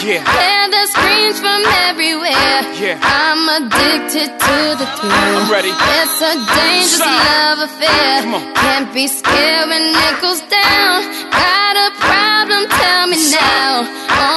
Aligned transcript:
Yeah. 0.00 0.24
Hear 0.24 0.64
the 0.72 0.84
screams 0.96 1.38
from 1.44 1.60
everywhere. 1.84 2.32
Yeah. 2.80 2.96
I'm 3.04 3.44
addicted 3.60 4.32
to 4.32 4.56
the 4.80 4.86
thrill. 4.96 5.12
I'm 5.12 5.50
ready. 5.52 5.68
It's 5.68 6.18
a 6.24 6.32
dangerous 6.40 6.96
Sign. 6.96 7.20
love 7.28 7.58
affair. 7.68 8.22
Come 8.24 8.34
on. 8.34 8.54
Can't 8.54 8.88
be 8.94 9.06
scared 9.06 9.68
when 9.68 9.84
it 9.92 10.16
goes 10.24 10.40
down. 10.48 11.04
Got 11.28 11.74
a 11.76 11.88
problem? 12.00 12.64
Tell 12.80 13.06
me 13.12 13.20
now. 13.28 13.84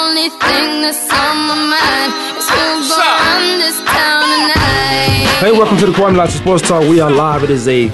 Only 0.04 0.28
thing 0.36 0.84
that's 0.84 1.08
on 1.08 1.36
my 1.48 1.56
mind 1.56 2.12
is 2.38 2.48
who's 2.52 2.90
gonna 2.92 3.24
run 3.24 3.60
this 3.64 3.80
town 3.88 4.24
tonight. 4.52 5.40
Hey, 5.40 5.52
welcome 5.54 5.78
to 5.78 5.86
the 5.86 5.94
Kwamie 5.94 6.18
Lassiter's 6.18 6.42
Sports 6.42 6.68
Talk. 6.68 6.84
We 6.90 7.00
are 7.00 7.10
live. 7.12 7.44
It 7.44 7.50
is 7.50 7.68
a 7.70 7.88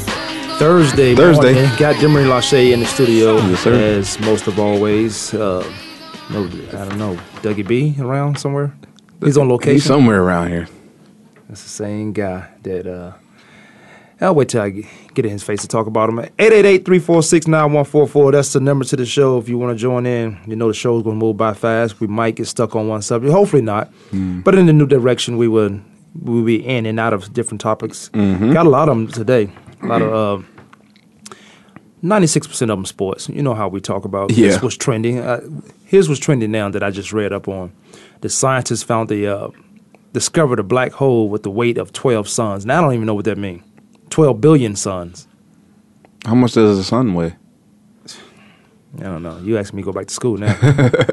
Thursday. 0.57 1.13
Thursday. 1.15 1.53
Morning. 1.53 1.71
Got 1.77 1.95
Demery 1.97 2.25
Lachey 2.25 2.73
in 2.73 2.79
the 2.81 2.85
studio 2.87 3.35
Yes, 3.37 3.59
sir. 3.61 3.73
as 3.73 4.19
most 4.21 4.47
of 4.47 4.59
always. 4.59 5.33
Uh, 5.35 5.63
no, 6.29 6.45
I 6.45 6.85
don't 6.85 6.97
know. 6.97 7.15
Dougie 7.41 7.67
B 7.67 7.95
around 7.99 8.37
somewhere. 8.39 8.73
He's 9.23 9.37
on 9.37 9.49
location. 9.49 9.73
He's 9.73 9.83
somewhere 9.85 10.21
around 10.21 10.49
here. 10.49 10.67
That's 11.47 11.63
the 11.63 11.69
same 11.69 12.13
guy 12.13 12.47
that. 12.63 12.87
Uh, 12.87 13.13
I'll 14.21 14.35
wait 14.35 14.49
till 14.49 14.61
I 14.61 14.69
get 15.13 15.25
in 15.25 15.31
his 15.31 15.43
face 15.43 15.61
to 15.61 15.67
talk 15.67 15.87
about 15.87 16.09
him. 16.09 16.17
888-346-9144. 16.39 18.31
That's 18.33 18.51
the 18.53 18.59
number 18.59 18.83
to 18.85 18.95
the 18.97 19.05
show. 19.05 19.37
If 19.37 19.47
you 19.47 19.57
want 19.57 19.77
to 19.77 19.81
join 19.81 20.05
in, 20.05 20.37
you 20.45 20.55
know 20.57 20.67
the 20.67 20.73
show's 20.73 21.03
going 21.03 21.17
to 21.17 21.25
move 21.25 21.37
by 21.37 21.53
fast. 21.53 22.01
We 22.01 22.07
might 22.07 22.35
get 22.35 22.47
stuck 22.47 22.75
on 22.75 22.87
one 22.89 23.01
subject. 23.01 23.31
Hopefully 23.31 23.61
not. 23.61 23.91
But 24.11 24.55
in 24.55 24.65
the 24.65 24.73
new 24.73 24.87
direction, 24.87 25.37
we 25.37 25.47
would 25.47 25.81
we'll 26.21 26.43
be 26.43 26.65
in 26.65 26.85
and 26.85 26.99
out 26.99 27.13
of 27.13 27.31
different 27.33 27.61
topics. 27.61 28.09
Got 28.09 28.65
a 28.65 28.69
lot 28.69 28.89
of 28.89 28.95
them 28.97 29.07
today. 29.07 29.49
A 29.81 29.85
lot 29.85 30.01
of. 30.01 30.41
Uh, 30.41 30.45
96% 32.03 32.61
of 32.61 32.67
them 32.69 32.85
sports. 32.85 33.27
You 33.29 33.41
know 33.41 33.53
how 33.53 33.67
we 33.67 33.81
talk 33.81 34.05
about 34.05 34.31
Yeah. 34.31 34.47
this 34.49 34.61
was 34.61 34.77
trending. 34.77 35.19
Uh, 35.19 35.41
here's 35.85 36.07
what's 36.07 36.19
trending 36.21 36.51
now 36.51 36.69
that 36.69 36.81
I 36.83 36.91
just 36.91 37.11
read 37.13 37.33
up 37.33 37.47
on. 37.47 37.71
The 38.21 38.29
scientists 38.29 38.83
found 38.83 39.09
the 39.09 39.27
uh, 39.27 39.47
discovered 40.13 40.59
a 40.59 40.63
black 40.63 40.91
hole 40.93 41.29
with 41.29 41.43
the 41.43 41.51
weight 41.51 41.77
of 41.77 41.91
12 41.93 42.27
suns. 42.29 42.65
Now 42.65 42.79
I 42.79 42.81
don't 42.81 42.93
even 42.93 43.05
know 43.05 43.15
what 43.15 43.25
that 43.25 43.37
means. 43.37 43.63
12 44.09 44.39
billion 44.41 44.75
suns. 44.75 45.27
How 46.25 46.35
much 46.35 46.53
does 46.53 46.77
a 46.79 46.83
sun 46.83 47.13
weigh? 47.13 47.35
I 48.99 49.03
don't 49.03 49.21
know. 49.23 49.37
You 49.39 49.57
asking 49.57 49.77
me 49.77 49.83
to 49.83 49.85
go 49.85 49.91
back 49.93 50.07
to 50.07 50.13
school 50.13 50.37
now. 50.37 50.55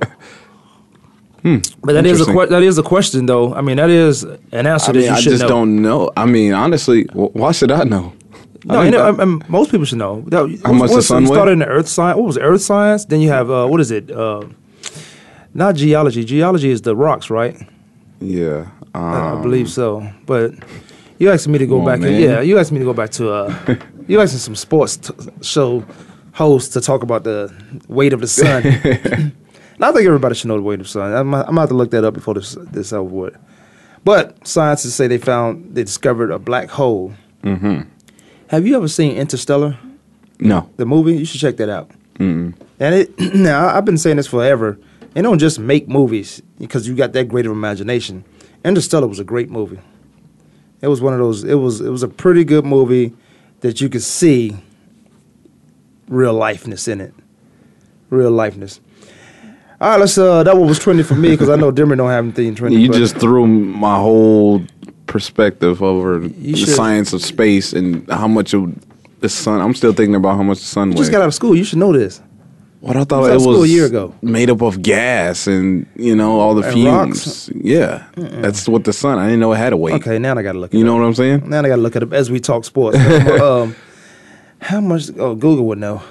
But 1.83 1.93
that 1.93 2.05
is 2.06 2.21
a 2.21 2.25
Hmm. 2.25 2.33
Que- 2.37 2.47
that 2.48 2.62
is 2.65 2.77
a 2.77 2.83
question 2.83 3.27
though. 3.27 3.55
I 3.55 3.61
mean, 3.61 3.77
that 3.77 3.89
is 3.91 4.25
an 4.25 4.67
answer 4.67 4.91
I 4.91 4.95
that 4.95 5.03
you 5.05 5.11
I 5.11 5.21
should 5.21 5.31
just 5.31 5.43
know. 5.43 5.48
don't 5.48 5.81
know. 5.81 6.11
I 6.17 6.27
mean, 6.27 6.53
honestly, 6.53 7.05
wh- 7.12 7.34
why 7.37 7.53
should 7.53 7.71
I 7.71 7.84
know? 7.84 8.12
No, 8.67 8.81
I 8.81 8.91
know, 8.91 9.12
that- 9.12 9.20
I- 9.20 9.22
I- 9.22 9.48
most 9.48 9.70
people 9.70 9.86
should 9.86 9.98
know. 9.98 10.22
That, 10.27 10.61
How 10.64 10.72
much 10.72 10.89
the 10.91 10.97
what's- 10.97 11.06
sun 11.06 11.22
you 11.22 11.28
started 11.28 11.53
in 11.53 11.59
the 11.61 11.67
earth 11.67 11.89
science. 11.89 12.17
What 12.17 12.27
was 12.27 12.36
it, 12.36 12.41
earth 12.42 12.62
science? 12.62 13.05
Then 13.05 13.20
you 13.20 13.28
have 13.31 13.50
uh, 13.50 13.67
what 13.67 13.81
is 13.81 13.91
it? 13.91 14.11
Uh, 14.11 14.42
not 15.55 15.75
geology. 15.77 16.25
Geology 16.25 16.70
is 16.70 16.83
the 16.83 16.94
rocks, 16.97 17.31
right? 17.31 17.56
yeah, 18.20 18.67
I- 18.94 19.31
um, 19.32 19.38
I 19.38 19.43
believe 19.43 19.69
so. 19.71 20.06
But 20.26 20.53
you 21.19 21.31
asked 21.31 21.49
me 21.49 21.59
to 21.59 21.66
go 21.66 21.84
back. 21.84 22.00
and- 22.03 22.19
yeah, 22.19 22.41
you 22.41 22.59
asked 22.59 22.72
me 22.72 22.78
to 22.78 22.84
go 22.84 22.93
back 22.94 23.10
to. 23.12 23.31
Uh, 23.31 23.55
you 24.09 24.21
asked 24.21 24.38
some 24.38 24.56
sports 24.56 24.97
t- 24.97 25.15
show 25.43 25.84
hosts 26.32 26.72
to 26.75 26.81
talk 26.81 27.03
about 27.03 27.25
the 27.25 27.53
weight 27.88 28.12
of 28.12 28.21
the 28.21 28.26
sun. 28.26 28.62
and 28.66 29.32
I 29.81 29.93
think 29.93 30.06
everybody 30.06 30.34
should 30.34 30.49
know 30.49 30.56
the 30.56 30.62
weight 30.62 30.81
of 30.81 30.87
the 30.87 30.91
sun. 30.93 31.12
I'm, 31.12 31.34
I'm 31.34 31.44
gonna 31.47 31.60
have 31.60 31.69
to 31.71 31.75
look 31.75 31.91
that 31.93 32.05
up 32.05 32.15
before 32.15 32.34
this 32.34 32.56
this 32.72 32.93
over 32.93 33.15
with. 33.15 33.37
But 34.05 34.47
scientists 34.47 34.94
say 34.94 35.06
they 35.09 35.19
found 35.19 35.75
they 35.75 35.82
discovered 35.84 36.31
a 36.31 36.38
black 36.38 36.69
hole. 36.71 37.12
Mm-hmm. 37.43 37.82
Have 38.49 38.67
you 38.67 38.77
ever 38.77 38.89
seen 38.89 39.17
Interstellar, 39.17 39.77
No. 40.39 40.69
the 40.77 40.87
movie? 40.87 41.17
You 41.17 41.25
should 41.25 41.41
check 41.41 41.57
that 41.57 41.69
out. 41.69 41.91
Mm-mm. 42.19 42.55
And 42.81 42.95
it 42.95 43.19
now 43.34 43.69
I've 43.69 43.84
been 43.84 43.99
saying 43.99 44.17
this 44.17 44.27
forever. 44.27 44.79
They 45.15 45.23
don't 45.23 45.39
just 45.39 45.59
make 45.59 45.89
movies 45.89 46.43
because 46.59 46.87
you 46.87 46.95
got 46.95 47.12
that 47.15 47.29
great 47.29 47.47
of 47.47 47.53
imagination. 47.53 48.25
Interstellar 48.65 49.06
was 49.06 49.19
a 49.19 49.25
great 49.25 49.51
movie. 49.51 49.79
It 50.83 50.89
was 50.89 51.01
one 51.01 51.12
of 51.15 51.19
those. 51.19 51.43
It 51.45 51.55
was 51.55 51.81
it 51.81 51.89
was 51.91 52.03
a 52.03 52.09
pretty 52.09 52.45
good 52.45 52.65
movie 52.65 53.15
that 53.61 53.81
you 53.81 53.89
could 53.89 54.03
see 54.03 54.56
real 56.09 56.35
lifeness 56.35 56.87
in 56.87 57.01
it, 57.01 57.15
real 58.11 58.31
lifeness. 58.31 58.81
All 59.81 59.91
right, 59.91 60.01
let's. 60.01 60.17
Uh, 60.17 60.43
that 60.43 60.56
one 60.56 60.69
was 60.69 60.79
trending 60.79 61.05
for 61.05 61.15
me 61.15 61.31
because 61.31 61.49
I 61.51 61.56
know 61.56 61.71
Dimmer 61.71 61.97
don't 61.97 62.11
have 62.11 62.25
anything 62.25 62.55
trending. 62.55 62.81
You 62.81 62.93
just 62.93 63.17
threw 63.19 63.47
my 63.47 63.97
whole 63.97 64.62
perspective 65.06 65.83
over 65.83 66.19
the 66.21 66.55
science 66.56 67.12
of 67.12 67.22
space 67.22 67.72
and 67.72 68.09
how 68.11 68.28
much 68.28 68.55
of 68.55 68.75
the 69.21 69.28
sun. 69.28 69.61
I'm 69.61 69.75
still 69.75 69.93
thinking 69.93 70.15
about 70.15 70.37
how 70.37 70.43
much 70.43 70.59
the 70.59 70.65
sun 70.67 70.89
you 70.89 70.93
weighs. 70.94 71.00
just 71.00 71.12
got 71.12 71.22
out 71.22 71.28
of 71.28 71.34
school. 71.34 71.55
You 71.56 71.65
should 71.65 71.78
know 71.78 71.93
this. 71.93 72.21
What 72.81 72.97
I 72.97 73.05
thought 73.05 73.28
it 73.31 73.41
was 73.41 73.65
a 73.65 73.69
year 73.69 73.87
ago. 73.87 74.15
made 74.22 74.49
up 74.50 74.61
of 74.62 74.81
gas 74.83 75.47
and 75.49 75.87
you 75.97 76.15
know 76.15 76.39
all 76.39 76.55
the 76.55 76.62
And 76.62 76.72
fumes. 76.75 76.89
rocks? 77.27 77.50
Yeah, 77.55 78.05
that's 78.17 78.69
what 78.69 78.84
the 78.84 78.93
sun. 78.93 79.19
I 79.19 79.25
didn't 79.27 79.41
know 79.41 79.53
it 79.53 79.56
had 79.56 79.72
a 79.72 79.77
weight. 79.77 79.94
Okay, 79.94 80.19
now 80.19 80.37
I 80.37 80.43
got 80.43 80.53
to 80.53 80.59
look. 80.61 80.72
It 80.75 80.78
You 80.78 80.84
know 80.84 80.94
up. 80.97 81.00
what 81.00 81.06
I'm 81.06 81.15
saying? 81.15 81.49
Now 81.49 81.61
I 81.61 81.69
got 81.69 81.77
to 81.77 81.83
look 81.83 81.97
at 81.97 82.03
it 82.05 82.12
as 82.12 82.31
we 82.31 82.38
talk 82.38 82.65
sports. 82.65 82.97
um, 83.41 83.75
how 84.61 84.81
much? 84.81 85.11
Oh, 85.19 85.34
Google 85.34 85.67
would 85.69 85.78
know. 85.78 86.03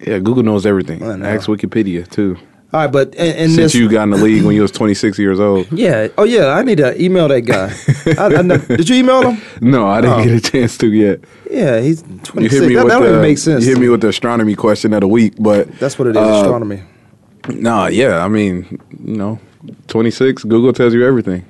Yeah, 0.00 0.18
Google 0.20 0.42
knows 0.44 0.64
everything. 0.64 1.00
Know. 1.00 1.26
Ask 1.26 1.48
Wikipedia 1.48 2.08
too. 2.08 2.38
All 2.72 2.80
right, 2.80 2.90
but 2.92 3.14
in, 3.14 3.36
in 3.36 3.50
Since 3.50 3.56
this, 3.56 3.74
you 3.74 3.88
got 3.88 4.02
in 4.04 4.10
the 4.10 4.16
league 4.16 4.44
when 4.44 4.54
you 4.56 4.62
was 4.62 4.72
26 4.72 5.18
years 5.18 5.38
old. 5.38 5.66
yeah, 5.72 6.08
oh 6.18 6.24
yeah, 6.24 6.48
I 6.48 6.62
need 6.62 6.78
to 6.78 7.00
email 7.00 7.28
that 7.28 7.42
guy. 7.42 7.72
I, 8.20 8.34
I 8.38 8.42
know, 8.42 8.58
did 8.76 8.88
you 8.88 8.96
email 8.96 9.30
him? 9.30 9.42
No, 9.60 9.86
I 9.88 10.00
didn't 10.00 10.20
Oh. 10.20 10.24
get 10.24 10.34
a 10.34 10.40
chance 10.40 10.76
to 10.78 10.92
yet. 10.92 11.20
Yeah, 11.50 11.80
he's 11.80 12.02
26. 12.02 12.60
hit 12.66 12.74
that 12.76 12.88
don't 12.88 13.22
make 13.22 13.38
sense. 13.38 13.64
You 13.64 13.70
hit 13.74 13.80
me 13.80 13.88
with 13.88 14.00
the 14.00 14.08
astronomy 14.08 14.56
question 14.56 14.92
of 14.94 15.00
the 15.00 15.08
week, 15.08 15.34
but 15.38 15.70
That's 15.78 15.96
what 15.98 16.08
it 16.08 16.16
is, 16.16 16.22
uh, 16.22 16.40
astronomy. 16.42 16.82
Nah, 17.48 17.86
yeah, 17.86 18.24
I 18.24 18.28
mean, 18.28 18.80
you 19.04 19.16
know, 19.16 19.38
26. 19.86 20.42
Google 20.44 20.72
tells 20.72 20.92
you 20.92 21.06
everything. 21.06 21.44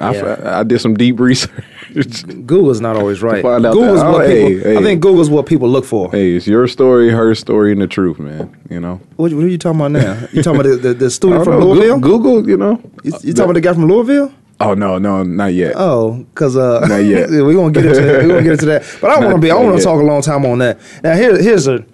I, 0.00 0.60
I 0.60 0.62
did 0.62 0.80
some 0.80 0.94
deep 0.94 1.18
research. 1.20 1.50
Google's 2.46 2.80
not 2.80 2.96
always 2.96 3.22
right. 3.22 3.42
find 3.42 3.64
out 3.66 3.74
Google's 3.74 4.00
that- 4.00 4.12
what 4.12 4.24
oh, 4.24 4.26
hey, 4.28 4.54
people. 4.54 4.70
I 4.70 4.74
hey. 4.74 4.82
think 4.82 5.00
Google's 5.00 5.30
what 5.30 5.46
people 5.46 5.68
look 5.68 5.84
for. 5.84 6.10
hey, 6.10 6.36
it's 6.36 6.46
your 6.46 6.66
story, 6.68 7.10
her 7.10 7.34
story, 7.34 7.72
and 7.72 7.80
the 7.80 7.86
truth, 7.86 8.18
man. 8.18 8.56
You 8.70 8.80
know. 8.80 9.00
What, 9.16 9.32
what 9.32 9.44
are 9.44 9.48
you 9.48 9.58
talking 9.58 9.80
about 9.80 9.92
now? 9.92 10.26
You 10.32 10.42
talking 10.42 10.60
about 10.60 10.70
the, 10.70 10.76
the, 10.76 10.94
the 10.94 11.10
student 11.18 11.44
from 11.44 11.60
know, 11.60 11.66
Louisville? 11.70 11.98
Google, 12.00 12.48
you 12.48 12.56
know. 12.56 12.80
You, 13.02 13.12
you 13.22 13.32
talking 13.32 13.44
about 13.44 13.54
the 13.54 13.60
guy 13.60 13.72
from 13.72 13.86
Louisville? 13.86 14.32
Oh 14.62 14.74
no, 14.74 14.98
no, 14.98 15.22
not 15.22 15.54
yet. 15.54 15.72
Oh, 15.74 16.26
cause 16.34 16.54
uh, 16.54 16.86
Not 16.86 16.98
yet. 16.98 17.30
we're 17.30 17.54
gonna 17.54 17.72
get 17.72 17.86
into 17.86 18.02
we're 18.02 18.28
gonna 18.28 18.42
get 18.42 18.52
into 18.52 18.66
that. 18.66 18.98
But 19.00 19.10
I 19.10 19.18
want 19.18 19.34
to 19.36 19.40
be. 19.40 19.50
I 19.50 19.54
want 19.54 19.78
to 19.78 19.82
talk 19.82 19.98
a 19.98 20.04
long 20.04 20.20
time 20.20 20.44
on 20.44 20.58
that. 20.58 20.78
Now 21.02 21.14
here, 21.14 21.40
here's 21.40 21.66
a. 21.66 21.84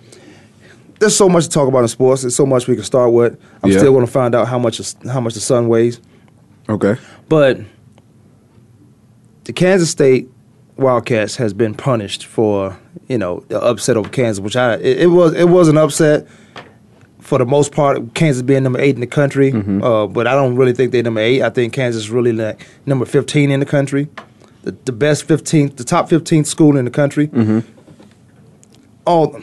There's 0.99 1.15
so 1.15 1.29
much 1.29 1.45
to 1.45 1.51
talk 1.51 1.69
about 1.69 1.83
in 1.83 1.89
sports. 1.89 2.23
There's 2.23 2.35
so 2.35 2.47
much 2.47 2.67
we 2.67 2.75
can 2.75 2.83
start 2.83 3.13
with. 3.13 3.39
I'm 3.63 3.71
Yeah. 3.71 3.79
still 3.79 3.93
going 3.93 4.07
to 4.07 4.11
find 4.11 4.35
out 4.35 4.49
how 4.49 4.59
much 4.59 4.81
how 5.05 5.21
much 5.21 5.35
the 5.35 5.41
sun 5.41 5.69
weighs. 5.69 6.01
Okay. 6.69 6.97
But 7.29 7.61
the 9.47 9.53
Kansas 9.53 9.91
State 9.91 10.29
Wildcats 10.77 11.37
has 11.37 11.55
been 11.55 11.75
punished 11.75 12.27
for 12.27 12.79
you 13.09 13.17
know 13.17 13.45
the 13.49 13.61
upset 13.61 13.97
over 13.97 14.11
Kansas, 14.11 14.41
which 14.41 14.57
I 14.57 14.75
it, 14.75 15.03
it 15.03 15.07
was 15.07 15.33
it 15.33 15.49
was 15.49 15.69
an 15.69 15.79
upset 15.79 16.27
for 17.21 17.39
the 17.39 17.47
most 17.47 17.73
part. 17.73 18.15
Kansas 18.15 18.43
being 18.43 18.65
number 18.65 18.81
eight 18.81 18.95
in 18.95 19.01
the 19.01 19.07
country, 19.07 19.53
uh, 19.83 20.07
but 20.07 20.27
I 20.27 20.35
don't 20.35 20.57
really 20.57 20.75
think 20.75 20.93
they're 20.93 21.03
number 21.03 21.21
eight. 21.21 21.43
I 21.43 21.51
think 21.51 21.73
Kansas 21.73 22.05
is 22.05 22.11
really 22.11 22.33
like 22.33 22.67
number 22.85 23.07
fifteen 23.07 23.51
in 23.51 23.61
the 23.61 23.67
country, 23.67 24.09
the, 24.65 24.73
the 24.85 24.93
best 24.93 25.25
fifteenth, 25.25 25.77
the 25.77 25.85
top 25.85 26.09
fifteenth 26.11 26.47
school 26.47 26.77
in 26.77 26.85
the 26.85 26.91
country. 26.91 27.31
All. 29.07 29.41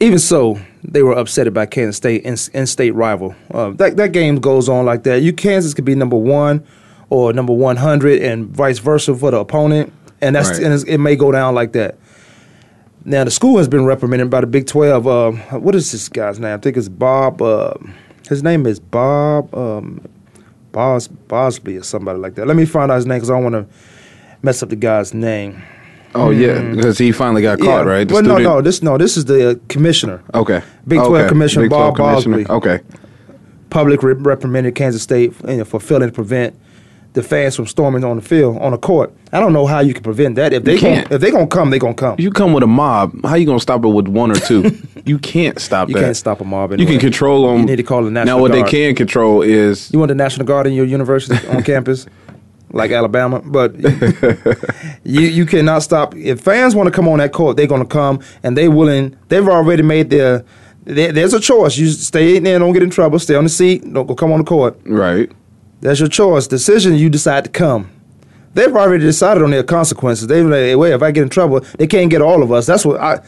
Even 0.00 0.20
so, 0.20 0.60
they 0.84 1.02
were 1.02 1.18
upset 1.18 1.52
by 1.52 1.66
Kansas 1.66 1.96
State, 1.96 2.22
in, 2.22 2.36
in-state 2.54 2.92
rival. 2.92 3.34
Uh, 3.50 3.70
that 3.70 3.96
that 3.96 4.12
game 4.12 4.36
goes 4.36 4.68
on 4.68 4.86
like 4.86 5.02
that. 5.02 5.22
You 5.22 5.32
Kansas 5.32 5.74
could 5.74 5.84
be 5.84 5.96
number 5.96 6.16
one 6.16 6.64
or 7.10 7.32
number 7.32 7.52
one 7.52 7.76
hundred, 7.76 8.22
and 8.22 8.46
vice 8.48 8.78
versa 8.78 9.14
for 9.14 9.30
the 9.30 9.38
opponent, 9.38 9.92
and 10.20 10.34
that's 10.36 10.50
Right. 10.50 10.62
and 10.62 10.74
it's, 10.74 10.84
it 10.84 10.98
may 10.98 11.16
go 11.16 11.32
down 11.32 11.54
like 11.54 11.72
that. 11.72 11.96
Now 13.04 13.24
the 13.24 13.30
school 13.30 13.58
has 13.58 13.68
been 13.68 13.84
reprimanded 13.84 14.28
by 14.30 14.40
the 14.42 14.46
Big 14.46 14.66
Twelve. 14.66 15.06
Um, 15.06 15.38
what 15.62 15.74
is 15.74 15.90
this 15.92 16.08
guy's 16.08 16.38
name? 16.38 16.54
I 16.54 16.58
think 16.58 16.76
it's 16.76 16.88
Bob. 16.88 17.40
Uh, 17.40 17.74
his 18.28 18.42
name 18.42 18.66
is 18.66 18.78
Bob 18.80 19.54
um, 19.54 20.02
Bos 20.72 21.08
Bowlsby 21.08 21.80
or 21.80 21.82
somebody 21.84 22.18
like 22.18 22.34
that. 22.34 22.46
Let 22.46 22.56
me 22.56 22.66
find 22.66 22.90
out 22.92 22.96
his 22.96 23.06
name 23.06 23.16
because 23.18 23.30
I 23.30 23.40
don't 23.40 23.50
want 23.52 23.54
to 23.68 23.74
mess 24.42 24.62
up 24.62 24.68
the 24.68 24.76
guy's 24.76 25.14
name. 25.14 25.62
Oh 26.14 26.30
yeah, 26.30 26.60
because 26.74 26.98
he 26.98 27.12
finally 27.12 27.42
got 27.42 27.58
caught, 27.60 27.86
right? 27.86 28.06
The 28.06 28.14
well, 28.14 28.22
no, 28.22 28.34
student- 28.36 28.54
no, 28.54 28.60
this 28.60 28.82
no, 28.82 28.98
this 28.98 29.16
is 29.16 29.24
the 29.26 29.50
uh, 29.50 29.54
commissioner. 29.68 30.22
Okay. 30.34 30.62
Big 30.86 30.98
12 30.98 31.12
Okay. 31.14 31.28
Commissioner 31.28 31.62
Big 31.64 31.70
12 31.70 31.94
Bob 31.94 31.96
Commissioner. 31.96 32.44
Bowlsby. 32.44 32.50
Okay. 32.50 32.80
Public 33.70 34.02
re- 34.02 34.14
reprimanded 34.14 34.74
Kansas 34.74 35.02
State 35.02 35.34
you 35.46 35.58
know, 35.58 35.64
for 35.64 35.78
failing 35.80 36.08
to 36.08 36.14
prevent 36.14 36.58
the 37.14 37.22
fans 37.22 37.56
from 37.56 37.66
storming 37.66 38.04
on 38.04 38.16
the 38.16 38.22
field 38.22 38.58
on 38.58 38.72
the 38.72 38.78
court. 38.78 39.12
I 39.32 39.40
don't 39.40 39.52
know 39.52 39.66
how 39.66 39.80
you 39.80 39.92
can 39.94 40.02
prevent 40.02 40.36
that. 40.36 40.52
If 40.52 40.64
they 40.64 40.74
You 40.74 40.80
gon- 40.80 40.94
can't. 40.94 41.12
if 41.12 41.20
they 41.20 41.30
gonna 41.30 41.46
come, 41.46 41.70
they 41.70 41.78
gonna 41.78 41.94
come. 41.94 42.16
You 42.18 42.30
come 42.30 42.52
with 42.52 42.62
a 42.62 42.66
mob. 42.68 43.24
How 43.24 43.34
you 43.34 43.46
gonna 43.46 43.58
stop 43.60 43.84
it 43.84 43.88
with 43.88 44.06
one 44.08 44.30
or 44.30 44.36
two? 44.36 44.78
you 45.04 45.18
can't 45.18 45.58
stop 45.58 45.88
You 45.88 45.94
that. 45.94 46.02
can't 46.04 46.16
stop 46.16 46.40
a 46.40 46.44
mob 46.44 46.78
You 46.78 46.86
can 46.86 47.00
control 47.00 47.48
them. 47.50 47.60
You 47.60 47.66
need 47.66 47.76
to 47.76 47.82
call 47.82 48.04
the 48.04 48.10
National 48.10 48.36
Now, 48.36 48.42
what 48.42 48.52
Guard. 48.52 48.66
they 48.66 48.70
can 48.70 48.94
control 48.94 49.42
is 49.42 49.90
You 49.92 49.98
want 49.98 50.10
the 50.10 50.14
National 50.14 50.46
Guard 50.46 50.66
in 50.66 50.74
your 50.74 50.84
university 50.84 51.44
on 51.48 51.62
campus, 51.62 52.06
like 52.72 52.90
Alabama, 52.92 53.40
but 53.44 53.74
you 55.04 55.20
you 55.22 55.46
cannot 55.46 55.82
stop. 55.82 56.14
If 56.14 56.40
fans 56.40 56.74
want 56.74 56.86
to 56.88 56.90
come 56.92 57.08
on 57.08 57.18
that 57.18 57.32
court, 57.32 57.56
they're 57.56 57.66
going 57.66 57.82
to 57.82 57.88
come, 57.88 58.20
and 58.42 58.56
they 58.56 58.68
willing. 58.68 59.16
They've 59.28 59.46
already 59.48 59.82
made 59.82 60.10
their. 60.10 60.44
There's 60.84 61.34
a 61.34 61.40
choice. 61.40 61.76
You 61.76 61.88
stay 61.88 62.36
in 62.36 62.44
there, 62.44 62.58
don't 62.58 62.72
get 62.72 62.82
in 62.82 62.90
trouble. 62.90 63.18
Stay 63.18 63.34
on 63.34 63.44
the 63.44 63.50
seat. 63.50 63.90
Don't 63.92 64.06
go 64.06 64.14
come 64.14 64.32
on 64.32 64.38
the 64.38 64.44
court. 64.44 64.78
right. 64.84 65.30
That's 65.80 66.00
your 66.00 66.08
choice. 66.08 66.46
Decision. 66.46 66.94
You 66.94 67.08
decide 67.10 67.44
to 67.44 67.50
come. 67.50 67.90
They've 68.54 68.74
already 68.74 69.04
decided 69.04 69.42
on 69.42 69.50
their 69.50 69.62
consequences. 69.62 70.26
They've 70.26 70.44
like, 70.44 70.76
well, 70.76 70.92
if 70.92 71.02
I 71.02 71.10
get 71.12 71.22
in 71.22 71.28
trouble, 71.28 71.60
they 71.78 71.86
can't 71.86 72.10
get 72.10 72.22
all 72.22 72.42
of 72.42 72.50
us. 72.50 72.66
That's 72.66 72.84
what 72.84 73.00
I. 73.00 73.20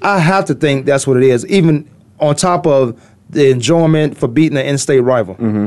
I 0.00 0.20
have 0.20 0.44
to 0.46 0.54
think 0.54 0.86
that's 0.86 1.06
what 1.08 1.16
it 1.16 1.24
is. 1.24 1.44
Even 1.46 1.90
on 2.20 2.36
top 2.36 2.66
of 2.66 3.00
the 3.30 3.50
enjoyment 3.50 4.16
for 4.16 4.28
beating 4.28 4.56
an 4.56 4.64
in-state 4.64 5.00
rival. 5.00 5.34
Mm-hmm. 5.34 5.66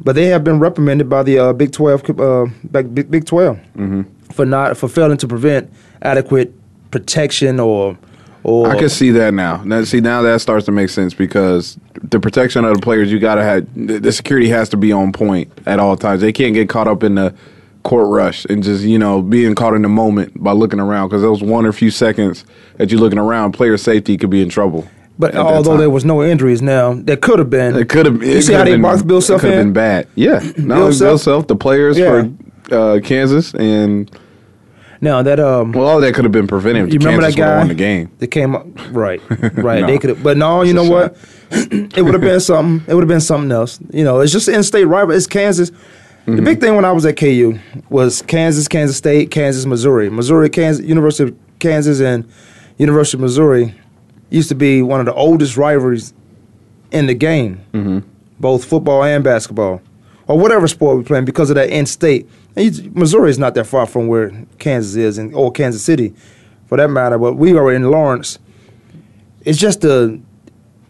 But 0.00 0.14
they 0.14 0.26
have 0.26 0.44
been 0.44 0.60
reprimanded 0.60 1.08
by 1.08 1.24
the 1.24 1.38
uh, 1.38 1.52
Big 1.52 1.72
Twelve, 1.72 2.08
uh, 2.20 2.46
Big, 2.70 2.94
Big, 2.94 3.10
Big 3.10 3.24
12 3.26 3.56
Mm-hmm. 3.76 4.02
for 4.32 4.46
not 4.46 4.76
for 4.76 4.88
failing 4.88 5.18
to 5.18 5.26
prevent 5.26 5.70
adequate 6.02 6.54
protection 6.92 7.58
or 7.58 7.98
or 8.44 8.70
I 8.70 8.78
can 8.78 8.88
see 8.88 9.10
that 9.12 9.34
now. 9.34 9.62
Now, 9.64 9.82
see 9.84 10.00
now 10.00 10.22
that 10.22 10.40
starts 10.40 10.66
to 10.66 10.72
make 10.72 10.90
sense 10.90 11.14
because 11.14 11.78
the 12.02 12.20
protection 12.20 12.64
of 12.64 12.74
the 12.74 12.80
players, 12.82 13.10
you 13.12 13.18
gotta 13.18 13.42
have 13.42 13.66
the, 13.74 13.98
the 13.98 14.12
security 14.12 14.48
has 14.48 14.68
to 14.70 14.76
be 14.76 14.92
on 14.92 15.12
point 15.12 15.52
at 15.66 15.78
all 15.80 15.96
times. 15.96 16.20
They 16.20 16.32
can't 16.32 16.54
get 16.54 16.68
caught 16.68 16.88
up 16.88 17.02
in 17.02 17.14
the 17.16 17.34
court 17.84 18.08
rush 18.08 18.44
and 18.46 18.62
just 18.62 18.84
you 18.84 18.98
know 18.98 19.22
being 19.22 19.54
caught 19.54 19.72
in 19.74 19.82
the 19.82 19.88
moment 19.88 20.42
by 20.42 20.52
looking 20.52 20.80
around 20.80 21.08
because 21.08 21.22
those 21.22 21.42
one 21.42 21.64
or 21.64 21.72
few 21.72 21.90
seconds 21.90 22.44
that 22.76 22.90
you're 22.90 23.00
looking 23.00 23.18
around, 23.18 23.52
player 23.52 23.76
safety 23.76 24.16
could 24.16 24.30
be 24.30 24.42
in 24.42 24.48
trouble. 24.48 24.86
But 25.20 25.34
although 25.34 25.76
there 25.76 25.90
was 25.90 26.04
no 26.04 26.22
injuries, 26.22 26.62
now 26.62 26.94
there 26.94 27.16
could 27.16 27.40
have 27.40 27.50
been. 27.50 27.74
It 27.74 27.88
could 27.88 28.06
have. 28.06 28.22
You 28.22 28.40
see 28.40 28.52
how 28.52 28.62
they 28.64 28.76
boxed 28.76 29.06
Bill 29.06 29.20
Self 29.20 29.40
Could 29.40 29.50
have 29.50 29.60
in? 29.60 29.66
been 29.68 29.72
bad. 29.72 30.06
Yeah, 30.14 30.38
not 30.38 30.56
Bill 30.56 30.60
only 30.60 30.78
Bill 30.78 30.92
Self? 30.92 31.20
Self, 31.22 31.46
the 31.48 31.56
players 31.56 31.98
Yeah. 31.98 32.28
for 32.68 32.74
uh, 32.96 33.00
Kansas, 33.02 33.52
and 33.54 34.08
Now 35.00 35.22
that 35.22 35.38
um, 35.38 35.72
well, 35.72 35.86
all 35.86 36.00
that 36.00 36.14
could 36.14 36.24
have 36.24 36.32
been 36.32 36.46
prevented. 36.48 36.92
you 36.92 36.98
remember 36.98 37.22
Kansas 37.22 37.36
that 37.36 37.40
guy 37.40 37.58
won 37.58 37.68
the 37.68 37.74
game. 37.74 38.10
that 38.18 38.26
came 38.28 38.54
up 38.56 38.66
right, 38.90 39.20
right? 39.54 39.80
No. 39.82 39.86
They 39.86 39.98
could, 39.98 40.10
have, 40.10 40.22
but 40.22 40.36
no, 40.36 40.62
you 40.62 40.74
know 40.74 40.84
what? 40.84 41.16
it 41.50 42.02
would 42.02 42.14
have 42.14 42.20
been 42.20 42.40
something. 42.40 42.84
It 42.88 42.94
would 42.94 43.02
have 43.02 43.08
been 43.08 43.20
something 43.20 43.52
else. 43.52 43.78
You 43.90 44.02
know, 44.04 44.20
it's 44.20 44.32
just 44.32 44.48
in-state 44.48 44.84
rival. 44.86 45.14
It's 45.14 45.26
Kansas. 45.28 45.70
Mm-hmm. 45.70 46.36
The 46.36 46.42
big 46.42 46.60
thing 46.60 46.74
when 46.74 46.84
I 46.84 46.92
was 46.92 47.06
at 47.06 47.16
KU 47.16 47.58
was 47.88 48.22
Kansas, 48.22 48.66
Kansas 48.68 48.96
State, 48.96 49.30
Kansas, 49.30 49.64
Missouri, 49.66 50.10
Missouri, 50.10 50.50
Kansas, 50.50 50.84
University 50.84 51.30
of 51.30 51.36
Kansas, 51.58 52.00
and 52.00 52.28
University 52.76 53.16
of 53.16 53.20
Missouri 53.22 53.74
used 54.30 54.48
to 54.50 54.54
be 54.54 54.82
one 54.82 55.00
of 55.00 55.06
the 55.06 55.14
oldest 55.14 55.56
rivalries 55.56 56.12
in 56.90 57.06
the 57.06 57.14
game, 57.14 57.60
Mm-hmm. 57.72 58.00
both 58.40 58.64
football 58.64 59.02
and 59.04 59.22
basketball, 59.24 59.80
or 60.26 60.38
whatever 60.38 60.66
sport 60.68 60.96
we're 60.98 61.02
playing, 61.04 61.24
because 61.24 61.48
of 61.50 61.54
that 61.56 61.70
in-state. 61.70 62.28
Missouri 62.92 63.30
is 63.30 63.38
not 63.38 63.54
that 63.54 63.64
far 63.66 63.86
from 63.86 64.08
where 64.08 64.32
Kansas 64.58 64.96
is, 64.96 65.18
and 65.18 65.34
or 65.34 65.52
Kansas 65.52 65.82
City, 65.82 66.14
for 66.66 66.76
that 66.76 66.88
matter. 66.88 67.18
But 67.18 67.34
we 67.34 67.56
are 67.56 67.72
in 67.72 67.90
Lawrence. 67.90 68.38
It's 69.44 69.58
just 69.58 69.84
a. 69.84 70.20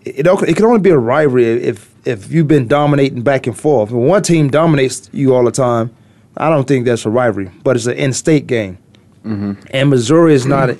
It 0.05 0.27
it 0.27 0.57
can 0.57 0.65
only 0.65 0.81
be 0.81 0.91
a 0.91 0.99
rivalry 0.99 1.45
if 1.45 1.95
if 2.07 2.31
you've 2.33 2.49
been 2.49 2.67
dominating 2.69 3.23
back 3.23 3.47
and 3.47 3.57
forth. 3.59 3.91
When 3.91 4.07
one 4.07 4.23
team 4.23 4.49
dominates 4.51 5.11
you 5.13 5.35
all 5.35 5.45
the 5.45 5.51
time, 5.53 5.95
I 6.37 6.49
don't 6.49 6.67
think 6.67 6.87
that's 6.87 7.05
a 7.05 7.11
rivalry. 7.11 7.51
But 7.63 7.77
it's 7.77 7.87
an 7.87 7.97
in-state 7.99 8.47
game, 8.47 8.79
and 9.71 9.91
Missouri 9.91 10.35
is 10.35 10.47
not. 10.47 10.71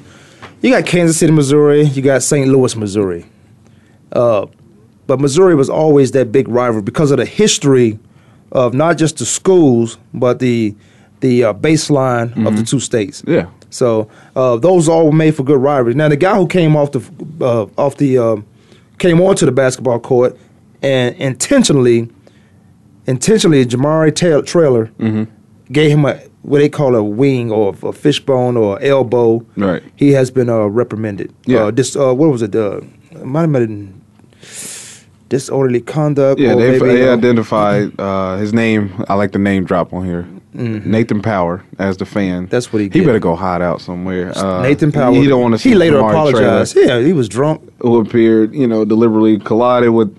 You 0.63 0.71
got 0.71 0.87
Kansas 0.87 1.19
City, 1.19 1.33
Missouri. 1.33 1.83
You 1.85 2.03
got 2.03 2.23
St. 2.23 2.49
Louis, 2.49 2.75
Missouri. 2.75 3.27
Uh, 4.13 4.47
but 5.07 5.21
Missouri 5.21 5.55
was 5.55 5.69
always 5.71 6.13
that 6.13 6.33
big 6.33 6.49
rival 6.49 6.83
because 6.83 7.11
of 7.11 7.19
the 7.19 7.25
history 7.27 7.99
of 8.53 8.75
not 8.75 8.99
just 8.99 9.19
the 9.19 9.27
schools, 9.27 9.99
but 10.15 10.39
the 10.39 10.75
the 11.21 11.45
uh, 11.45 11.53
baseline 11.55 12.47
of 12.47 12.57
the 12.57 12.63
two 12.63 12.79
states. 12.81 13.23
Yeah. 13.27 13.47
So 13.71 14.09
uh, 14.37 14.57
those 14.57 14.89
all 14.89 15.07
were 15.07 15.13
made 15.13 15.35
for 15.35 15.43
good 15.43 15.59
rivalries. 15.61 15.97
Now 15.97 16.09
the 16.09 16.17
guy 16.17 16.37
who 16.37 16.47
came 16.47 16.77
off 16.77 16.93
the 16.93 17.01
uh, 17.41 17.67
off 17.77 17.97
the 17.97 18.19
uh, 18.19 18.37
came 18.99 19.21
onto 19.21 19.45
the 19.47 19.53
basketball 19.53 19.99
court 20.01 20.37
and 20.83 21.15
intentionally 21.17 22.09
intentionally 23.07 23.65
Jamari 23.67 24.15
Traylor, 24.15 24.43
Traylor 24.43 24.87
Mm-hmm. 24.99 25.25
gave 25.73 25.91
him 25.91 26.05
a 26.05 26.21
what 26.43 26.59
they 26.61 26.69
call 26.69 26.95
a 26.95 27.03
wing 27.03 27.51
or 27.51 27.75
a 27.83 27.93
fishbone 27.93 28.57
or 28.57 28.81
elbow. 28.81 29.45
Right. 29.57 29.83
He 29.97 30.13
has 30.13 30.31
been 30.31 30.49
uh, 30.49 30.67
reprimanded. 30.67 31.35
Yeah. 31.45 31.65
Uh, 31.65 31.71
this 31.73 31.97
uh, 31.97 32.15
what 32.15 32.31
was 32.31 32.43
it? 32.43 32.55
Uh, 32.55 32.81
it 33.11 33.25
might 33.27 33.43
have 33.43 33.53
been 33.53 34.01
disorderly 35.29 35.81
conduct. 35.81 36.41
Yeah, 36.41 36.53
or 36.55 36.57
they, 36.57 36.79
maybe, 36.79 36.87
they 36.99 37.09
uh, 37.09 37.17
identified 37.17 37.99
uh, 37.99 38.37
his 38.37 38.53
name. 38.53 39.05
I 39.09 39.15
like 39.15 39.33
the 39.33 39.39
name 39.39 39.65
drop 39.65 39.93
on 39.93 40.05
here. 40.05 40.27
Nathan 40.55 41.23
Power 41.23 41.63
as 41.79 41.99
the 41.99 42.07
fan. 42.07 42.43
Mm-hmm. 42.45 42.51
That's 42.51 42.73
what 42.73 42.81
he 42.83 42.89
He 42.89 43.05
better 43.05 43.21
go 43.21 43.37
hide 43.37 43.63
out 43.63 43.81
somewhere. 43.81 44.37
Uh, 44.37 44.63
Nathan 44.63 44.91
Power. 44.91 45.13
He 45.13 45.27
don't 45.29 45.41
want 45.41 45.55
to 45.55 45.59
see 45.59 45.71
He 45.71 45.75
later 45.77 45.99
apologized. 45.99 46.73
Traylor, 46.73 47.01
Yeah, 47.01 47.07
he 47.07 47.13
was 47.13 47.29
drunk. 47.29 47.63
who 47.81 48.01
appeared, 48.01 48.55
you 48.55 48.67
know, 48.67 48.85
deliberately 48.85 49.39
collided 49.39 49.91
with 49.91 50.17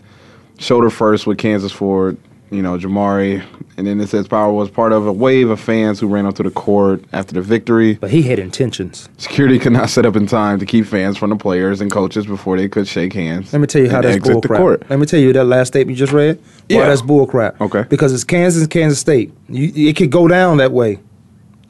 shoulder 0.58 0.90
first 0.90 1.28
with 1.28 1.38
Kansas 1.40 1.72
Ford. 1.72 2.18
You 2.52 2.62
know, 2.62 2.78
Jamari, 2.78 3.44
and 3.80 3.88
then 3.88 4.00
it 4.00 4.08
says 4.10 4.28
Power 4.28 4.54
was 4.54 4.70
part 4.70 4.92
of 4.92 5.08
a 5.08 5.12
wave 5.12 5.50
of 5.50 5.60
fans 5.60 6.00
who 6.00 6.08
ran 6.08 6.26
onto 6.28 6.44
the 6.44 6.52
court 6.52 7.04
after 7.14 7.34
the 7.34 7.42
victory. 7.42 7.96
But 7.96 8.12
he 8.12 8.22
had 8.22 8.38
intentions. 8.38 9.10
Security 9.18 9.58
could 9.58 9.72
not 9.74 9.90
set 9.90 10.06
up 10.06 10.16
in 10.16 10.28
time 10.28 10.60
to 10.60 10.66
keep 10.66 10.86
fans 10.86 11.18
from 11.18 11.32
the 11.32 11.36
players 11.36 11.82
and 11.82 11.90
coaches 11.90 12.26
before 12.28 12.58
they 12.58 12.68
could 12.70 12.88
shake 12.88 13.14
hands. 13.14 13.52
Let 13.54 13.60
me 13.60 13.68
tell 13.68 13.82
you 13.82 13.90
how 13.90 14.02
that's 14.02 14.18
exit 14.18 14.34
bull 14.34 14.42
the 14.42 14.48
crap. 14.50 14.90
Let 14.90 15.00
me 15.00 15.06
tell 15.08 15.20
you 15.20 15.34
that 15.34 15.46
last 15.46 15.70
statement 15.70 15.98
you 15.98 16.06
just 16.06 16.14
read. 16.14 16.38
Why 16.70 16.76
Yeah. 16.78 16.88
that's 16.90 17.02
bull 17.02 17.26
crap. 17.26 17.60
Okay. 17.62 17.84
Because 17.90 18.14
it's 18.14 18.24
Kansas 18.24 18.62
and 18.62 18.70
Kansas 18.72 19.00
State. 19.00 19.32
You, 19.48 19.72
it 19.90 19.96
could 19.96 20.12
go 20.12 20.28
down 20.28 20.58
that 20.58 20.72
way. 20.72 21.00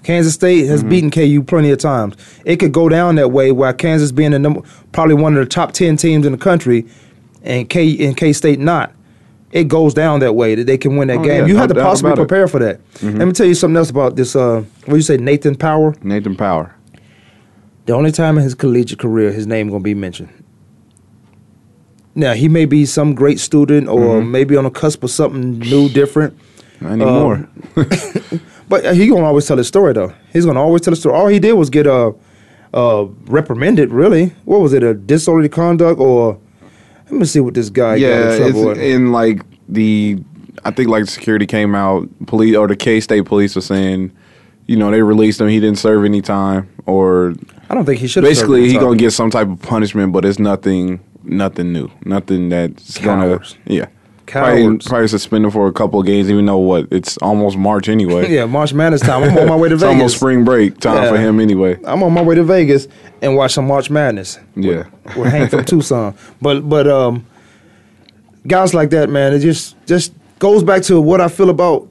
Kansas 0.03 0.33
State 0.33 0.65
has 0.67 0.79
Mm-hmm. 0.81 0.89
beaten 0.89 1.11
KU 1.11 1.43
plenty 1.43 1.71
of 1.71 1.77
times. 1.77 2.15
It 2.45 2.57
could 2.57 2.71
go 2.71 2.89
down 2.89 3.15
that 3.15 3.31
way 3.31 3.51
while 3.51 3.73
Kansas 3.73 4.11
being 4.11 4.31
the 4.31 4.39
number, 4.39 4.61
probably 4.91 5.15
one 5.15 5.35
of 5.37 5.39
the 5.43 5.49
top 5.49 5.73
ten 5.73 5.97
teams 5.97 6.25
in 6.25 6.31
the 6.31 6.37
country, 6.37 6.85
and 7.43 7.69
K 7.69 8.05
and 8.07 8.15
K 8.17 8.31
State 8.33 8.59
not. 8.59 8.93
It 9.51 9.67
goes 9.67 9.93
down 9.95 10.19
that 10.19 10.33
way 10.35 10.53
that 10.55 10.65
they 10.67 10.77
can 10.77 10.95
win 10.95 11.07
that 11.07 11.17
Oh, 11.19 11.23
game. 11.23 11.41
yeah, 11.41 11.45
you 11.47 11.53
no 11.55 11.59
have 11.61 11.69
to 11.69 11.75
possibly 11.75 12.11
about 12.11 12.19
it. 12.19 12.21
Mm-hmm. 12.21 12.27
prepare 12.27 12.47
for 12.47 12.59
that. 12.59 12.79
Let 13.17 13.27
me 13.27 13.33
tell 13.33 13.47
you 13.47 13.55
something 13.55 13.77
else 13.77 13.89
about 13.89 14.15
this. 14.15 14.35
Uh, 14.35 14.63
what 14.85 14.95
you 14.95 15.01
say, 15.01 15.17
Nathan 15.17 15.55
Power? 15.55 15.95
Nathan 16.03 16.35
Power. 16.35 16.75
The 17.87 17.93
only 17.93 18.11
time 18.11 18.37
in 18.37 18.43
his 18.43 18.53
collegiate 18.53 18.99
career 18.99 19.31
his 19.31 19.47
name 19.47 19.69
gonna 19.69 19.79
be 19.81 19.95
mentioned. 19.95 20.29
Now 22.15 22.33
he 22.33 22.47
may 22.49 22.65
be 22.65 22.85
some 22.85 23.15
great 23.15 23.39
student 23.39 23.87
or 23.87 23.99
Mm-hmm. 24.19 24.31
maybe 24.31 24.55
on 24.55 24.65
the 24.65 24.69
cusp 24.69 25.03
of 25.03 25.09
something 25.11 25.59
new, 25.59 25.89
different. 25.89 26.37
Not 26.81 26.91
anymore. 26.93 27.49
But 28.69 28.95
he 28.95 29.07
gonna 29.07 29.25
always 29.25 29.47
tell 29.47 29.57
his 29.57 29.67
story 29.67 29.93
though. 29.93 30.13
He's 30.31 30.45
gonna 30.45 30.61
always 30.61 30.81
tell 30.83 30.93
a 30.93 30.95
story. 30.95 31.15
All 31.15 31.25
he 31.27 31.39
did 31.39 31.53
was 31.53 31.71
get 31.71 31.87
uh, 31.87 32.11
uh, 32.71 33.05
reprimanded. 33.25 33.89
Really, 33.91 34.27
what 34.45 34.61
was 34.61 34.73
it? 34.73 34.83
A 34.83 34.93
disorderly 34.93 35.49
conduct 35.49 35.99
or? 35.99 36.39
Let 37.09 37.19
me 37.19 37.25
see 37.25 37.39
what 37.39 37.53
this 37.53 37.69
guy 37.69 37.99
got 37.99 38.05
yeah, 38.05 38.21
in 38.21 38.27
it's 38.27 38.37
trouble. 38.37 38.65
with. 38.67 38.77
in 38.77 39.11
like 39.11 39.43
the. 39.67 40.19
I 40.65 40.71
think 40.71 40.89
like 40.89 41.05
security 41.05 41.45
came 41.45 41.73
out, 41.73 42.07
police 42.27 42.55
or 42.55 42.67
the 42.67 42.75
K 42.75 42.99
State 42.99 43.25
police 43.25 43.55
was 43.55 43.65
saying, 43.65 44.11
you 44.67 44.75
know, 44.75 44.91
they 44.91 45.01
released 45.01 45.39
him. 45.39 45.47
He 45.47 45.59
didn't 45.59 45.79
serve 45.79 46.03
any 46.03 46.21
time, 46.21 46.69
or 46.85 47.33
I 47.69 47.75
don't 47.75 47.85
think 47.85 47.99
he 47.99 48.07
should. 48.07 48.23
Have 48.23 48.29
Basically 48.29 48.67
he 48.69 48.73
gonna 48.73 48.97
get 48.97 49.11
some 49.11 49.31
type 49.31 49.47
of 49.47 49.61
punishment, 49.61 50.11
but 50.11 50.25
it's 50.25 50.37
nothing, 50.37 50.99
nothing 51.23 51.71
new, 51.71 51.89
nothing 52.03 52.49
that's 52.49 52.97
Cowards. 52.97 53.53
gonna, 53.53 53.75
yeah, 53.75 53.87
probably, 54.29 54.61
Cowards. 54.63 54.87
probably 54.87 55.07
suspended 55.07 55.51
for 55.53 55.67
a 55.67 55.73
couple 55.73 55.99
of 55.99 56.05
games, 56.05 56.29
even 56.29 56.45
though 56.45 56.57
what 56.57 56.87
it's 56.91 57.17
almost 57.17 57.57
March 57.57 57.89
anyway. 57.89 58.29
Yeah, 58.33 58.45
March 58.45 58.73
Madness 58.73 59.01
time. 59.01 59.23
I'm 59.23 59.37
on 59.37 59.47
my 59.47 59.55
way 59.55 59.69
to 59.69 59.75
it's 59.75 59.83
Vegas. 59.83 59.95
almost 59.95 60.17
spring 60.17 60.43
break 60.45 60.79
time 60.79 61.07
for 61.09 61.17
him 61.19 61.39
anyway. 61.39 61.77
I'm 61.85 62.03
on 62.03 62.13
my 62.13 62.21
way 62.21 62.35
to 62.35 62.43
Vegas 62.43 62.87
and 63.21 63.35
watch 63.35 63.53
some 63.53 63.67
March 63.67 63.89
Madness. 63.89 64.39
Yeah. 64.55 64.87
with 65.17 65.31
Hank 65.31 65.49
from 65.51 65.65
Tucson. 65.65 66.15
But 66.41 66.67
but 66.69 66.87
um, 66.87 67.25
guys 68.47 68.73
like 68.73 68.89
that, 68.91 69.09
man, 69.09 69.33
it 69.33 69.39
just 69.39 69.75
just 69.85 70.13
goes 70.39 70.63
back 70.63 70.83
to 70.83 71.01
what 71.01 71.21
I 71.21 71.27
feel 71.27 71.49
about 71.49 71.87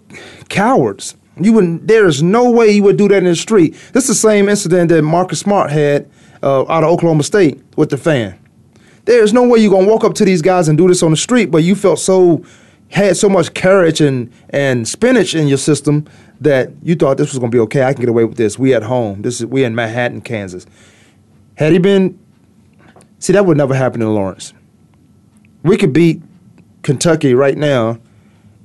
cowards. 0.49 1.17
You 1.41 1.53
would 1.55 1.87
there 1.89 2.07
is 2.07 2.23
no 2.23 2.51
way 2.51 2.71
you 2.71 2.83
would 2.85 2.97
do 2.97 3.09
that 3.09 3.19
in 3.19 3.25
the 3.25 3.37
street. 3.37 3.73
This 3.93 4.05
is 4.05 4.21
the 4.21 4.29
same 4.29 4.49
incident 4.49 4.89
that 4.91 5.03
Marcus 5.03 5.41
Smart 5.41 5.71
had 5.71 6.09
uh, 6.43 6.63
out 6.63 6.85
of 6.85 6.91
Oklahoma 6.91 7.23
State 7.23 7.61
with 7.77 7.91
the 7.91 7.97
fan. 7.97 8.38
There 9.09 9.25
is 9.25 9.33
no 9.33 9.49
way 9.49 9.59
you're 9.59 9.71
gonna 9.71 9.87
walk 9.87 10.05
up 10.05 10.13
to 10.17 10.25
these 10.27 10.43
guys 10.43 10.69
and 10.69 10.77
do 10.77 10.87
this 10.87 11.03
on 11.03 11.11
the 11.11 11.17
street, 11.17 11.51
but 11.51 11.65
you 11.65 11.75
felt 11.75 11.99
so 11.99 12.45
had 12.91 13.17
so 13.17 13.27
much 13.31 13.55
courage 13.55 14.03
and 14.03 14.31
and 14.51 14.87
spinach 14.87 15.35
in 15.35 15.49
your 15.49 15.57
system 15.57 16.05
that 16.43 16.73
you 16.83 16.95
thought 16.95 17.17
this 17.17 17.33
was 17.33 17.41
to 17.41 17.49
be 17.49 17.59
okay. 17.61 17.85
I 17.85 17.95
can 17.95 18.03
get 18.03 18.11
away 18.11 18.25
with 18.25 18.37
this. 18.37 18.59
We 18.59 18.75
at 18.75 18.83
home. 18.83 19.23
This 19.23 19.41
is 19.41 19.47
we 19.47 19.65
in 19.65 19.75
Manhattan, 19.75 20.21
Kansas. 20.21 20.67
Had 21.55 21.73
he 21.73 21.79
been, 21.79 22.19
see, 23.19 23.33
that 23.33 23.47
would 23.47 23.57
never 23.57 23.75
happen 23.75 24.03
in 24.03 24.15
Lawrence. 24.15 24.53
We 25.63 25.79
could 25.79 25.95
beat 25.95 26.21
Kentucky 26.83 27.33
right 27.33 27.57
now, 27.57 27.99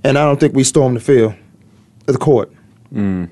and 0.03 0.17
I 0.17 0.25
don't 0.25 0.41
think 0.41 0.53
we 0.53 0.65
storm 0.65 0.93
the 0.93 1.00
field, 1.00 1.35
the 2.05 2.17
court. 2.17 2.51
Mm. 2.93 3.29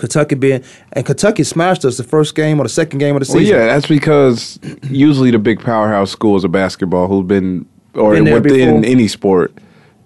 Kentucky 0.00 0.34
being 0.34 0.62
and 0.94 1.06
Kentucky 1.06 1.44
smashed 1.44 1.84
us 1.84 1.96
the 1.96 2.02
first 2.04 2.34
game 2.34 2.58
or 2.58 2.64
the 2.64 2.68
second 2.68 2.98
game 2.98 3.14
of 3.16 3.24
the 3.24 3.32
Well, 3.32 3.40
season. 3.40 3.56
yeah, 3.56 3.66
that's 3.66 3.86
because 3.86 4.58
usually 4.90 5.30
the 5.30 5.38
big 5.38 5.60
powerhouse 5.60 6.10
schools 6.10 6.42
of 6.44 6.50
basketball 6.50 7.06
who've 7.06 7.28
been 7.28 7.66
or 7.94 8.14
Been 8.14 8.24
within 8.24 8.80
before. 8.80 8.90
any 8.90 9.06
sport, 9.08 9.52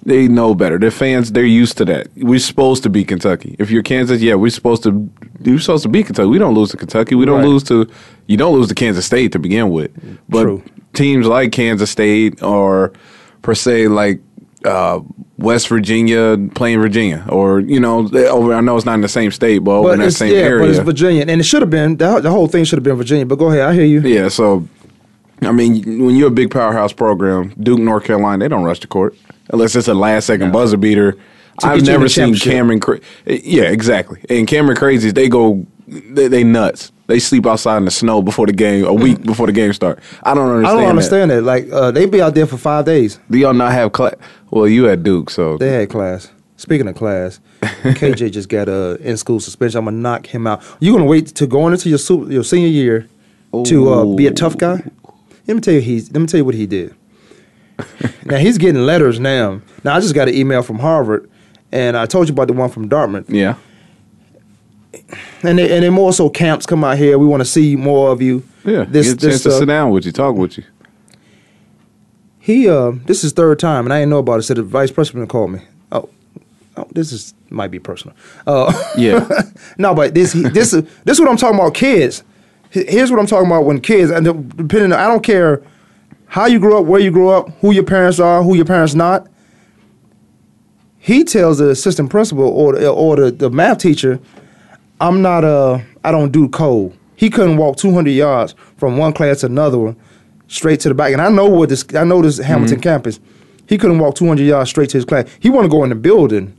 they 0.07 0.29
know 0.29 0.55
better. 0.55 0.79
Their 0.79 0.91
fans, 0.91 1.33
they're 1.33 1.45
used 1.45 1.79
to 1.79 1.85
that. 1.87 2.09
We're 2.17 2.39
supposed 2.39 2.83
to 2.83 2.91
beat 2.91 3.09
Kentucky. 3.09 3.57
If 3.59 3.71
you're 3.71 3.83
Kansas, 3.83 4.21
yeah, 4.21 4.35
we're 4.35 4.51
supposed 4.51 4.83
to. 4.83 5.09
You're 5.43 5.59
supposed 5.61 5.83
to 5.85 5.89
beat 5.89 6.07
Kentucky. 6.07 6.29
We 6.29 6.39
don't 6.39 6.55
lose 6.55 6.71
to 6.73 6.77
Kentucky. 6.77 7.15
We 7.15 7.25
don't 7.27 7.41
Right. 7.41 7.49
lose 7.49 7.63
to. 7.65 7.87
You 8.27 8.37
don't 8.37 8.55
lose 8.55 8.69
to 8.69 8.75
Kansas 8.75 9.07
State 9.07 9.33
to 9.33 9.39
begin 9.39 9.71
with. 9.71 9.91
But 10.29 10.43
True. 10.45 10.63
teams 10.93 11.27
like 11.27 11.53
Kansas 11.53 11.91
State 11.91 12.43
or 12.43 12.93
per 13.43 13.55
se 13.55 13.89
like 13.89 14.21
uh, 14.65 15.01
West 15.39 15.69
Virginia 15.69 16.39
playing 16.55 16.81
Virginia 16.81 17.25
or 17.29 17.61
you 17.61 17.81
know 17.81 18.09
over. 18.29 18.55
I 18.55 18.61
know 18.61 18.77
it's 18.77 18.87
not 18.87 18.95
in 18.95 19.01
the 19.01 19.09
same 19.09 19.31
state, 19.31 19.59
but, 19.59 19.73
over 19.73 19.95
in 19.95 20.01
that 20.01 20.13
same 20.13 20.33
yeah, 20.33 20.41
area. 20.41 20.61
but 20.61 20.71
it's 20.71 20.79
Virginia, 20.79 21.23
and 21.23 21.41
it 21.41 21.45
should 21.45 21.63
have 21.63 21.71
been 21.71 21.97
the, 21.97 22.21
the 22.21 22.31
whole 22.31 22.47
thing 22.47 22.65
should 22.65 22.79
have 22.79 22.85
been 22.85 22.97
Virginia. 22.97 23.27
But 23.27 23.37
go 23.37 23.51
ahead, 23.51 23.63
I 23.63 23.75
hear 23.75 23.85
you. 23.85 24.01
Yeah, 24.01 24.29
so 24.29 24.67
I 25.43 25.53
mean, 25.53 26.05
when 26.05 26.17
you're 26.17 26.29
a 26.29 26.33
big 26.33 26.51
powerhouse 26.51 26.93
program, 26.93 27.53
Duke, 27.61 27.81
North 27.81 28.05
Carolina, 28.05 28.45
they 28.45 28.49
don't 28.49 28.65
rush 28.65 28.81
the 28.81 28.87
court 28.87 29.17
unless 29.51 29.77
it's 29.77 29.89
a 29.89 29.95
last 29.95 30.27
second 30.27 30.53
buzzer 30.53 30.77
beater. 30.77 31.19
I've 31.63 31.79
get 31.79 31.87
you 31.87 31.95
in 31.95 32.01
never 32.01 32.09
seen. 32.09 32.35
Cameron. 32.35 32.81
Cra- 32.81 33.01
yeah, 33.27 33.65
exactly. 33.65 34.21
And 34.29 34.49
Cameron 34.49 34.77
crazies, 34.77 35.15
they 35.15 35.29
go, 35.29 35.67
they, 35.87 36.29
they 36.29 36.45
nuts. 36.45 36.93
They 37.07 37.19
sleep 37.19 37.45
outside 37.47 37.77
in 37.79 37.85
the 37.85 37.91
snow 37.91 38.23
before 38.23 38.47
the 38.47 38.53
game, 38.53 38.85
a 38.87 38.95
week 38.95 39.23
before 39.23 39.47
the 39.47 39.53
game 39.53 39.73
start. 39.75 39.99
I 40.23 40.33
don't 40.35 40.49
understand. 40.49 40.79
I 40.79 40.81
don't 40.81 40.91
understand 40.91 41.31
that. 41.31 41.43
Like 41.43 41.71
uh, 41.71 41.91
they 41.91 42.07
be 42.07 42.23
out 42.23 42.35
there 42.35 42.47
for 42.47 42.57
five 42.57 42.87
days. 42.87 43.19
Do 43.31 43.39
y'all 43.39 43.53
not 43.53 43.73
have 43.73 43.93
class? 43.93 44.15
Well, 44.51 44.67
you 44.67 44.89
at 44.89 45.03
Duke, 45.03 45.29
so 45.31 45.59
They 45.59 45.69
had 45.71 45.91
class. 45.91 46.31
Speaking 46.57 46.89
of 46.89 46.95
class, 46.95 47.41
KJ 47.63 48.33
just 48.33 48.49
got 48.49 48.69
a 48.69 48.97
in 49.03 49.17
school 49.19 49.41
suspension. 49.41 49.79
I'm 49.79 49.85
gonna 49.85 49.99
knock 49.99 50.27
him 50.27 50.47
out. 50.47 50.63
You 50.81 50.93
gonna 50.93 51.05
wait 51.05 51.27
to 51.27 51.47
go 51.47 51.67
into 51.69 51.89
your 51.89 51.99
su- 51.99 52.31
your 52.31 52.45
senior 52.45 52.69
year 52.69 53.09
to 53.65 53.93
uh, 53.93 54.15
be 54.15 54.27
a 54.27 54.31
tough 54.31 54.57
guy? 54.57 54.83
Let 55.47 55.55
me 55.55 55.61
tell 55.61 55.75
you 55.75 55.81
he's. 55.81 56.11
Let 56.11 56.21
me 56.21 56.27
tell 56.27 56.39
you 56.39 56.45
what 56.45 56.55
he 56.55 56.67
did. 56.67 56.95
now 58.25 58.37
he's 58.39 58.57
getting 58.57 58.83
letters 58.83 59.21
now. 59.21 59.61
Now 59.83 59.97
I 59.97 60.01
just 60.01 60.15
got 60.15 60.29
an 60.29 60.35
email 60.35 60.63
from 60.63 60.79
Harvard, 60.79 61.29
and 61.73 61.97
I 61.99 62.07
told 62.07 62.29
you 62.29 62.33
about 62.33 62.47
the 62.49 62.55
one 62.55 62.71
from 62.71 62.89
Dartmouth. 62.89 63.29
yeah. 63.29 63.57
And 65.47 65.59
they, 65.59 65.75
and 65.75 65.85
then 65.85 65.93
more 65.93 66.13
so 66.13 66.31
camps 66.31 66.67
come 66.67 66.85
out 66.85 66.97
here. 66.97 67.19
We 67.19 67.27
want 67.27 67.41
to 67.41 67.45
see 67.45 67.77
more 67.77 68.11
of 68.11 68.23
you. 68.23 68.43
Yeah, 68.65 68.85
This 68.85 69.13
get 69.13 69.23
a 69.23 69.27
chance 69.29 69.43
this 69.43 69.43
to 69.43 69.49
uh, 69.51 69.59
sit 69.59 69.67
down 69.67 69.91
with 69.91 70.07
you, 70.07 70.13
talk 70.13 70.37
with 70.37 70.59
you. 70.59 70.65
He 72.39 72.69
uh 72.69 72.93
this 73.07 73.25
is 73.25 73.33
third 73.33 73.59
time 73.59 73.87
and 73.87 73.93
I 73.93 74.01
didn't 74.01 74.11
know 74.11 74.19
about 74.19 74.39
it. 74.39 74.43
Said 74.43 74.59
the 74.59 74.63
vice 74.63 74.91
president 74.91 75.31
called 75.31 75.53
me. 75.53 75.61
Oh, 75.93 76.11
oh 76.77 76.87
this 76.93 77.11
is 77.13 77.35
might 77.49 77.71
be 77.71 77.79
personal. 77.79 78.15
Uh, 78.47 78.73
Yeah. 78.97 79.27
no, 79.79 79.95
but 79.95 80.15
this 80.15 80.33
he, 80.33 80.43
this 80.43 80.73
is 80.75 80.83
this 81.05 81.17
is 81.17 81.21
what 81.21 81.31
I'm 81.31 81.37
talking 81.37 81.59
about. 81.59 81.75
Kids. 81.75 82.23
Here's 82.71 83.11
what 83.11 83.21
I'm 83.21 83.27
talking 83.27 83.47
about 83.47 83.65
when 83.65 83.81
kids 83.81 84.11
and 84.11 84.25
depending. 84.57 84.93
On, 84.93 84.99
I 84.99 85.07
don't 85.07 85.23
care 85.23 85.63
how 86.27 86.47
you 86.47 86.59
grew 86.59 86.77
up, 86.77 86.85
where 86.87 87.01
you 87.01 87.11
grew 87.11 87.29
up, 87.29 87.49
who 87.61 87.73
your 87.73 87.85
parents 87.85 88.19
are, 88.19 88.43
who 88.43 88.57
your 88.57 88.65
parents 88.65 88.95
not. 88.95 89.29
He 90.99 91.23
tells 91.23 91.59
the 91.59 91.71
assistant 91.71 92.11
principal 92.11 92.49
or 92.49 92.73
the, 92.73 92.89
or 92.91 93.17
the, 93.17 93.31
the 93.31 93.51
math 93.51 93.79
teacher, 93.79 94.19
I'm 95.01 95.23
not 95.23 95.45
uh 95.45 95.81
I 96.03 96.11
don't 96.11 96.33
do 96.33 96.49
code. 96.49 96.97
He 97.17 97.31
couldn't 97.31 97.57
walk 97.57 97.77
200 97.77 98.11
yards 98.11 98.55
from 98.77 98.97
one 98.97 99.13
class 99.13 99.41
to 99.41 99.47
another 99.47 99.79
one, 99.79 99.97
straight 100.49 100.81
to 100.81 100.89
the 100.89 100.95
back. 100.95 101.13
And 101.13 101.23
I 101.23 101.29
know 101.31 101.47
what 101.47 101.69
this 101.69 101.85
I 101.95 102.05
know 102.05 102.23
this 102.23 102.39
Hamilton 102.39 102.81
campus. 102.81 103.21
He 103.67 103.79
couldn't 103.79 103.99
walk 103.99 104.15
200 104.17 104.43
yards 104.43 104.71
straight 104.71 104.91
to 104.91 104.99
his 104.99 105.05
class. 105.05 105.29
He 105.41 105.49
want 105.51 105.65
to 105.65 105.69
go 105.71 105.85
in 105.85 105.89
the 105.91 105.95
building 105.95 106.55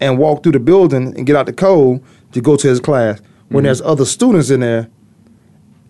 and 0.00 0.18
walk 0.18 0.42
through 0.42 0.52
the 0.52 0.60
building 0.60 1.14
and 1.16 1.26
get 1.26 1.36
out 1.36 1.46
the 1.46 1.52
code 1.52 2.02
to 2.32 2.40
go 2.40 2.56
to 2.56 2.68
his 2.68 2.80
class. 2.80 3.20
When 3.48 3.64
there's 3.64 3.80
other 3.80 4.04
students 4.04 4.50
in 4.50 4.60
there 4.60 4.90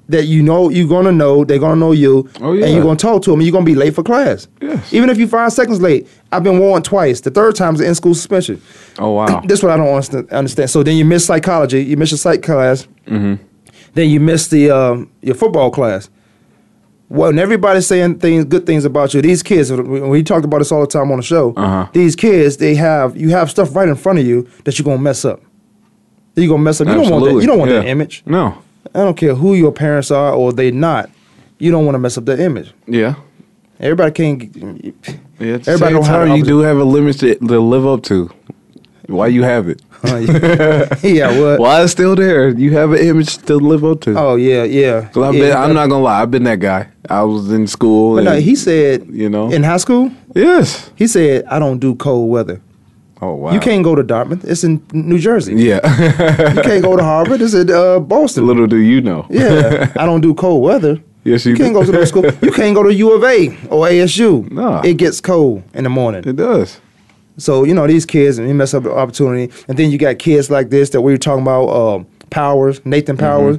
that 0.09 0.25
you 0.25 0.43
know 0.43 0.71
you're 0.71 0.89
gonna 0.89 1.13
know, 1.13 1.45
they're 1.45 1.59
gonna 1.59 1.77
know 1.77 1.93
you, 1.93 2.29
Oh, 2.41 2.53
and 2.55 2.73
you're 2.73 2.83
gonna 2.83 2.97
talk 2.97 3.23
to 3.25 3.31
them, 3.31 3.41
and 3.41 3.47
you're 3.47 3.53
gonna 3.53 3.65
be 3.67 3.75
late 3.75 3.95
for 3.95 4.03
class. 4.03 4.49
Yes. 4.61 4.93
Even 4.93 5.11
if 5.11 5.19
you 5.19 5.29
five 5.29 5.53
seconds 5.53 5.81
late, 5.81 6.09
I've 6.33 6.43
been 6.43 6.59
warned 6.59 6.85
twice. 6.85 7.21
The 7.21 7.31
third 7.31 7.57
time's 7.57 7.81
an 7.81 7.87
in-school 7.89 8.15
suspension. 8.15 8.61
Oh 8.99 9.11
wow. 9.13 9.41
This 9.47 9.63
what 9.63 9.71
I 9.73 9.77
don't 9.77 9.89
understand- 9.89 10.31
understand. 10.31 10.71
So 10.71 10.83
then 10.83 10.97
you 10.97 11.05
miss 11.05 11.25
psychology, 11.27 11.85
you 11.85 11.97
miss 11.97 12.11
your 12.11 12.19
psych 12.19 12.43
class, 12.43 12.87
Mm-hmm. 13.07 13.43
then 13.95 14.09
you 14.11 14.21
miss 14.21 14.49
the 14.49 14.71
um, 14.71 15.11
your 15.23 15.35
football 15.35 15.71
class. 15.71 16.09
Well, 17.11 17.31
and 17.31 17.39
everybody's 17.41 17.87
saying 17.87 18.19
things, 18.19 18.45
good 18.45 18.67
things 18.67 18.85
about 18.85 19.15
you. 19.15 19.23
These 19.23 19.43
kids, 19.43 19.73
when 19.73 20.11
we 20.11 20.23
talked 20.23 20.45
about 20.45 20.59
this 20.59 20.71
all 20.71 20.83
the 20.83 20.87
time 20.87 21.11
on 21.11 21.17
the 21.17 21.23
show, 21.23 21.55
Uh-huh. 21.57 21.87
these 21.95 22.15
kids, 22.15 22.59
they 22.59 22.75
have 22.75 23.17
you 23.17 23.31
have 23.31 23.51
stuff 23.51 23.75
right 23.75 23.89
in 23.89 23.95
front 23.97 24.19
of 24.19 24.27
you 24.27 24.47
that 24.65 24.79
you're 24.79 24.85
gonna 24.85 24.99
mess 25.03 25.25
up. 25.25 25.41
You're 26.35 26.49
gonna 26.49 26.63
mess 26.63 26.81
up. 26.81 26.87
You 26.87 26.95
don't 26.95 27.03
want 27.03 27.09
that. 27.11 27.17
Absolutely. 27.17 27.43
You 27.43 27.47
don't 27.49 27.59
want 27.59 27.71
Yeah. 27.71 27.79
that 27.81 27.89
image. 27.89 28.23
No. 28.27 28.55
I 28.95 29.01
don't 29.01 29.17
care 29.17 29.35
who 29.35 29.55
your 29.55 29.73
parents 29.73 30.11
are 30.11 30.33
or 30.33 30.53
they 30.53 30.71
not. 30.71 31.11
You 31.59 31.71
don't 31.71 31.85
want 31.85 31.95
to 31.95 31.99
mess 31.99 32.17
up 32.17 32.25
that 32.27 32.41
image. 32.41 32.73
Yeah. 32.87 33.17
Everybody 33.81 34.13
can't. 34.13 34.57
Yeah, 34.57 34.93
Everybody 35.39 35.63
same 35.63 35.93
don't 35.93 36.05
have 36.05 36.29
time, 36.29 36.37
you 36.37 36.45
do 36.45 36.61
have 36.61 36.79
a 36.79 36.85
limit 36.85 37.21
to, 37.21 37.35
to 37.37 37.61
live 37.61 37.87
up 37.87 38.03
to. 38.05 38.31
Why 39.07 39.29
you 39.29 39.43
have 39.43 39.69
it? 39.69 39.81
yeah. 41.03 41.41
What? 41.41 41.61
Why 41.61 41.83
it's 41.83 41.93
still 41.93 42.15
there? 42.15 42.51
You 42.51 42.73
have 42.73 42.93
an 42.93 42.99
image 42.99 43.39
to 43.39 43.57
live 43.57 43.85
up 43.85 44.01
to. 44.03 44.19
Oh 44.19 44.37
yeah, 44.37 44.65
yeah. 44.65 45.09
Cause 45.09 45.29
I've 45.29 45.35
yeah, 45.35 45.49
been, 45.49 45.57
I'm 45.57 45.75
not 45.75 45.89
gonna 45.89 46.03
lie. 46.03 46.23
I've 46.23 46.31
been 46.31 46.45
that 46.45 46.61
guy. 46.61 46.89
I 47.09 47.23
was 47.23 47.51
in 47.51 47.67
school. 47.67 48.17
But 48.17 48.25
no, 48.25 48.35
he 48.39 48.55
said, 48.55 49.07
you 49.09 49.31
know. 49.31 49.51
in 49.51 49.63
high 49.63 49.79
school, 49.79 50.13
yes. 50.35 50.91
he 50.97 51.07
said, 51.07 51.45
I 51.47 51.59
don't 51.59 51.79
do 51.79 51.95
cold 51.95 52.31
weather. 52.31 52.61
Oh 53.21 53.35
wow. 53.35 53.53
You 53.53 53.61
can't 53.61 53.83
go 53.83 53.95
to 53.95 54.03
Dartmouth. 54.03 54.45
It's 54.45 54.63
in 54.65 54.81
New 54.93 55.19
Jersey. 55.19 55.55
Yeah. 55.55 55.81
You 56.55 56.63
can't 56.63 56.83
go 56.83 56.97
to 56.97 57.03
Harvard. 57.03 57.41
It's 57.41 57.55
in 57.55 57.71
uh, 57.71 57.99
Boston. 58.01 58.47
Little 58.47 58.67
do 58.67 58.77
you 58.77 59.01
know. 59.01 59.27
Yeah, 59.29 59.93
I 59.97 60.07
don't 60.07 60.21
do 60.21 60.35
cold 60.35 60.63
weather. 60.63 61.01
Yes, 61.25 61.45
you 61.45 61.53
You 61.53 61.57
can't 61.59 61.71
do. 61.75 61.81
go 61.81 61.85
to 61.85 61.93
those 61.93 62.09
schools. 62.11 62.33
You 62.43 62.53
can't 62.53 62.75
go 62.77 62.83
to 62.85 62.95
U 62.95 63.13
of 63.13 63.25
A 63.25 63.49
or 63.71 63.87
ASU. 63.89 64.51
Nah. 64.53 64.83
It 64.83 64.95
gets 64.99 65.21
cold 65.21 65.63
in 65.75 65.85
the 65.85 65.91
morning. 65.91 66.23
It 66.27 66.37
does. 66.37 66.81
So 67.39 67.65
you 67.65 67.75
know 67.75 67.87
these 67.87 68.07
kids, 68.07 68.39
and 68.39 68.49
they 68.49 68.53
mess 68.53 68.73
up 68.75 68.85
the 68.85 68.93
opportunity. 68.93 69.53
And 69.69 69.77
then 69.79 69.91
you 69.91 69.99
got 69.99 70.19
kids 70.19 70.49
like 70.51 70.71
this 70.71 70.91
that 70.91 71.01
we 71.03 71.13
were 71.13 71.19
talking 71.19 71.43
about, 71.43 71.69
um, 71.69 72.07
Powers, 72.31 72.85
Nathan 72.87 73.17
Mm-hmm. 73.17 73.27
Powers. 73.27 73.59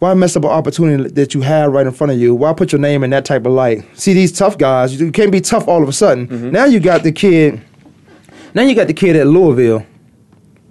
Why 0.00 0.14
mess 0.14 0.36
up 0.36 0.44
an 0.44 0.50
opportunity 0.50 1.08
that 1.14 1.34
you 1.34 1.40
have 1.40 1.72
right 1.72 1.84
in 1.86 1.92
front 1.92 2.12
of 2.12 2.18
you? 2.20 2.34
Why 2.34 2.52
put 2.52 2.70
your 2.72 2.80
name 2.80 3.02
in 3.02 3.10
that 3.10 3.24
type 3.24 3.44
of 3.46 3.52
light? 3.52 3.84
See 3.98 4.12
these 4.12 4.30
tough 4.32 4.56
guys, 4.56 5.00
you 5.00 5.10
can't 5.10 5.32
be 5.32 5.40
tough 5.40 5.66
all 5.66 5.82
of 5.82 5.88
a 5.88 5.92
sudden. 5.92 6.28
Mm-hmm. 6.28 6.50
Now 6.52 6.66
you 6.66 6.78
got 6.78 7.02
the 7.02 7.10
kid. 7.10 7.60
Now 8.54 8.62
you 8.62 8.74
got 8.74 8.86
the 8.86 8.94
kid 8.94 9.16
at 9.16 9.26
Louisville, 9.26 9.84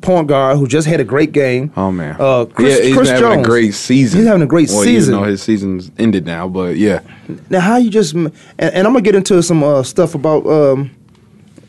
point 0.02 0.28
guard 0.28 0.58
who 0.58 0.68
just 0.68 0.88
had 0.88 1.00
a 1.00 1.04
great 1.04 1.32
game. 1.32 1.72
Oh 1.76 1.92
man. 1.92 2.16
Uh, 2.20 2.46
Chris, 2.46 2.78
yeah, 2.78 2.86
he's 2.86 2.96
Chris 2.96 3.10
having 3.10 3.24
Jones. 3.24 3.48
a 3.48 3.50
great 3.50 3.74
season. 3.74 4.20
He's 4.20 4.28
having 4.28 4.42
a 4.42 4.48
great 4.48 4.70
well, 4.70 4.84
season. 4.84 5.14
You 5.14 5.20
know 5.22 5.26
his 5.26 5.42
season's 5.42 5.92
ended 5.98 6.26
now, 6.26 6.48
but 6.48 6.78
yeah. 6.78 7.02
Now, 7.50 7.60
how 7.60 7.78
you 7.78 7.90
just 7.90 8.14
and, 8.14 8.32
and 8.60 8.88
I'm 8.88 8.94
gonna 8.94 9.02
get 9.02 9.16
into 9.16 9.42
some 9.44 9.64
uh, 9.64 9.84
stuff 9.84 10.16
about 10.16 10.46
um, 10.48 10.92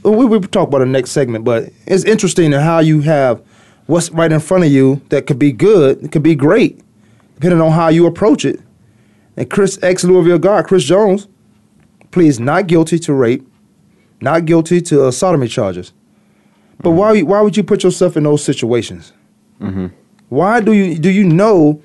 we 0.04 0.24
we 0.24 0.40
talk 0.40 0.68
about 0.68 0.78
the 0.78 0.86
next 0.86 1.10
segment, 1.10 1.44
but 1.44 1.70
it's 1.86 2.04
interesting 2.04 2.52
in 2.52 2.60
how 2.60 2.78
you 2.78 3.00
have 3.02 3.42
what's 3.86 4.10
right 4.10 4.30
in 4.30 4.40
front 4.40 4.64
of 4.64 4.70
you 4.70 5.00
that 5.08 5.26
could 5.26 5.38
be 5.38 5.52
good, 5.52 6.12
could 6.12 6.22
be 6.22 6.34
great, 6.34 6.80
depending 7.34 7.60
on 7.60 7.72
how 7.72 7.88
you 7.88 8.06
approach 8.06 8.44
it. 8.44 8.60
And 9.36 9.48
Chris 9.50 9.78
ex 9.82 10.04
Louisville 10.04 10.38
guard 10.38 10.66
Chris 10.66 10.84
Jones 10.84 11.28
pleads 12.10 12.40
not 12.40 12.66
guilty 12.66 12.98
to 13.00 13.12
rape, 13.12 13.46
not 14.20 14.44
guilty 14.44 14.80
to 14.82 15.04
uh, 15.04 15.10
sodomy 15.10 15.48
charges. 15.48 15.92
But 16.80 16.90
why 16.90 17.20
why 17.22 17.40
would 17.40 17.56
you 17.56 17.64
put 17.64 17.82
yourself 17.82 18.16
in 18.16 18.22
those 18.22 18.44
situations? 18.44 19.12
Mm-hmm. 19.60 19.86
Why 20.28 20.60
do 20.60 20.72
you 20.72 20.98
do 20.98 21.10
you 21.10 21.24
know? 21.24 21.82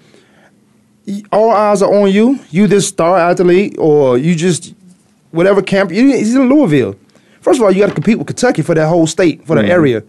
all 1.32 1.52
eyes 1.52 1.82
are 1.82 1.94
on 1.94 2.12
you. 2.12 2.40
You 2.50 2.68
this 2.68 2.88
star 2.88 3.18
athlete, 3.18 3.76
or 3.78 4.18
you 4.18 4.36
just 4.36 4.74
whatever 5.32 5.62
camp. 5.62 5.92
You, 5.92 6.08
he's 6.08 6.36
in 6.36 6.50
Louisville. 6.50 6.96
First 7.42 7.60
of 7.60 7.66
all, 7.66 7.72
you 7.72 7.82
got 7.82 7.88
to 7.88 7.94
compete 7.94 8.18
with 8.18 8.28
Kentucky 8.28 8.62
for 8.62 8.74
that 8.74 8.88
whole 8.88 9.06
state, 9.06 9.46
for 9.46 9.56
the 9.56 9.64
mm-hmm. 9.64 9.72
area. 9.72 10.04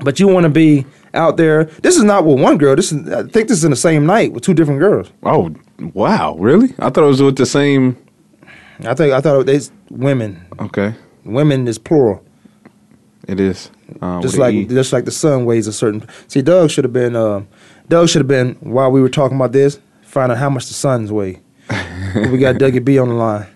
But 0.00 0.20
you 0.20 0.28
want 0.28 0.44
to 0.44 0.50
be 0.50 0.84
out 1.14 1.36
there. 1.36 1.64
This 1.64 1.96
is 1.96 2.02
not 2.02 2.26
with 2.26 2.40
one 2.40 2.58
girl. 2.58 2.76
This 2.76 2.92
is 2.92 3.08
I 3.08 3.22
think 3.22 3.48
this 3.48 3.58
is 3.58 3.64
in 3.64 3.70
the 3.70 3.76
same 3.76 4.04
night 4.06 4.32
with 4.32 4.42
two 4.42 4.54
different 4.54 4.80
girls. 4.80 5.10
Oh 5.22 5.54
wow, 5.78 6.36
really? 6.36 6.74
I 6.78 6.90
thought 6.90 7.04
it 7.04 7.08
was 7.08 7.22
with 7.22 7.36
the 7.36 7.46
same. 7.46 7.96
I 8.80 8.94
think 8.94 9.12
I 9.12 9.20
thought 9.20 9.48
it's 9.48 9.70
women. 9.90 10.44
Okay, 10.58 10.94
Women 11.24 11.66
is 11.66 11.78
plural. 11.78 12.22
It 13.28 13.40
is. 13.40 13.70
Uh, 14.00 14.20
just 14.20 14.38
like 14.38 14.54
E. 14.54 14.64
just 14.66 14.92
like 14.92 15.04
the 15.04 15.10
sun 15.10 15.44
weighs 15.44 15.66
a 15.66 15.72
certain. 15.72 16.06
See, 16.28 16.42
Doug 16.42 16.70
should 16.70 16.84
have 16.84 16.92
been. 16.92 17.16
Uh, 17.16 17.42
Doug 17.88 18.08
should 18.08 18.20
have 18.20 18.28
been 18.28 18.54
while 18.60 18.90
we 18.90 19.00
were 19.00 19.08
talking 19.08 19.36
about 19.36 19.52
this. 19.52 19.78
Find 20.02 20.30
out 20.32 20.38
how 20.38 20.48
much 20.50 20.66
the 20.66 20.74
suns 20.74 21.10
weigh. 21.12 21.40
we 22.30 22.38
got 22.38 22.56
Dougie 22.56 22.84
B 22.84 22.98
on 22.98 23.08
the 23.08 23.14
line. 23.14 23.46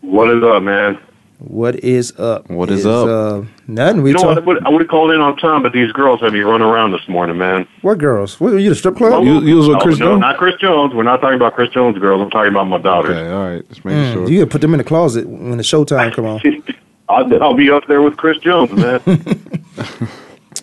What 0.00 0.28
is 0.30 0.42
up, 0.42 0.62
man? 0.62 0.98
What 1.38 1.76
is 1.76 2.12
up? 2.20 2.48
What 2.50 2.70
is 2.70 2.86
up? 2.86 3.06
Uh, 3.08 3.46
nothing. 3.66 4.02
We 4.02 4.10
You 4.10 4.16
know 4.16 4.34
talk. 4.34 4.36
what? 4.36 4.38
I 4.38 4.46
would, 4.46 4.66
I 4.66 4.68
would 4.68 4.80
have 4.82 4.88
called 4.88 5.10
in 5.10 5.20
on 5.20 5.36
time, 5.38 5.62
but 5.64 5.72
these 5.72 5.90
girls 5.90 6.20
have 6.20 6.32
me 6.32 6.40
running 6.40 6.66
around 6.66 6.92
this 6.92 7.06
morning, 7.08 7.36
man. 7.36 7.66
What 7.82 7.98
girls? 7.98 8.38
What, 8.38 8.52
are 8.52 8.58
you 8.60 8.68
the 8.68 8.76
strip 8.76 8.96
club? 8.96 9.24
You- 9.24 9.40
you 9.40 9.56
was 9.56 9.66
with 9.66 9.78
Oh, 9.78 9.80
Chris 9.80 9.98
no, 9.98 10.06
Jones? 10.10 10.20
Not 10.20 10.36
Chris 10.38 10.54
Jones. 10.60 10.94
We're 10.94 11.02
not 11.02 11.20
talking 11.20 11.34
about 11.36 11.54
Chris 11.54 11.70
Jones 11.70 11.98
girls. 11.98 12.22
I'm 12.22 12.30
talking 12.30 12.50
about 12.52 12.68
my 12.68 12.78
daughter. 12.78 13.12
Okay, 13.12 13.30
all 13.32 13.44
right. 13.54 13.68
Just 13.68 13.84
making 13.84 14.12
sure. 14.12 14.28
You 14.30 14.38
gotta 14.40 14.50
put 14.50 14.60
them 14.60 14.72
in 14.74 14.78
the 14.78 14.84
closet 14.84 15.26
when 15.28 15.56
the 15.56 15.64
showtime 15.64 16.12
come 16.14 16.26
on. 16.26 16.40
I'll, 17.12 17.42
I'll 17.42 17.54
be 17.54 17.70
up 17.70 17.86
there 17.86 18.02
with 18.02 18.16
Chris 18.16 18.38
Jones, 18.38 18.72
man. 18.72 19.00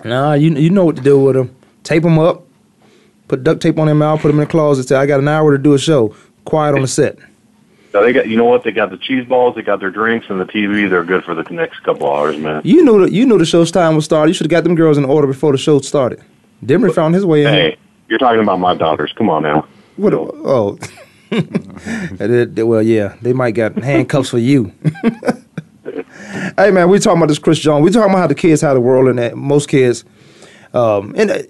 Nah, 0.06 0.34
you 0.34 0.52
you 0.56 0.70
know 0.70 0.86
what 0.86 0.96
to 0.96 1.02
do 1.02 1.20
with 1.20 1.36
them. 1.36 1.54
Tape 1.84 2.04
them 2.04 2.20
up. 2.20 2.44
Put 3.28 3.44
duct 3.44 3.62
tape 3.62 3.78
on 3.78 3.88
their 3.88 3.96
mouth. 3.96 4.22
Put 4.22 4.30
them 4.30 4.40
in 4.40 4.46
the 4.46 4.50
closet. 4.50 4.88
Say, 4.88 4.96
I 4.96 5.06
got 5.06 5.20
an 5.20 5.28
hour 5.28 5.52
to 5.52 5.62
do 5.62 5.74
a 5.74 5.78
show. 5.80 6.16
Quiet 6.46 6.74
on 6.76 6.82
the 6.82 6.88
set. 6.88 7.18
so 7.92 8.02
they 8.02 8.14
got, 8.14 8.28
you 8.30 8.38
know 8.38 8.46
what? 8.46 8.64
They 8.64 8.72
got 8.72 8.92
the 8.92 8.98
cheese 8.98 9.28
balls, 9.28 9.56
they 9.56 9.62
got 9.62 9.82
their 9.82 9.90
drinks, 9.92 10.28
and 10.30 10.40
the 10.40 10.46
TV. 10.46 10.90
They're 10.90 11.04
good 11.04 11.26
for 11.26 11.36
the 11.36 11.44
next 11.54 11.82
couple 11.84 12.10
hours, 12.10 12.38
man. 12.38 12.62
You 12.64 12.84
knew 12.86 13.02
that 13.04 13.12
you 13.12 13.26
knew 13.26 13.38
the 13.38 13.46
show's 13.46 13.72
time 13.72 13.96
would 13.96 14.06
start. 14.06 14.30
You 14.30 14.34
should 14.34 14.46
have 14.46 14.52
got 14.52 14.64
them 14.64 14.76
girls 14.76 14.98
in 14.98 15.04
order 15.04 15.28
before 15.28 15.52
the 15.52 15.58
show 15.58 15.80
started. 15.80 16.22
Demery 16.64 16.94
found 16.96 17.14
his 17.14 17.26
way 17.26 17.44
in. 17.44 17.50
Hey, 17.54 17.78
you're 18.08 18.20
talking 18.20 18.42
about 18.42 18.60
my 18.60 18.76
daughters. 18.76 19.12
Come 19.18 19.30
on 19.30 19.44
now. 19.44 19.68
What? 19.98 20.14
Oh, 20.14 20.78
They- 21.30 22.46
they- 22.46 22.64
well, 22.64 22.82
yeah, 22.82 23.16
they 23.22 23.34
might 23.34 23.52
got 23.52 23.76
handcuffs 23.84 24.30
for 24.30 24.38
you. 24.40 24.72
hey, 26.58 26.72
man, 26.72 26.90
we 26.90 27.00
talking 27.00 27.18
about 27.18 27.28
this 27.28 27.40
Chris 27.40 27.60
Jones. 27.60 27.84
We 27.84 27.92
talking 27.92 28.10
about 28.12 28.20
how 28.20 28.28
the 28.28 28.36
kids 28.36 28.62
how 28.62 28.74
the 28.74 28.82
world 28.82 29.08
and 29.08 29.20
that 29.20 29.36
most 29.36 29.70
kids, 29.70 30.06
um, 30.74 31.14
and 31.18 31.32
uh, 31.32 31.42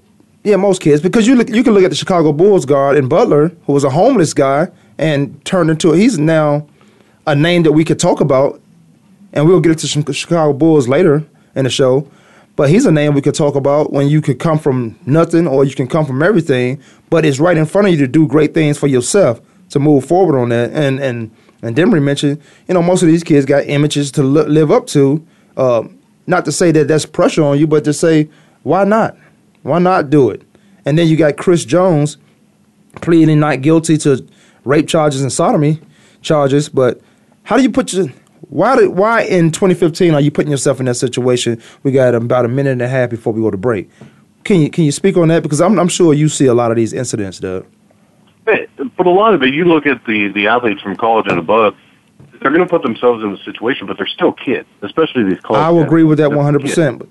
yeah, 0.44 0.56
most 0.56 0.82
kids 0.82 1.02
because 1.02 1.28
you 1.28 1.36
look, 1.36 1.50
you 1.50 1.64
can 1.64 1.74
look 1.74 1.84
at 1.84 1.90
the 1.90 1.96
Chicago 1.96 2.32
Bulls 2.32 2.66
guard 2.66 2.98
in 2.98 3.08
Butler 3.08 3.50
who 3.66 3.74
was 3.74 3.84
a 3.84 3.90
homeless 3.90 4.34
guy 4.34 4.68
and 4.98 5.44
turned 5.46 5.70
into 5.70 5.92
he's 5.92 6.18
now 6.18 6.68
a 7.28 7.36
name 7.36 7.64
that 7.64 7.72
we 7.72 7.86
could 7.86 8.00
talk 8.00 8.22
about, 8.22 8.62
and 9.34 9.48
we'll 9.48 9.60
get 9.60 9.72
into 9.72 9.88
some 9.88 10.04
Chicago 10.12 10.54
Bulls 10.54 10.88
later 10.88 11.26
in 11.56 11.66
the 11.66 11.70
show. 11.70 12.10
But 12.56 12.70
he's 12.70 12.86
a 12.86 12.92
name 12.92 13.14
we 13.14 13.22
could 13.22 13.36
talk 13.36 13.56
about 13.56 13.94
when 13.94 14.10
you 14.10 14.22
could 14.22 14.40
come 14.40 14.60
from 14.60 15.00
nothing 15.06 15.48
or 15.48 15.64
you 15.64 15.76
can 15.76 15.88
come 15.88 16.06
from 16.06 16.22
everything, 16.22 16.82
but 17.10 17.24
it's 17.24 17.40
right 17.40 17.56
in 17.56 17.66
front 17.66 17.88
of 17.88 17.94
you 17.94 18.00
to 18.00 18.08
do 18.08 18.28
great 18.28 18.54
things 18.54 18.78
for 18.78 18.88
yourself 18.88 19.40
to 19.70 19.80
move 19.80 20.06
forward 20.06 20.38
on 20.38 20.50
that. 20.50 20.72
And 20.72 21.00
and 21.00 21.32
and 21.62 21.76
Demery 21.76 22.02
mentioned, 22.02 22.42
you 22.68 22.74
know, 22.74 22.82
most 22.82 23.02
of 23.02 23.08
these 23.08 23.24
kids 23.24 23.46
got 23.46 23.66
images 23.66 24.12
to 24.12 24.24
li- 24.24 24.48
live 24.48 24.72
up 24.72 24.88
to. 24.88 25.26
Uh, 25.58 25.84
not 26.26 26.46
to 26.46 26.52
say 26.52 26.72
that 26.72 26.88
that's 26.88 27.06
pressure 27.06 27.44
on 27.44 27.58
you, 27.60 27.68
but 27.68 27.84
to 27.84 27.94
say 27.94 28.30
why 28.64 28.84
not? 28.84 29.18
Why 29.64 29.80
not 29.80 30.10
do 30.10 30.30
it? 30.30 30.44
And 30.86 30.98
then 30.98 31.08
you 31.08 31.18
got 31.18 31.38
Chris 31.38 31.66
Jones 31.66 32.18
pleading 33.02 33.40
not 33.40 33.62
guilty 33.62 33.98
to 34.00 34.26
rape 34.64 34.88
charges 34.88 35.22
and 35.22 35.32
sodomy 35.32 35.82
charges. 36.22 36.70
But 36.70 37.02
how 37.44 37.58
do 37.58 37.64
you 37.64 37.72
put 37.72 37.94
your 37.94 38.08
why 38.50 38.76
did 38.76 38.90
why 38.90 39.24
in 39.24 39.52
2015 39.52 40.14
are 40.14 40.22
you 40.22 40.32
putting 40.32 40.52
yourself 40.52 40.80
in 40.80 40.86
that 40.86 40.96
situation? 40.96 41.62
We 41.84 41.92
got 41.92 42.16
about 42.16 42.46
a 42.46 42.48
minute 42.48 42.72
and 42.72 42.82
a 42.82 42.88
half 42.88 43.10
before 43.10 43.34
we 43.34 43.42
go 43.42 43.52
to 43.52 43.58
break. 43.58 43.90
Can 44.44 44.62
you 44.62 44.70
can 44.70 44.86
you 44.86 44.92
speak 44.92 45.18
on 45.18 45.28
that? 45.28 45.44
Because 45.44 45.62
I'm 45.62 45.78
I'm 45.78 45.90
sure 45.90 46.14
you 46.14 46.30
see 46.30 46.46
a 46.46 46.54
lot 46.54 46.72
of 46.72 46.78
these 46.78 46.94
incidents, 46.94 47.40
Doug. 47.40 47.66
But 48.98 49.08
a 49.08 49.12
lot 49.12 49.34
of 49.34 49.44
it, 49.44 49.54
you 49.54 49.66
look 49.66 49.86
at 49.86 50.06
the 50.06 50.30
the 50.30 50.48
athletes 50.48 50.82
from 50.82 50.96
college 50.96 51.28
and 51.28 51.40
above. 51.40 51.76
They're 52.42 52.52
going 52.52 52.64
to 52.64 52.70
put 52.70 52.84
themselves 52.84 53.22
in 53.22 53.32
the 53.32 53.38
situation, 53.40 53.86
but 53.86 53.98
they're 53.98 54.08
still 54.08 54.32
kids, 54.32 54.68
especially 54.82 55.24
these 55.24 55.42
college. 55.42 55.60
I 55.60 55.70
will 55.70 55.84
agree 55.84 56.04
with 56.04 56.20
that 56.20 56.32
100. 56.32 56.62
kids. 56.62 56.72
percent 56.72 57.10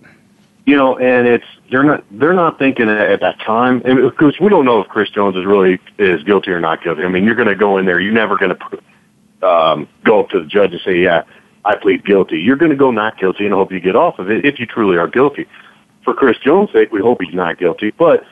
you 0.69 0.77
know, 0.77 0.99
and 0.99 1.27
it's 1.27 1.47
they're 1.71 1.83
not 1.83 2.05
they're 2.11 2.35
not 2.35 2.59
thinking 2.59 2.91
at, 2.91 3.01
at 3.01 3.21
that 3.21 3.41
time, 3.41 3.81
and 3.87 4.03
because 4.03 4.39
we 4.39 4.51
don't 4.51 4.67
know 4.67 4.83
if 4.83 4.89
Chris 4.89 5.09
Jones 5.09 5.35
is 5.35 5.47
really 5.47 5.81
is 5.97 6.23
guilty 6.25 6.51
or 6.51 6.61
not 6.61 6.85
guilty. 6.85 7.05
I 7.05 7.09
mean, 7.09 7.25
you're 7.25 7.37
going 7.37 7.49
to 7.49 7.55
go 7.55 7.79
in 7.79 7.87
there, 7.87 7.99
you're 7.99 8.13
never 8.13 8.37
going 8.37 8.55
to 8.55 9.49
um, 9.49 9.89
go 10.05 10.21
up 10.21 10.29
to 10.29 10.43
the 10.43 10.47
judge 10.47 10.73
and 10.73 10.81
say, 10.85 10.99
"Yeah, 10.99 11.23
I 11.65 11.75
plead 11.77 12.05
guilty." 12.05 12.39
You're 12.39 12.57
going 12.57 12.71
to 12.71 12.77
go 12.77 12.91
not 12.91 13.19
guilty 13.19 13.47
and 13.47 13.55
hope 13.55 13.73
you 13.73 13.81
get 13.81 13.97
off 13.97 14.19
of 14.19 14.31
it 14.31 14.45
if 14.45 14.59
you 14.59 14.67
truly 14.67 14.99
are 14.99 15.09
guilty. 15.09 15.47
For 16.05 16.13
Chris 16.13 16.37
Jones' 16.45 16.69
sake, 16.71 16.93
we 16.93 17.01
hope 17.01 17.23
he's 17.23 17.35
not 17.35 17.59
guilty. 17.59 17.91
But 17.91 18.25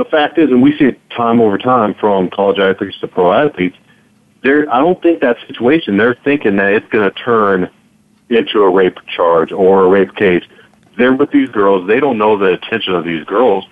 the 0.00 0.04
fact 0.06 0.38
is, 0.38 0.50
and 0.50 0.62
we 0.62 0.76
see 0.78 0.86
it 0.86 1.10
time 1.10 1.40
over 1.40 1.58
time 1.58 1.94
from 1.94 2.30
college 2.30 2.58
athletes 2.58 2.98
to 3.00 3.08
pro 3.08 3.32
athletes, 3.32 3.76
they're 4.42 4.72
I 4.72 4.78
don't 4.78 5.00
think 5.02 5.20
that 5.20 5.36
situation. 5.46 5.98
They're 5.98 6.16
thinking 6.24 6.56
that 6.56 6.72
it's 6.72 6.88
going 6.88 7.08
to 7.08 7.14
turn 7.16 7.70
into 8.30 8.62
a 8.62 8.70
rape 8.70 8.96
charge 9.06 9.52
or 9.52 9.84
a 9.84 9.88
rape 9.88 10.14
case. 10.16 10.42
They're 10.96 11.12
with 11.12 11.30
these 11.30 11.50
girls. 11.50 11.86
They 11.86 12.00
don't 12.00 12.16
know 12.16 12.38
the 12.38 12.54
attention 12.54 12.94
of 12.94 13.04
these 13.04 13.24
girls. 13.24 13.66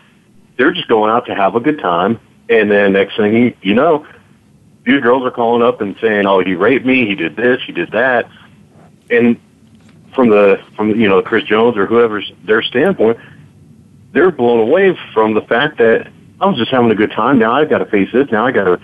They're 0.59 0.73
just 0.73 0.89
going 0.89 1.11
out 1.11 1.25
to 1.27 1.35
have 1.35 1.55
a 1.55 1.61
good 1.61 1.79
time. 1.79 2.21
And 2.51 2.71
then 2.71 2.93
next 2.93 3.17
thing 3.17 3.35
you, 3.35 3.57
you 3.63 3.75
know, 3.75 4.07
these 4.85 5.01
girls 5.01 5.25
are 5.25 5.31
calling 5.31 5.63
up 5.63 5.81
and 5.81 5.97
saying, 5.99 6.27
"Oh, 6.27 6.41
he 6.41 6.55
raped 6.55 6.85
me. 6.85 7.07
He 7.07 7.15
did 7.15 7.37
this. 7.37 7.63
He 7.67 7.73
did 7.73 7.93
that." 7.93 8.29
And 9.11 9.41
from 10.15 10.29
the 10.29 10.61
from 10.77 10.91
you 11.01 11.09
know 11.09 11.23
Chris 11.23 11.45
Jones 11.45 11.79
or 11.79 11.87
whoever's 11.87 12.31
their 12.45 12.63
standpoint, 12.63 13.19
they're 14.13 14.31
blown 14.31 14.61
away 14.61 14.99
from 15.15 15.33
the 15.33 15.43
fact 15.43 15.79
that 15.79 16.13
I 16.41 16.47
was 16.47 16.57
just 16.57 16.71
having 16.71 16.91
a 16.91 16.95
good 16.95 17.13
time. 17.13 17.39
Now 17.39 17.53
I've 17.53 17.69
got 17.69 17.79
to 17.79 17.87
face 17.87 18.09
this. 18.13 18.31
Now 18.31 18.47
I 18.47 18.53
got 18.53 18.65
to 18.65 18.81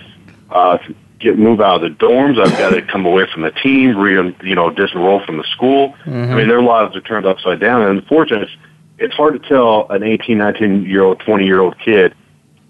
uh, 0.50 0.78
get 1.20 1.38
move 1.38 1.60
out 1.60 1.82
of 1.82 1.98
the 1.98 2.04
dorms. 2.04 2.40
I've 2.40 2.56
got 2.58 2.70
to 2.70 2.82
come 2.92 3.06
away 3.06 3.26
from 3.32 3.42
the 3.42 3.50
team, 3.50 3.96
re, 3.96 4.14
you 4.42 4.54
know, 4.54 4.70
disenroll 4.70 5.24
from 5.24 5.38
the 5.38 5.44
school. 5.44 5.94
I 6.32 6.34
mean, 6.34 6.48
their 6.48 6.62
lives 6.62 6.96
are 6.96 7.00
turned 7.00 7.26
upside 7.26 7.60
down. 7.60 7.82
And 7.82 7.98
unfortunately, 7.98 8.46
it's, 8.46 8.56
it's 8.98 9.14
hard 9.14 9.40
to 9.40 9.48
tell 9.48 9.90
an 9.90 10.02
18, 10.02 10.38
19 10.38 10.84
year 10.84 11.02
old, 11.02 11.20
20 11.20 11.44
year 11.44 11.60
old 11.60 11.78
kid, 11.78 12.14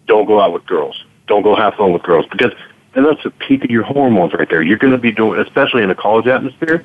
don't 0.06 0.26
go 0.26 0.40
out 0.40 0.52
with 0.52 0.66
girls. 0.66 1.04
Don't 1.26 1.42
go 1.42 1.56
have 1.56 1.74
fun 1.74 1.92
with 1.92 2.02
girls 2.02 2.26
because 2.30 2.52
and 2.94 3.04
that's 3.04 3.22
the 3.22 3.30
peak 3.30 3.64
of 3.64 3.70
your 3.70 3.82
hormones 3.82 4.32
right 4.34 4.48
there. 4.48 4.62
You're 4.62 4.78
going 4.78 4.92
to 4.92 4.98
be 4.98 5.10
doing, 5.10 5.40
especially 5.40 5.82
in 5.82 5.90
a 5.90 5.94
college 5.94 6.26
atmosphere. 6.26 6.84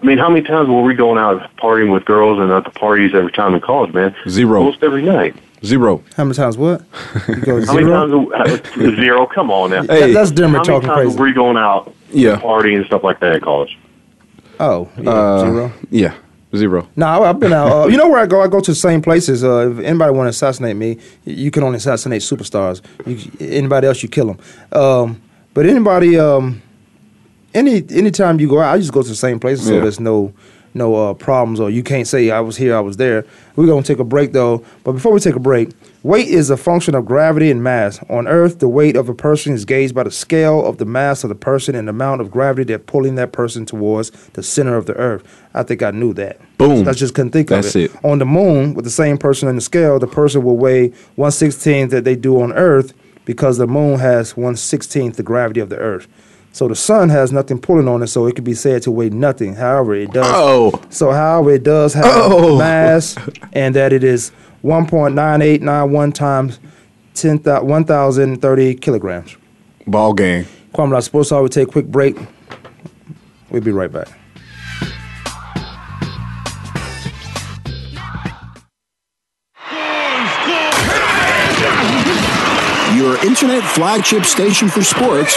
I 0.00 0.04
mean, 0.04 0.18
how 0.18 0.28
many 0.28 0.46
times 0.46 0.68
were 0.68 0.82
we 0.82 0.94
going 0.94 1.18
out 1.18 1.50
partying 1.56 1.92
with 1.92 2.04
girls 2.04 2.38
and 2.38 2.52
at 2.52 2.64
the 2.64 2.70
parties 2.70 3.12
every 3.14 3.32
time 3.32 3.54
in 3.54 3.60
college, 3.60 3.92
man? 3.92 4.14
Zero. 4.28 4.60
Almost 4.60 4.82
every 4.82 5.02
night. 5.02 5.34
Zero. 5.64 6.02
How 6.16 6.24
many 6.24 6.34
times 6.34 6.56
what? 6.58 6.82
You 7.28 7.36
go 7.36 7.60
How 7.66 7.74
many 7.74 7.86
zero? 7.86 8.28
times? 8.30 8.60
uh, 8.60 8.96
Zero. 8.96 9.26
Come 9.26 9.50
on 9.50 9.70
now. 9.70 9.82
That- 9.82 10.12
that's 10.12 10.30
Demery 10.30 10.42
How 10.46 10.48
many 10.52 10.64
talking 10.64 10.88
times 10.88 11.02
crazy. 11.06 11.18
were 11.18 11.24
we 11.26 11.32
going 11.32 11.56
out, 11.56 11.92
Yeah. 12.12 12.36
partying 12.36 12.76
and 12.76 12.86
stuff 12.86 13.02
like 13.02 13.20
that 13.20 13.36
in 13.36 13.40
college? 13.40 13.78
Oh, 14.60 14.88
yeah, 14.98 15.10
Uh, 15.10 15.40
zero. 15.40 15.72
Yeah. 15.90 16.14
Zero. 16.54 16.88
No, 16.96 17.06
I- 17.06 17.28
I've 17.30 17.40
been 17.40 17.52
out. 17.52 17.72
Uh, 17.72 17.86
you 17.88 17.96
know 17.96 18.08
where 18.08 18.20
I 18.20 18.26
go? 18.26 18.40
I 18.42 18.48
go 18.48 18.60
to 18.60 18.70
the 18.70 18.74
same 18.74 19.02
places. 19.02 19.42
Uh, 19.44 19.70
if 19.72 19.84
anybody 19.84 20.12
want 20.12 20.26
to 20.26 20.30
assassinate 20.30 20.76
me, 20.76 20.98
you 21.24 21.50
can 21.50 21.62
only 21.62 21.76
assassinate 21.78 22.22
superstars. 22.22 22.80
You, 23.04 23.18
anybody 23.40 23.86
else, 23.86 24.02
you 24.02 24.08
kill 24.08 24.26
them. 24.26 24.38
Um, 24.72 25.20
but 25.54 25.66
anybody, 25.66 26.18
um, 26.18 26.62
any 27.54 27.82
anytime 27.90 28.38
you 28.40 28.48
go 28.48 28.60
out, 28.60 28.74
I 28.74 28.78
just 28.78 28.92
go 28.92 29.02
to 29.02 29.08
the 29.08 29.14
same 29.14 29.38
places, 29.40 29.66
so 29.66 29.74
Yeah. 29.74 29.80
there's 29.80 30.00
no 30.00 30.32
no 30.76 30.94
uh, 30.94 31.14
problems, 31.14 31.58
or 31.58 31.70
you 31.70 31.82
can't 31.82 32.06
say 32.06 32.30
I 32.30 32.40
was 32.40 32.56
here, 32.56 32.76
I 32.76 32.80
was 32.80 32.96
there. 32.96 33.24
We're 33.56 33.66
gonna 33.66 33.82
take 33.82 33.98
a 33.98 34.04
break 34.04 34.32
though. 34.32 34.64
But 34.84 34.92
before 34.92 35.12
we 35.12 35.20
take 35.20 35.34
a 35.34 35.40
break, 35.40 35.70
weight 36.02 36.28
is 36.28 36.50
a 36.50 36.56
function 36.56 36.94
of 36.94 37.06
gravity 37.06 37.50
and 37.50 37.62
mass. 37.62 38.00
On 38.08 38.28
Earth, 38.28 38.58
the 38.58 38.68
weight 38.68 38.96
of 38.96 39.08
a 39.08 39.14
person 39.14 39.54
is 39.54 39.64
gauged 39.64 39.94
by 39.94 40.04
the 40.04 40.10
scale 40.10 40.64
of 40.64 40.78
the 40.78 40.84
mass 40.84 41.24
of 41.24 41.28
the 41.28 41.34
person 41.34 41.74
and 41.74 41.88
the 41.88 41.90
amount 41.90 42.20
of 42.20 42.30
gravity 42.30 42.64
that's 42.72 42.84
pulling 42.86 43.14
that 43.16 43.32
person 43.32 43.66
towards 43.66 44.10
the 44.34 44.42
center 44.42 44.76
of 44.76 44.86
the 44.86 44.94
Earth. 44.94 45.24
I 45.54 45.62
think 45.62 45.82
I 45.82 45.90
knew 45.90 46.12
that. 46.14 46.38
Boom. 46.58 46.86
I 46.86 46.92
just 46.92 47.14
couldn't 47.14 47.32
think 47.32 47.48
That's 47.48 47.74
of 47.74 47.80
it. 47.82 47.94
it. 47.94 48.04
On 48.04 48.18
the 48.18 48.26
moon, 48.26 48.74
with 48.74 48.84
the 48.84 48.90
same 48.90 49.16
person 49.18 49.48
on 49.48 49.54
the 49.56 49.60
scale, 49.60 49.98
the 49.98 50.06
person 50.06 50.42
will 50.42 50.58
weigh 50.58 50.92
one 51.16 51.32
sixteenth 51.32 51.90
that 51.90 52.04
they 52.04 52.16
do 52.16 52.40
on 52.42 52.52
Earth 52.52 52.92
because 53.24 53.58
the 53.58 53.66
moon 53.66 53.98
has 53.98 54.36
one 54.36 54.56
sixteenth 54.56 55.16
the 55.16 55.22
gravity 55.22 55.60
of 55.60 55.70
the 55.70 55.78
Earth. 55.78 56.06
So 56.56 56.68
the 56.68 56.74
sun 56.74 57.10
has 57.10 57.32
nothing 57.32 57.58
pulling 57.58 57.86
on 57.86 58.02
it, 58.02 58.06
so 58.06 58.24
it 58.26 58.34
could 58.34 58.42
be 58.44 58.54
said 58.54 58.80
to 58.84 58.90
weigh 58.90 59.10
nothing. 59.10 59.56
However, 59.56 59.94
it 59.94 60.10
does. 60.10 60.24
Oh. 60.26 60.82
So 60.88 61.10
however, 61.10 61.50
it 61.50 61.64
does 61.64 61.92
have 61.92 62.06
Oh. 62.06 62.56
mass, 62.56 63.14
and 63.52 63.74
that 63.74 63.92
it 63.92 64.02
is 64.02 64.30
one 64.62 64.86
point 64.86 65.14
nine 65.14 65.42
eight 65.42 65.60
nine 65.60 65.92
one 65.92 66.12
times 66.12 66.58
10, 67.12 67.40
1,030 67.44 68.74
kilograms. 68.76 69.36
Ball 69.86 70.14
game. 70.14 70.46
Kwamie, 70.72 71.02
Sports 71.02 71.30
Hour, 71.30 71.42
we 71.42 71.50
take 71.50 71.68
a 71.68 71.70
quick 71.70 71.88
break. 71.88 72.16
We'll 73.50 73.60
be 73.60 73.70
right 73.70 73.92
back. 73.92 74.08
Your 82.94 83.22
internet 83.26 83.62
flagship 83.62 84.24
station 84.24 84.68
for 84.68 84.82
sports. 84.82 85.36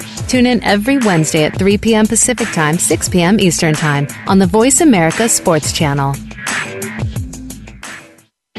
Tune 0.31 0.45
in 0.45 0.63
every 0.63 0.97
Wednesday 0.97 1.43
at 1.43 1.57
3 1.57 1.77
p.m. 1.79 2.07
Pacific 2.07 2.47
Time, 2.53 2.77
6 2.77 3.09
p.m. 3.09 3.37
Eastern 3.37 3.73
Time 3.73 4.07
on 4.27 4.39
the 4.39 4.47
Voice 4.47 4.79
America 4.79 5.27
Sports 5.27 5.73
Channel. 5.73 6.15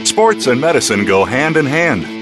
Sports 0.04 0.48
and 0.48 0.60
medicine 0.60 1.06
go 1.06 1.24
hand 1.24 1.56
in 1.56 1.64
hand. 1.64 2.21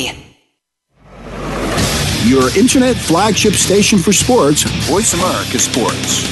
Your 2.25 2.55
internet 2.57 2.95
flagship 2.95 3.53
station 3.53 3.97
for 3.97 4.13
sports, 4.13 4.63
Voice 4.87 5.13
America 5.13 5.57
Sports. 5.59 6.29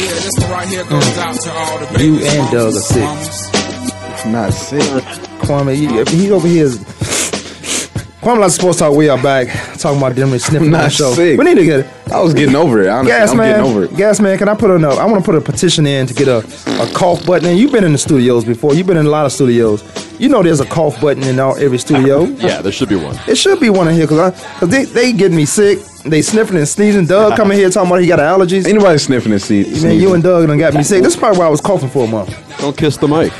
Yeah, 0.00 0.08
this 0.24 0.38
one 0.40 0.50
right 0.50 0.68
here 0.68 0.84
goes 0.84 1.18
out 1.18 1.34
to 1.40 1.50
all 1.52 1.78
the 1.78 2.02
You 2.04 2.18
and 2.24 2.50
Doug 2.50 2.68
are 2.74 2.80
sick. 2.80 3.02
mamas. 3.02 4.26
Not 4.26 4.52
sick. 4.52 4.82
Kwamie, 5.42 5.76
you, 5.78 6.04
he 6.18 6.30
over 6.30 6.48
here 6.48 6.64
is. 6.66 6.78
Kwamie 8.20 8.40
not 8.40 8.50
supposed 8.50 8.78
to 8.78 8.84
talk. 8.84 8.94
We 8.94 9.08
are 9.08 9.20
back 9.22 9.48
talking 9.78 9.96
about 9.96 10.14
them 10.14 10.32
and 10.32 10.42
sniffing 10.42 10.68
I'm 10.68 10.74
on 10.74 10.80
the 10.82 10.90
show. 10.90 11.14
sick. 11.14 11.38
We 11.38 11.44
need 11.46 11.54
to 11.54 11.64
get 11.64 11.80
it. 11.80 12.12
I 12.12 12.20
was 12.20 12.34
getting 12.34 12.54
over 12.54 12.82
it. 12.82 12.88
Honestly, 12.88 13.12
gas 13.12 13.30
I'm 13.30 13.36
man. 13.38 13.56
getting 13.56 13.70
over 13.70 13.84
it. 13.84 13.96
Gas 13.96 14.20
man, 14.20 14.36
can 14.36 14.46
I 14.46 14.54
put 14.54 14.70
a 14.70 14.74
I 14.74 15.06
want 15.06 15.24
to 15.24 15.30
put 15.30 15.36
a 15.36 15.40
petition 15.40 15.86
in 15.86 16.06
to 16.06 16.12
get 16.12 16.28
a, 16.28 16.38
a 16.82 16.92
cough 16.92 17.24
button. 17.24 17.48
And 17.48 17.58
you've 17.58 17.72
been 17.72 17.82
in 17.82 17.92
the 17.92 17.98
studios 17.98 18.44
before. 18.44 18.74
You've 18.74 18.86
been 18.86 18.98
in 18.98 19.06
a 19.06 19.10
lot 19.10 19.24
of 19.24 19.32
studios. 19.32 19.82
You 20.20 20.28
know, 20.28 20.42
there's 20.42 20.60
a 20.60 20.66
cough 20.66 21.00
button 21.00 21.22
in 21.22 21.40
all, 21.40 21.56
every 21.56 21.78
studio. 21.78 22.24
Yeah, 22.24 22.60
there 22.60 22.72
should 22.72 22.90
be 22.90 22.96
one. 22.96 23.18
It 23.26 23.36
should 23.38 23.58
be 23.58 23.70
one 23.70 23.88
in 23.88 23.94
here 23.94 24.04
because 24.06 24.38
cause 24.58 24.68
they 24.68 24.84
they 24.84 25.14
getting 25.14 25.36
me 25.38 25.46
sick. 25.46 25.78
They 26.04 26.20
sniffing 26.20 26.58
and 26.58 26.68
sneezing. 26.68 27.06
Doug 27.06 27.36
coming 27.36 27.56
here 27.56 27.70
talking 27.70 27.90
about 27.90 28.02
he 28.02 28.06
got 28.06 28.18
allergies. 28.18 28.66
Anybody 28.66 28.98
sniffing 28.98 29.32
and 29.32 29.40
sneezing? 29.40 29.82
Man, 29.82 29.98
you 29.98 30.12
and 30.12 30.22
Doug 30.22 30.46
done 30.46 30.58
got 30.58 30.74
me 30.74 30.82
sick. 30.82 31.02
This 31.02 31.14
is 31.14 31.18
probably 31.18 31.38
why 31.38 31.46
I 31.46 31.50
was 31.50 31.62
coughing 31.62 31.88
for 31.88 32.04
a 32.04 32.06
month. 32.06 32.36
Don't 32.58 32.76
kiss 32.76 32.98
the 32.98 33.08
mic. 33.08 33.32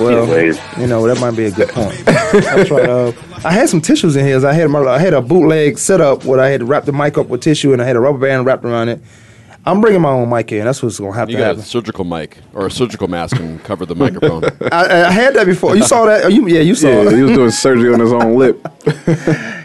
Well, 0.00 0.24
Anyways. 0.24 0.58
you 0.78 0.86
know 0.86 1.06
that 1.06 1.20
might 1.20 1.36
be 1.36 1.44
a 1.44 1.50
good 1.50 1.68
point. 1.68 1.94
I 2.08 2.64
tried. 2.64 2.88
Uh, 2.88 3.12
I 3.44 3.52
had 3.52 3.68
some 3.68 3.80
tissues 3.80 4.16
in 4.16 4.24
here. 4.24 4.44
I 4.46 4.52
had 4.52 4.68
my 4.70 4.80
I 4.80 4.98
had 4.98 5.12
a 5.14 5.20
bootleg 5.22 5.78
setup 5.78 6.24
where 6.24 6.40
I 6.40 6.48
had 6.48 6.60
to 6.60 6.66
wrap 6.66 6.84
the 6.84 6.92
mic 6.92 7.18
up 7.18 7.26
with 7.28 7.42
tissue 7.42 7.72
and 7.72 7.82
I 7.82 7.84
had 7.84 7.96
a 7.96 8.00
rubber 8.00 8.18
band 8.18 8.46
wrapped 8.46 8.64
around 8.64 8.88
it. 8.88 9.00
I'm 9.66 9.80
bringing 9.80 10.02
my 10.02 10.10
own 10.10 10.28
mic 10.28 10.52
in. 10.52 10.64
That's 10.64 10.82
what's 10.82 10.98
gonna 10.98 11.14
have 11.14 11.30
You 11.30 11.36
to 11.36 11.42
got 11.42 11.44
a 11.44 11.48
happen. 11.48 11.62
surgical 11.62 12.04
mic 12.04 12.38
or 12.54 12.66
a 12.66 12.70
surgical 12.70 13.08
mask 13.08 13.36
and 13.38 13.62
cover 13.64 13.86
the 13.86 13.94
microphone. 13.94 14.44
I, 14.72 15.04
I 15.04 15.10
had 15.10 15.34
that 15.34 15.46
before. 15.46 15.74
You 15.76 15.84
saw 15.84 16.04
that? 16.06 16.24
Oh, 16.24 16.28
you, 16.28 16.46
yeah, 16.48 16.60
you 16.60 16.74
saw. 16.74 16.88
Yeah, 16.88 17.08
it. 17.10 17.14
he 17.16 17.22
was 17.22 17.32
doing 17.32 17.50
surgery 17.50 17.92
on 17.92 18.00
his 18.00 18.12
own 18.12 18.34
lip. 18.38 18.66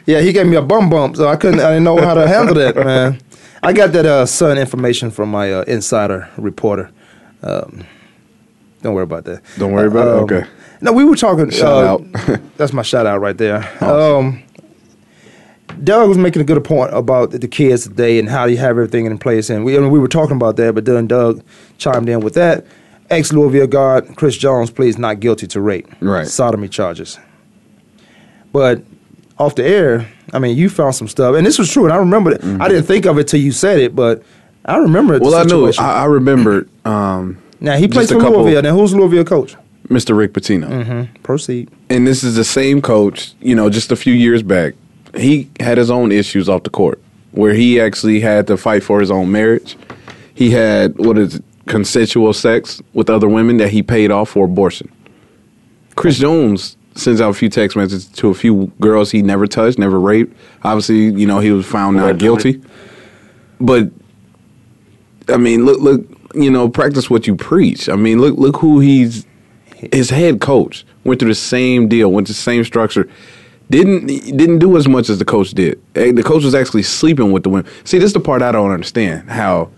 Yeah, 0.06 0.22
he 0.22 0.32
gave 0.32 0.48
me 0.48 0.56
a 0.56 0.62
bum 0.62 0.90
bump, 0.90 1.16
so 1.18 1.28
I 1.28 1.36
couldn't. 1.36 1.60
I 1.60 1.70
didn't 1.72 1.84
know 1.84 1.98
how 1.98 2.14
to 2.14 2.28
handle 2.28 2.56
that, 2.56 2.76
man. 2.78 3.20
I 3.62 3.74
got 3.74 3.92
that 3.92 4.06
uh, 4.06 4.26
Sun 4.26 4.58
information 4.58 5.12
from 5.12 5.32
my 5.32 5.52
uh, 5.52 5.64
insider 5.64 6.30
reporter. 6.38 6.92
Um, 7.44 7.86
don't 8.82 8.94
worry 8.94 9.04
about 9.04 9.26
that. 9.26 9.42
Don't 9.58 9.72
worry 9.72 9.88
about 9.88 10.08
it? 10.08 10.14
Um, 10.14 10.24
Okay. 10.24 10.44
No, 10.82 10.94
we 10.94 11.04
were 11.04 11.16
talking. 11.18 11.50
Shout 11.50 11.68
uh, 11.68 11.88
out. 11.94 12.40
that's 12.58 12.72
my 12.72 12.82
shout 12.84 13.06
out 13.06 13.20
right 13.20 13.38
there. 13.38 13.68
Um, 13.84 14.42
Doug 15.84 16.10
was 16.10 16.18
making 16.18 16.42
a 16.42 16.46
good 16.46 16.64
point 16.64 16.94
about 16.94 17.32
the 17.32 17.48
kids 17.48 17.84
today 17.88 18.18
and 18.20 18.30
how 18.30 18.46
you 18.46 18.58
have 18.58 18.72
everything 18.72 19.06
in 19.06 19.18
place, 19.18 19.50
and 19.50 19.64
we 19.66 19.76
I 19.78 19.80
mean, 19.80 19.92
we 19.92 20.00
were 20.00 20.08
talking 20.08 20.36
about 20.36 20.56
that, 20.58 20.76
but 20.76 20.86
then 20.86 21.08
Doug 21.08 21.44
chimed 21.78 22.10
in 22.10 22.22
with 22.22 22.34
that. 22.36 22.66
Ex 23.10 23.34
Louisville 23.34 23.68
guard 23.68 24.16
Chris 24.16 24.38
Jones 24.38 24.72
pleads 24.72 24.98
not 24.98 25.20
guilty 25.20 25.48
to 25.48 25.62
rape, 25.62 25.88
Right. 26.00 26.28
sodomy 26.28 26.68
charges. 26.70 27.20
But 28.52 28.84
off 29.38 29.56
the 29.56 29.64
air, 29.66 30.08
I 30.34 30.40
mean, 30.40 30.58
you 30.58 30.70
found 30.70 30.96
some 30.96 31.08
stuff, 31.08 31.36
and 31.36 31.46
this 31.46 31.58
was 31.60 31.72
true, 31.72 31.86
and 31.86 31.94
I 31.94 31.98
remember 31.98 32.32
it. 32.32 32.44
I 32.44 32.68
didn't 32.68 32.86
think 32.86 33.06
of 33.06 33.18
it 33.18 33.28
till 33.28 33.40
you 33.40 33.52
said 33.52 33.80
it, 33.80 33.96
but 33.96 34.24
I 34.66 34.78
remember 34.78 35.16
it. 35.16 35.22
Mm-hmm. 35.22 35.32
Well, 35.32 35.42
I 35.42 35.44
knew. 35.44 35.72
I, 35.80 36.02
I 36.02 36.06
remember. 36.06 36.68
Um, 36.86 37.38
now 37.60 37.76
he 37.78 37.88
plays 37.88 38.12
for 38.12 38.20
couple- 38.20 38.42
Louisville. 38.44 38.62
Now 38.62 38.76
who's 38.76 38.94
Louisville 38.94 39.24
coach? 39.26 39.56
Mr. 39.88 40.16
Rick 40.16 40.34
Pitino. 40.34 40.68
Mm-hmm. 40.70 41.24
Proceed. 41.24 41.70
and 41.90 42.06
this 42.06 42.24
is 42.24 42.36
the 42.36 42.44
same 42.44 42.80
coach, 42.82 43.34
you 43.42 43.56
know, 43.56 43.70
just 43.70 43.92
a 43.92 43.96
few 43.96 44.14
years 44.14 44.44
back. 44.44 44.76
He 45.16 45.50
had 45.60 45.78
his 45.80 45.90
own 45.90 46.12
issues 46.12 46.48
off 46.48 46.64
the 46.64 46.70
court 46.70 47.02
where 47.32 47.54
he 47.54 47.80
actually 47.80 48.20
had 48.20 48.46
to 48.48 48.58
fight 48.58 48.84
for 48.84 49.00
his 49.00 49.10
own 49.10 49.32
marriage. 49.32 49.76
He 50.36 50.52
had 50.52 50.96
what 50.98 51.18
is 51.18 51.42
consensual 51.68 52.34
sex 52.34 52.82
with 52.94 53.10
other 53.10 53.28
women 53.28 53.58
that 53.58 53.70
he 53.70 53.82
paid 53.82 54.12
off 54.12 54.30
for 54.30 54.46
abortion. 54.46 54.92
Chris 55.96 56.18
Jones 56.20 56.78
sends 56.96 57.20
out 57.22 57.30
a 57.30 57.34
few 57.34 57.50
text 57.50 57.76
messages 57.76 58.06
to 58.08 58.30
a 58.30 58.34
few 58.34 58.72
girls 58.80 59.10
he 59.12 59.22
never 59.22 59.48
touched, 59.48 59.80
never 59.80 60.00
raped. 60.00 60.36
Obviously, 60.64 61.06
you 61.20 61.26
know, 61.26 61.40
he 61.40 61.52
was 61.52 61.66
found 61.66 61.98
not 61.98 62.18
guilty. 62.20 62.62
But 63.60 63.90
I 65.28 65.38
mean, 65.38 65.66
look, 65.66 65.80
look, 65.82 66.06
you 66.34 66.50
know, 66.52 66.70
practice 66.70 67.10
what 67.10 67.28
you 67.28 67.36
preach. 67.36 67.90
I 67.90 67.96
mean, 67.96 68.20
look, 68.20 68.38
look 68.38 68.58
who 68.58 68.80
he's. 68.80 69.26
His 69.94 70.10
head 70.10 70.42
coach 70.42 70.86
went 71.06 71.20
through 71.22 71.30
the 71.30 71.36
same 71.36 71.88
deal, 71.88 72.12
went 72.12 72.28
to 72.28 72.34
the 72.34 72.38
same 72.38 72.66
structure. 72.66 73.10
Didn't 73.70 74.08
didn't 74.08 74.60
do 74.60 74.76
as 74.78 74.88
much 74.90 75.10
as 75.10 75.20
the 75.20 75.26
coach 75.26 75.52
did. 75.52 75.82
Eh, 75.96 76.12
The 76.12 76.24
coach 76.24 76.44
was 76.44 76.54
actually 76.54 76.84
sleeping 76.84 77.32
with 77.32 77.44
the 77.44 77.50
women. 77.50 77.72
See, 77.86 77.98
this 77.98 78.08
is 78.08 78.14
the 78.14 78.20
part 78.20 78.42
I 78.42 78.52
don't 78.52 78.72
understand. 78.72 79.30
How, 79.30 79.70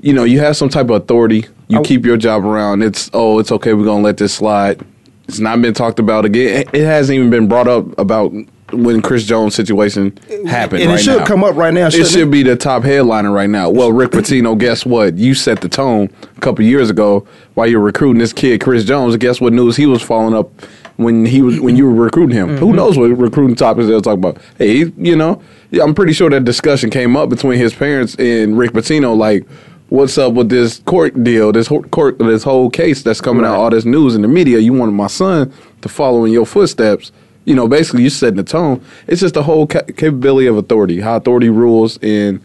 you 0.00 0.12
know, 0.12 0.24
you 0.24 0.40
have 0.40 0.56
some 0.56 0.68
type 0.68 0.90
of 0.90 1.02
authority. 1.02 1.46
You 1.68 1.80
keep 1.82 2.04
your 2.04 2.18
job 2.18 2.44
around. 2.44 2.82
It's 2.82 3.08
oh, 3.14 3.38
it's 3.38 3.50
okay. 3.52 3.72
We're 3.72 3.84
gonna 3.86 4.02
let 4.02 4.18
this 4.18 4.34
slide. 4.34 4.84
It's 5.28 5.38
not 5.38 5.62
been 5.62 5.72
talked 5.72 5.98
about 5.98 6.26
again. 6.26 6.64
It 6.74 6.84
hasn't 6.84 7.16
even 7.16 7.30
been 7.30 7.48
brought 7.48 7.68
up 7.68 7.98
about 7.98 8.32
when 8.72 9.02
Chris 9.02 9.24
Jones 9.24 9.54
situation 9.54 10.16
happened. 10.46 10.82
And 10.82 10.92
it 10.92 10.98
should 10.98 11.18
now. 11.20 11.26
come 11.26 11.44
up 11.44 11.56
right 11.56 11.72
now, 11.74 11.88
It 11.88 12.06
should 12.06 12.30
be 12.30 12.42
the 12.42 12.56
top 12.56 12.82
headliner 12.84 13.30
right 13.30 13.50
now. 13.50 13.70
Well, 13.70 13.92
Rick 13.92 14.10
Pitino, 14.12 14.56
guess 14.58 14.84
what? 14.86 15.16
You 15.18 15.34
set 15.34 15.60
the 15.60 15.68
tone 15.68 16.10
a 16.36 16.40
couple 16.40 16.64
years 16.64 16.90
ago 16.90 17.26
while 17.54 17.66
you 17.66 17.78
were 17.78 17.84
recruiting 17.84 18.18
this 18.18 18.32
kid, 18.32 18.60
Chris 18.60 18.84
Jones. 18.84 19.16
Guess 19.16 19.40
what 19.40 19.52
news 19.52 19.76
he 19.76 19.86
was 19.86 20.02
following 20.02 20.34
up 20.34 20.50
when 20.96 21.24
he 21.26 21.42
was 21.42 21.60
when 21.60 21.76
you 21.76 21.86
were 21.86 22.04
recruiting 22.04 22.36
him? 22.36 22.56
Who 22.58 22.66
Mhm. 22.66 22.74
knows 22.74 22.98
what 22.98 23.06
recruiting 23.16 23.56
topics 23.56 23.88
they'll 23.88 24.02
talk 24.02 24.14
about? 24.14 24.38
Hey, 24.58 24.90
you 24.96 25.16
know, 25.16 25.40
yeah, 25.70 25.82
I'm 25.82 25.94
pretty 25.94 26.12
sure 26.12 26.30
that 26.30 26.44
discussion 26.44 26.90
came 26.90 27.16
up 27.16 27.28
between 27.28 27.58
his 27.58 27.74
parents 27.74 28.14
and 28.16 28.56
Rick 28.58 28.72
Pitino, 28.72 29.16
like. 29.16 29.44
What's 29.88 30.16
up 30.16 30.32
with 30.32 30.48
this 30.48 30.78
court 30.86 31.22
deal? 31.22 31.52
This 31.52 31.66
whole 31.66 31.82
court, 31.82 32.18
this 32.18 32.44
whole 32.44 32.70
case 32.70 33.02
that's 33.02 33.20
coming 33.20 33.44
out, 33.44 33.56
all 33.56 33.68
this 33.68 33.84
news 33.84 34.14
in 34.14 34.22
the 34.22 34.28
media. 34.28 34.58
You 34.58 34.72
wanted 34.72 34.92
my 34.92 35.06
son 35.06 35.52
to 35.82 35.88
follow 35.90 36.24
in 36.24 36.32
your 36.32 36.46
footsteps. 36.46 37.12
You 37.44 37.54
know, 37.54 37.66
basically, 37.66 38.02
you 38.04 38.10
setting 38.10 38.36
the 38.36 38.44
tone. 38.44 38.84
It's 39.06 39.20
just 39.20 39.34
the 39.34 39.42
whole 39.42 39.66
ca- 39.66 39.82
capability 39.82 40.46
of 40.46 40.56
authority, 40.56 41.00
how 41.00 41.16
authority 41.16 41.48
rules, 41.50 41.98
and 42.02 42.40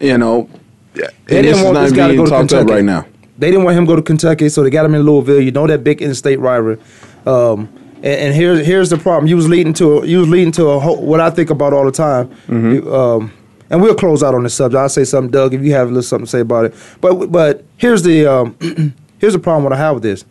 you 0.00 0.18
know, 0.18 0.48
They 0.94 1.38
and 1.38 1.46
this 1.46 1.56
is 1.58 1.70
not 1.70 1.82
this 1.82 1.92
being 1.92 2.16
go 2.16 2.24
to 2.24 2.30
talked 2.30 2.52
up 2.52 2.58
Kentucky. 2.60 2.72
right 2.72 2.84
now. 2.84 3.06
They 3.38 3.50
didn't 3.50 3.64
want 3.64 3.76
him 3.76 3.84
to 3.84 3.88
go 3.88 3.96
to 3.96 4.02
Kentucky, 4.02 4.48
so 4.48 4.62
they 4.62 4.70
got 4.70 4.84
him 4.84 4.94
in 4.94 5.02
Louisville. 5.02 5.40
You 5.40 5.50
know 5.52 5.66
that 5.66 5.82
big 5.84 6.02
in-state 6.02 6.38
rivalry. 6.40 6.78
Um, 7.26 7.68
and, 7.96 8.04
and 8.06 8.34
here's 8.34 8.64
here's 8.66 8.90
the 8.90 8.98
problem. 8.98 9.26
You 9.28 9.36
was 9.36 9.48
leading 9.48 9.72
to 9.74 9.98
a, 9.98 10.06
you 10.06 10.18
was 10.18 10.28
leading 10.28 10.52
to 10.52 10.66
a 10.66 10.80
whole, 10.80 11.00
what 11.04 11.20
I 11.20 11.30
think 11.30 11.50
about 11.50 11.72
all 11.72 11.84
the 11.84 11.92
time. 11.92 12.28
Mm-hmm. 12.48 12.72
You, 12.72 12.94
um, 12.94 13.32
and 13.70 13.80
we'll 13.82 13.94
close 13.94 14.22
out 14.22 14.34
on 14.34 14.42
this 14.42 14.54
subject. 14.54 14.78
I'll 14.78 14.88
say 14.88 15.04
something, 15.04 15.30
Doug, 15.30 15.54
if 15.54 15.62
you 15.62 15.72
have 15.72 15.86
a 15.86 15.90
little 15.90 16.02
something 16.02 16.26
to 16.26 16.30
say 16.30 16.40
about 16.40 16.66
it. 16.66 16.74
But 17.00 17.32
but 17.32 17.64
here's 17.76 18.02
the 18.02 18.26
um, 18.26 18.56
here's 19.18 19.32
the 19.32 19.38
problem 19.38 19.64
what 19.64 19.72
I 19.72 19.76
have 19.76 19.94
with 19.94 20.02
this. 20.02 20.24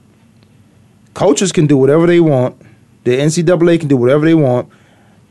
Coaches 1.14 1.52
can 1.52 1.68
do 1.68 1.78
whatever 1.78 2.08
they 2.08 2.20
want. 2.20 2.56
The 3.04 3.18
NCAA 3.18 3.80
can 3.80 3.90
do 3.90 3.98
whatever 3.98 4.26
they 4.26 4.34
want. 4.34 4.70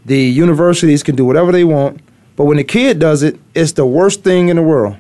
The 0.04 0.18
universities 0.18 1.02
can 1.02 1.16
do 1.16 1.24
whatever 1.24 1.52
they 1.52 1.64
want. 1.64 2.00
But 2.36 2.44
when 2.44 2.56
the 2.56 2.64
kid 2.64 2.98
does 2.98 3.22
it, 3.22 3.38
it's 3.54 3.72
the 3.72 3.86
worst 3.86 4.24
thing 4.24 4.48
in 4.48 4.56
the 4.56 4.62
world. 4.62 4.96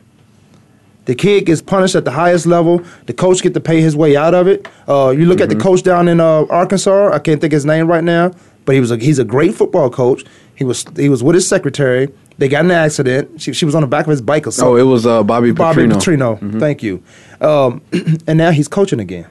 The 1.04 1.14
kid 1.16 1.46
gets 1.46 1.60
punished 1.60 1.96
at 1.96 2.04
the 2.04 2.12
highest 2.12 2.46
level. 2.46 2.82
The 3.06 3.12
coach 3.12 3.42
get 3.42 3.54
to 3.54 3.60
pay 3.60 3.80
his 3.80 3.96
way 3.96 4.16
out 4.16 4.34
of 4.34 4.46
it. 4.46 4.68
Uh, 4.88 5.10
you 5.10 5.26
look 5.26 5.40
at 5.40 5.48
the 5.48 5.56
coach 5.56 5.82
down 5.82 6.06
in 6.06 6.20
uh, 6.20 6.46
Arkansas. 6.48 7.10
I 7.12 7.18
can't 7.18 7.40
think 7.40 7.52
his 7.52 7.64
name 7.64 7.88
right 7.88 8.04
now, 8.04 8.30
but 8.64 8.74
he 8.74 8.80
was 8.80 8.92
a, 8.92 8.96
he's 8.96 9.18
a 9.18 9.24
great 9.24 9.54
football 9.54 9.90
coach. 9.90 10.24
He 10.54 10.64
was 10.64 10.84
he 10.96 11.08
was 11.08 11.22
with 11.22 11.34
his 11.34 11.48
secretary. 11.48 12.08
They 12.38 12.48
got 12.48 12.64
in 12.64 12.70
an 12.70 12.76
accident. 12.76 13.40
She, 13.40 13.52
she 13.52 13.64
was 13.64 13.74
on 13.74 13.80
the 13.80 13.88
back 13.88 14.06
of 14.06 14.10
his 14.10 14.22
bike 14.22 14.46
or 14.46 14.52
something. 14.52 14.74
Oh, 14.74 14.76
it 14.76 14.84
was 14.84 15.04
uh, 15.04 15.24
Bobby 15.24 15.50
Petrino. 15.50 15.56
Bobby 15.56 15.82
Petrino. 15.86 16.38
Petrino. 16.38 16.60
Thank 16.60 16.82
you. 16.84 17.02
Um, 17.40 17.82
and 18.28 18.38
now 18.38 18.52
he's 18.52 18.68
coaching 18.68 19.00
again. 19.00 19.26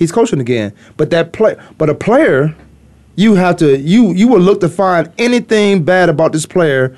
He's 0.00 0.10
coaching 0.10 0.40
again. 0.40 0.72
But 0.96 1.10
that 1.10 1.34
play, 1.34 1.56
but 1.76 1.90
a 1.90 1.94
player, 1.94 2.56
you 3.16 3.34
have 3.34 3.56
to 3.56 3.78
you 3.78 4.12
you 4.14 4.28
will 4.28 4.40
look 4.40 4.60
to 4.62 4.68
find 4.70 5.12
anything 5.18 5.84
bad 5.84 6.08
about 6.08 6.32
this 6.32 6.46
player 6.46 6.96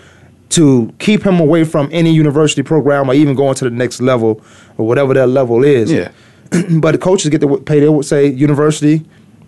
to 0.50 0.94
keep 1.00 1.24
him 1.24 1.40
away 1.40 1.64
from 1.64 1.88
any 1.90 2.12
university 2.12 2.62
program 2.62 3.10
or 3.10 3.14
even 3.14 3.34
going 3.34 3.56
to 3.56 3.64
the 3.64 3.70
next 3.70 4.00
level 4.00 4.40
or 4.78 4.86
whatever 4.86 5.14
that 5.14 5.26
level 5.26 5.64
is. 5.64 5.90
Yeah. 5.90 6.12
but 6.80 6.92
the 6.92 6.98
coaches 6.98 7.28
get 7.28 7.40
to 7.40 7.58
pay 7.58 7.80
They 7.80 7.86
their 7.86 8.02
say 8.04 8.28
university 8.28 9.04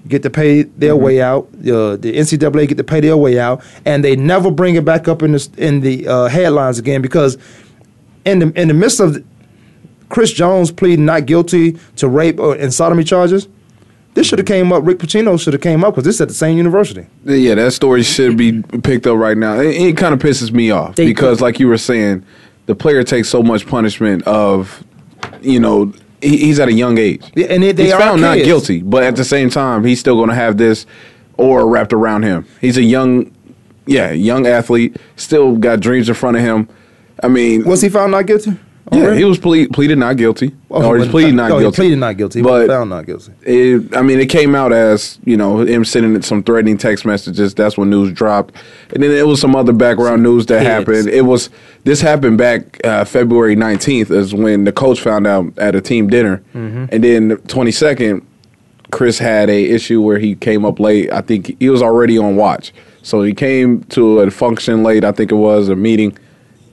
get 0.09 0.25
to 0.25 0.31
pay 0.31 0.65
their 0.65 0.97
way 0.97 1.23
out. 1.23 1.45
Uh, 1.55 1.95
the 1.95 2.13
NCAA 2.13 2.67
get 2.67 2.77
to 2.79 2.85
pay 2.85 3.01
their 3.01 3.17
way 3.17 3.39
out, 3.39 3.63
and 3.85 4.03
they 4.03 4.17
never 4.17 4.51
bring 4.51 4.75
it 4.75 4.85
back 4.85 5.07
up 5.07 5.23
in 5.23 5.31
the 5.31 5.49
in 5.59 5.79
the 5.79 6.09
uh, 6.09 6.27
headlines 6.27 6.81
again 6.81 7.03
because 7.03 7.39
in 8.25 8.41
the 8.41 8.61
in 8.61 8.67
the 8.67 8.75
midst 8.75 8.99
of 8.99 9.25
Chris 10.09 10.33
Jones 10.33 10.71
pleading 10.71 11.05
not 11.05 11.27
guilty 11.27 11.79
to 11.97 12.09
rape 12.09 12.39
or, 12.39 12.55
and 12.55 12.73
sodomy 12.73 13.05
charges. 13.05 13.49
This 14.15 14.29
should 14.29 14.39
have 14.39 14.47
came 14.47 14.73
up. 14.73 14.87
Rick 14.87 14.99
Pitino 14.99 15.41
should 15.41 15.55
have 15.55 15.63
came 15.63 15.83
up 15.83 15.95
because 15.95 16.05
this 16.05 16.15
is 16.17 16.21
at 16.21 16.29
the 16.29 16.35
same 16.35 16.57
university. 16.57 17.07
Yeah, 17.25 17.57
that 17.57 17.73
story 17.73 18.05
should 18.05 18.37
be 18.37 18.63
picked 18.63 19.07
up 19.09 19.17
right 19.17 19.37
now. 19.37 19.59
It, 19.59 19.75
it 19.75 19.97
kind 19.97 20.15
of 20.15 20.21
pisses 20.21 20.53
me 20.53 20.71
off 20.71 20.95
They 20.95 21.07
because, 21.07 21.41
like 21.41 21.59
you 21.59 21.67
were 21.67 21.79
saying, 21.79 22.25
the 22.67 22.77
player 22.77 23.03
takes 23.03 23.29
so 23.29 23.43
much 23.43 23.67
punishment 23.67 24.23
of, 24.23 24.85
you 25.43 25.59
know, 25.59 25.93
he, 26.23 26.37
he's 26.37 26.61
at 26.61 26.69
a 26.69 26.73
young 26.73 26.97
age. 26.97 27.25
Yeah, 27.35 27.47
and 27.51 27.63
they- 27.63 27.73
they 27.73 27.85
he's 27.85 27.93
are 27.93 28.01
found 28.01 28.21
not 28.21 28.39
guilty, 28.39 28.83
but 28.83 29.03
at 29.03 29.17
the 29.17 29.25
same 29.25 29.51
time, 29.51 29.85
he's 29.85 29.99
still 29.99 30.15
going 30.15 30.29
to 30.29 30.35
have 30.37 30.59
this 30.59 30.87
aura 31.37 31.65
wrapped 31.65 31.93
around 31.93 32.23
him. 32.23 32.47
He's 32.61 32.77
a 32.77 32.83
young, 32.85 33.33
yeah, 33.87 34.13
young 34.13 34.47
athlete. 34.47 34.97
Still 35.17 35.57
got 35.57 35.81
dreams 35.81 36.09
in 36.09 36.15
front 36.15 36.37
of 36.37 36.43
him. 36.45 36.69
I 37.23 37.27
mean, 37.29 37.65
Was 37.65 37.83
he 37.83 37.89
found 37.89 38.13
not 38.13 38.27
guilty? 38.27 38.57
Yeah, 38.93 38.99
Already? 39.01 39.19
he 39.19 39.25
was 39.25 39.39
ple- 39.39 39.67
pleaded 39.73 39.97
not 39.99 40.17
guilty, 40.19 40.55
Oh, 40.71 40.85
or 40.85 40.95
wasn't 40.95 41.11
pleaded 41.11 41.35
not 41.35 41.49
no, 41.49 41.57
he 41.57 41.63
guilty. 41.63 41.77
pleaded 41.77 41.99
not 41.99 42.17
guilty. 42.19 42.39
He 42.41 42.43
but 42.43 42.67
found 42.67 42.91
not 42.91 43.07
guilty. 43.07 43.33
It, 43.43 43.97
I 43.97 44.03
mean, 44.03 44.21
it 44.21 44.27
came 44.29 44.55
out 44.55 44.73
as 44.73 45.19
you 45.25 45.37
know 45.39 45.61
him 45.61 45.85
sending 45.87 46.21
some 46.23 46.43
threatening 46.43 46.77
text 46.77 47.07
messages. 47.07 47.55
That's 47.55 47.79
when 47.79 47.89
news 47.89 48.13
dropped, 48.13 48.55
and 48.93 49.03
then 49.03 49.11
it 49.11 49.27
was 49.27 49.41
some 49.41 49.57
other 49.57 49.73
background 49.73 50.23
news 50.23 50.47
that 50.47 50.59
kids. 50.59 50.69
happened. 50.69 51.09
It 51.09 51.23
was 51.23 51.49
this 51.85 52.01
happened 52.03 52.37
back 52.37 52.85
uh, 52.85 53.05
February 53.07 53.57
nineteenth, 53.57 54.11
is 54.11 54.35
when 54.35 54.65
the 54.65 54.73
coach 54.73 55.01
found 55.01 55.27
out 55.27 55.57
at 55.59 55.75
a 55.75 55.81
team 55.81 56.09
dinner, 56.09 56.43
Mm-hmm. 56.55 56.85
and 56.93 57.03
then 57.05 57.37
twenty 57.49 57.73
second, 57.73 58.27
Chris 58.91 59.19
had 59.19 59.49
a 59.49 59.65
issue 59.71 60.03
where 60.03 60.19
he 60.19 60.35
came 60.35 60.65
up 60.67 60.79
late. 60.79 61.11
I 61.11 61.23
think 61.23 61.57
he 61.59 61.71
was 61.71 61.81
already 61.83 62.19
on 62.19 62.37
watch, 62.37 62.73
so 63.03 63.23
he 63.23 63.33
came 63.33 63.83
to 63.85 64.21
a 64.21 64.31
function 64.31 64.83
late. 64.83 65.05
I 65.05 65.13
think 65.13 65.33
it 65.33 65.37
was 65.37 65.69
a 65.71 65.77
meeting, 65.77 66.17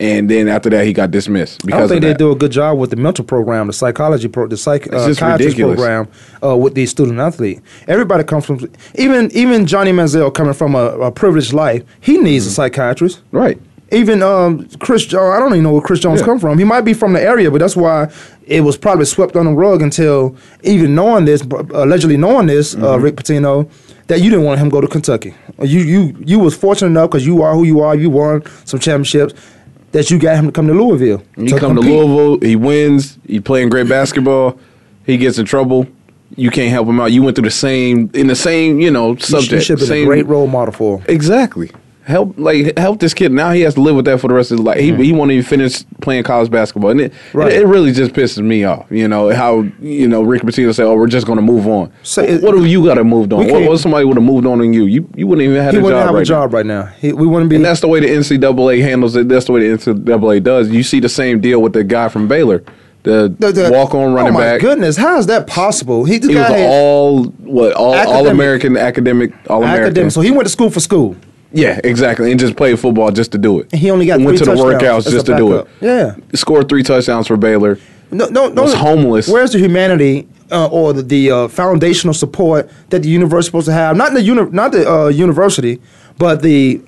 and 0.01 0.29
then 0.29 0.47
after 0.47 0.69
that 0.71 0.85
he 0.85 0.93
got 0.93 1.11
dismissed 1.11 1.61
I 1.63 1.65
because 1.65 1.79
don't 1.81 1.89
think 1.89 2.01
they 2.01 2.13
do 2.13 2.31
a 2.31 2.35
good 2.35 2.51
job 2.51 2.77
with 2.79 2.89
the 2.89 2.95
mental 2.95 3.23
program, 3.23 3.67
the 3.67 3.73
psychology, 3.73 4.27
pro, 4.27 4.47
the 4.47 4.57
psych, 4.57 4.91
uh, 4.91 5.13
psychiatrist 5.13 5.57
ridiculous. 5.57 5.75
program 5.77 6.07
uh, 6.43 6.57
with 6.57 6.73
these 6.73 6.89
student 6.91 7.19
athletes. 7.19 7.61
Everybody 7.87 8.23
comes 8.23 8.45
from 8.45 8.57
even 8.95 9.31
even 9.31 9.65
Johnny 9.65 9.91
Manziel 9.91 10.33
coming 10.33 10.53
from 10.53 10.75
a, 10.75 10.85
a 11.07 11.11
privileged 11.11 11.53
life. 11.53 11.83
He 12.01 12.17
needs 12.17 12.45
Mm-hmm. 12.45 12.51
a 12.51 12.55
psychiatrist. 12.55 13.21
right. 13.31 13.57
Even 13.93 14.23
um, 14.23 14.69
Chris 14.79 15.05
Jones, 15.05 15.35
I 15.35 15.39
don't 15.39 15.51
even 15.51 15.63
know 15.63 15.73
where 15.73 15.81
Chris 15.81 15.99
Jones 15.99 16.21
Yeah. 16.21 16.25
come 16.27 16.39
from. 16.39 16.57
He 16.57 16.63
might 16.63 16.85
be 16.85 16.93
from 16.93 17.11
the 17.11 17.21
area, 17.21 17.51
but 17.51 17.57
that's 17.59 17.75
why 17.75 18.09
it 18.47 18.61
was 18.61 18.77
probably 18.77 19.03
swept 19.03 19.35
on 19.35 19.43
the 19.47 19.51
rug 19.51 19.81
until 19.81 20.33
even 20.63 20.95
knowing 20.95 21.25
this, 21.25 21.41
allegedly 21.41 22.15
knowing 22.15 22.47
this, 22.47 22.73
uh, 22.73 22.77
Mm-hmm. 22.77 23.03
Rick 23.03 23.15
Pitino, 23.17 23.69
that 24.07 24.21
you 24.21 24.29
didn't 24.29 24.45
want 24.45 24.61
him 24.61 24.67
to 24.69 24.71
go 24.71 24.79
to 24.79 24.87
Kentucky. 24.87 25.33
You 25.61 25.81
you 25.81 26.15
you 26.25 26.39
was 26.39 26.55
fortunate 26.55 26.87
enough 26.91 27.09
because 27.09 27.25
you 27.27 27.41
are 27.41 27.53
who 27.53 27.65
you 27.65 27.81
are. 27.81 27.93
You 27.93 28.09
won 28.09 28.43
some 28.63 28.79
championships 28.79 29.33
that 29.91 30.09
you 30.09 30.19
got 30.19 30.35
him 30.35 30.45
to 30.47 30.51
come 30.51 30.67
to 30.67 30.73
Louisville. 30.73 31.23
He 31.35 31.51
come 31.51 31.75
to. 31.75 31.81
Louisville, 31.81 32.39
he 32.39 32.55
wins, 32.55 33.17
he 33.27 33.39
playing 33.39 33.69
great 33.69 33.89
basketball, 33.89 34.59
he 35.05 35.17
gets 35.17 35.37
in 35.37 35.45
trouble. 35.45 35.87
You 36.37 36.49
can't 36.49 36.71
help 36.71 36.87
him 36.87 36.99
out. 37.01 37.11
You 37.11 37.23
went 37.23 37.35
through 37.35 37.45
the 37.45 37.51
same 37.51 38.09
in 38.13 38.27
the 38.27 38.35
same, 38.35 38.79
you 38.79 38.89
know, 38.89 39.11
You 39.11 39.19
subject. 39.19 39.51
You 39.51 39.61
should 39.61 39.69
have 39.73 39.79
been 39.79 39.87
same, 39.87 40.03
a 40.03 40.05
great 40.05 40.27
role 40.27 40.47
model 40.47 40.73
for 40.73 40.99
him. 40.99 41.05
Exactly. 41.09 41.71
Help 42.11 42.37
like 42.37 42.77
help 42.77 42.99
this 42.99 43.13
kid. 43.13 43.31
Now 43.31 43.51
he 43.51 43.61
has 43.61 43.73
to 43.75 43.81
live 43.81 43.95
with 43.95 44.05
that 44.05 44.19
for 44.19 44.27
the 44.27 44.33
rest 44.33 44.51
of 44.51 44.57
his 44.57 44.65
life. 44.65 44.79
He 44.79 44.93
he 44.95 45.13
won't 45.13 45.31
even 45.31 45.43
finish 45.43 45.83
playing 46.01 46.23
college 46.23 46.51
basketball, 46.51 46.91
and 46.91 47.01
it, 47.01 47.11
Mm-hmm. 47.13 47.37
Right. 47.37 47.53
it 47.53 47.61
it 47.61 47.65
really 47.67 47.91
just 47.91 48.11
pisses 48.13 48.43
me 48.43 48.63
off. 48.65 48.85
You 48.91 49.07
know 49.07 49.33
how 49.33 49.65
you 49.81 50.07
know 50.07 50.21
Rick 50.21 50.43
Pitino 50.43 50.73
said, 50.75 50.85
"Oh, 50.85 50.95
we're 50.95 51.07
just 51.07 51.25
going 51.25 51.37
to 51.37 51.41
move 51.41 51.67
on." 51.67 51.91
So 52.03 52.21
it- 52.21 52.43
what 52.43 52.53
have 52.55 52.67
you 52.67 52.85
got 52.85 52.95
to 52.95 53.03
moved 53.03 53.31
on? 53.33 53.47
What, 53.47 53.63
what 53.67 53.79
somebody 53.79 54.05
would 54.05 54.17
have 54.17 54.23
moved 54.25 54.45
on 54.45 54.59
than 54.59 54.73
you? 54.73 54.85
You 54.85 55.07
you 55.15 55.25
wouldn't 55.25 55.43
even 55.47 55.61
have 55.63 55.73
He 55.73 55.79
a 55.79 55.81
wouldn't 55.81 55.99
job 55.99 56.05
have 56.07 56.15
right 56.15 56.21
a 56.21 56.25
job 56.25 56.53
right 56.53 56.65
now. 56.65 56.85
He, 56.99 57.13
we 57.13 57.25
wouldn't 57.25 57.49
be. 57.49 57.55
and 57.55 57.65
that's 57.65 57.79
the 57.79 57.87
way 57.87 57.99
the 58.01 58.07
NCAA 58.07 58.81
handles 58.81 59.15
it. 59.15 59.29
That's 59.29 59.45
the 59.45 59.53
way 59.53 59.69
the 59.69 59.77
NCAA 59.77 60.43
does. 60.43 60.69
You 60.69 60.83
see 60.83 60.99
the 60.99 61.09
same 61.09 61.39
deal 61.39 61.61
with 61.61 61.73
the 61.73 61.83
guy 61.83 62.09
from 62.09 62.27
Baylor, 62.27 62.63
the, 63.03 63.33
the- 63.39 63.51
the- 63.51 63.69
walk 63.71 63.93
on 63.95 64.13
running 64.13 64.33
back. 64.33 64.39
oh 64.39 64.43
my 64.43 64.51
back. 64.51 64.61
goodness, 64.61 64.97
how 64.97 65.17
is 65.17 65.27
that 65.27 65.47
possible? 65.47 66.03
He, 66.05 66.19
He 66.19 66.35
was 66.35 66.49
all 66.51 67.23
what 67.25 67.73
all 67.73 67.95
Academic. 67.95 68.15
all 68.15 68.27
American 68.27 68.77
academic 68.77 69.33
all 69.49 69.63
American. 69.63 70.09
So 70.11 70.21
he 70.21 70.31
went 70.31 70.43
to 70.43 70.49
school 70.51 70.69
for 70.69 70.79
school. 70.81 71.15
Yeah, 71.51 71.79
exactly, 71.83 72.31
and 72.31 72.39
just 72.39 72.55
played 72.55 72.79
football 72.79 73.11
just 73.11 73.31
to 73.33 73.37
do 73.37 73.59
it. 73.59 73.69
And 73.71 73.81
he 73.81 73.91
only 73.91 74.05
got 74.05 74.19
went 74.19 74.37
three 74.37 74.45
to 74.45 74.45
the 74.45 74.57
workouts 74.57 75.09
just 75.09 75.25
to 75.25 75.35
do 75.35 75.55
it. 75.57 75.67
Yeah. 75.81 76.15
scored 76.33 76.69
three 76.69 76.83
touchdowns 76.83 77.27
for 77.27 77.37
Baylor. 77.37 77.77
No, 78.11 78.27
no, 78.27 78.49
no. 78.49 78.63
Was 78.63 78.73
homeless. 78.73 79.27
Where's 79.27 79.53
the 79.53 79.59
humanity 79.59 80.27
uh, 80.51 80.67
or 80.67 80.91
the, 80.93 81.01
the 81.01 81.31
uh, 81.31 81.47
foundational 81.47 82.13
support 82.13 82.69
that 82.89 83.03
the 83.03 83.09
university 83.09 83.47
supposed 83.47 83.67
to 83.67 83.73
have? 83.73 83.95
Not 83.95 84.13
the 84.13 84.21
uni- 84.21 84.51
not 84.51 84.73
the 84.73 84.89
uh, 84.89 85.07
university, 85.07 85.81
but 86.17 86.41
the 86.41 86.81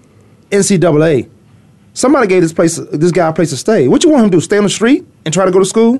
NCAA. 0.52 1.30
Somebody 1.93 2.28
gave 2.28 2.41
this 2.41 2.52
place 2.54 2.76
this 2.91 3.12
guy 3.12 3.30
a 3.30 3.34
place 3.34 3.52
to 3.52 3.58
stay. 3.58 3.88
What 3.88 4.04
you 4.04 4.10
want 4.10 4.26
him 4.26 4.32
to 4.32 4.38
do? 4.38 4.41
Stay 4.41 4.58
on 4.58 4.63
the 4.63 4.69
street 4.69 5.06
and 5.26 5.34
try 5.34 5.45
to 5.45 5.52
go 5.52 5.60
to 5.60 5.65
school? 5.65 5.99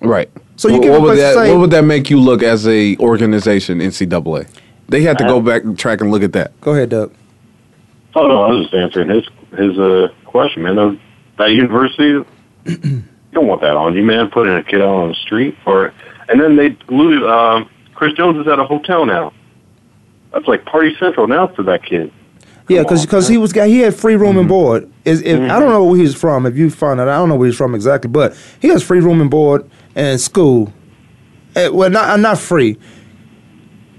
Right. 0.00 0.30
So 0.56 0.68
you 0.68 0.74
what, 0.74 0.82
give 0.82 0.90
what 0.92 0.96
him 0.98 1.02
a 1.02 1.06
would 1.06 1.08
place 1.10 1.18
to 1.18 1.22
that 1.22 1.32
stay- 1.44 1.52
what 1.52 1.60
would 1.60 1.70
that 1.70 1.82
make 1.84 2.10
you 2.10 2.20
look 2.20 2.42
as 2.42 2.66
a 2.66 2.96
organization 2.96 3.78
NCAA? 3.78 4.48
They 4.88 5.02
had 5.02 5.18
to 5.18 5.24
go 5.24 5.40
back 5.40 5.64
and 5.64 5.78
track 5.78 6.00
and 6.00 6.10
look 6.10 6.22
at 6.22 6.32
that. 6.32 6.58
Go 6.60 6.72
ahead, 6.72 6.90
Doug. 6.90 7.12
Oh 8.16 8.26
no, 8.26 8.42
I 8.44 8.48
was 8.52 8.62
just 8.64 8.74
answering 8.74 9.08
his 9.10 9.24
his 9.58 9.78
uh, 9.78 10.08
question, 10.24 10.62
man. 10.62 10.74
Those, 10.76 10.98
that 11.38 11.50
university, 11.52 12.24
you 12.64 13.02
don't 13.32 13.46
want 13.46 13.60
that 13.60 13.76
on 13.76 13.94
you, 13.94 14.02
man. 14.02 14.30
Putting 14.30 14.54
a 14.54 14.62
kid 14.64 14.80
out 14.80 14.88
on 14.88 15.08
the 15.10 15.14
street, 15.14 15.56
or 15.66 15.92
and 16.28 16.40
then 16.40 16.56
they 16.56 16.76
lose. 16.88 17.22
Um, 17.22 17.68
Chris 17.94 18.14
Jones 18.14 18.38
is 18.38 18.48
at 18.50 18.58
a 18.58 18.64
hotel 18.64 19.06
now. 19.06 19.32
That's 20.32 20.46
like 20.48 20.64
party 20.64 20.94
central 20.98 21.26
now 21.28 21.46
for 21.48 21.62
that 21.64 21.84
kid. 21.84 22.12
Yeah, 22.68 22.82
because 22.82 23.28
he 23.28 23.38
was 23.38 23.52
got 23.52 23.68
he 23.68 23.80
had 23.80 23.94
free 23.94 24.16
room 24.16 24.30
Mm-hmm. 24.30 24.38
and 24.40 24.48
board. 24.48 24.92
Is 25.04 25.22
if 25.22 25.38
I 25.38 25.60
don't 25.60 25.68
know 25.68 25.84
where 25.84 25.98
he's 25.98 26.14
from. 26.14 26.46
If 26.46 26.56
you 26.56 26.68
find 26.70 26.98
out, 27.00 27.08
I 27.08 27.16
don't 27.16 27.28
know 27.28 27.36
where 27.36 27.46
he's 27.46 27.56
from 27.56 27.74
exactly, 27.74 28.10
but 28.10 28.36
he 28.60 28.68
has 28.68 28.82
free 28.82 29.00
room 29.00 29.20
and 29.20 29.30
board 29.30 29.70
and 29.94 30.20
school. 30.20 30.72
Eh, 31.54 31.68
well, 31.68 31.90
not 31.90 32.08
uh, 32.10 32.16
not 32.16 32.38
free. 32.38 32.76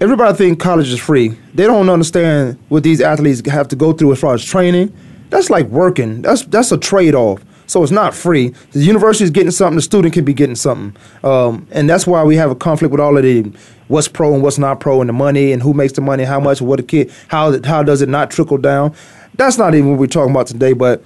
Everybody 0.00 0.36
think 0.36 0.60
college 0.60 0.90
is 0.90 1.00
free. 1.00 1.30
They 1.54 1.64
don't 1.64 1.88
understand 1.88 2.56
what 2.68 2.84
these 2.84 3.00
athletes 3.00 3.44
have 3.50 3.66
to 3.68 3.76
go 3.76 3.92
through 3.92 4.12
as 4.12 4.20
far 4.20 4.32
as 4.32 4.44
training. 4.44 4.94
That's 5.30 5.50
like 5.50 5.66
working. 5.66 6.22
That's 6.22 6.44
that's 6.44 6.70
a 6.70 6.78
trade 6.78 7.16
off. 7.16 7.42
So 7.66 7.82
it's 7.82 7.90
not 7.90 8.14
free. 8.14 8.54
The 8.72 8.78
university 8.78 9.24
is 9.24 9.30
getting 9.30 9.50
something. 9.50 9.74
The 9.74 9.82
student 9.82 10.14
can 10.14 10.24
be 10.24 10.32
getting 10.32 10.54
something, 10.54 10.96
um, 11.22 11.66
and 11.72 11.90
that's 11.90 12.06
why 12.06 12.22
we 12.22 12.36
have 12.36 12.50
a 12.50 12.54
conflict 12.54 12.92
with 12.92 13.00
all 13.00 13.16
of 13.16 13.24
the 13.24 13.52
what's 13.88 14.06
pro 14.08 14.32
and 14.32 14.42
what's 14.42 14.56
not 14.56 14.78
pro, 14.78 15.00
and 15.00 15.08
the 15.08 15.12
money 15.12 15.52
and 15.52 15.60
who 15.62 15.74
makes 15.74 15.92
the 15.92 16.00
money, 16.00 16.22
how 16.22 16.38
much, 16.38 16.62
what 16.62 16.76
the 16.76 16.84
kid, 16.84 17.12
how 17.26 17.60
how 17.64 17.82
does 17.82 18.00
it 18.00 18.08
not 18.08 18.30
trickle 18.30 18.56
down. 18.56 18.94
That's 19.34 19.58
not 19.58 19.74
even 19.74 19.90
what 19.90 19.98
we're 19.98 20.06
talking 20.06 20.30
about 20.30 20.46
today. 20.46 20.74
But 20.74 21.02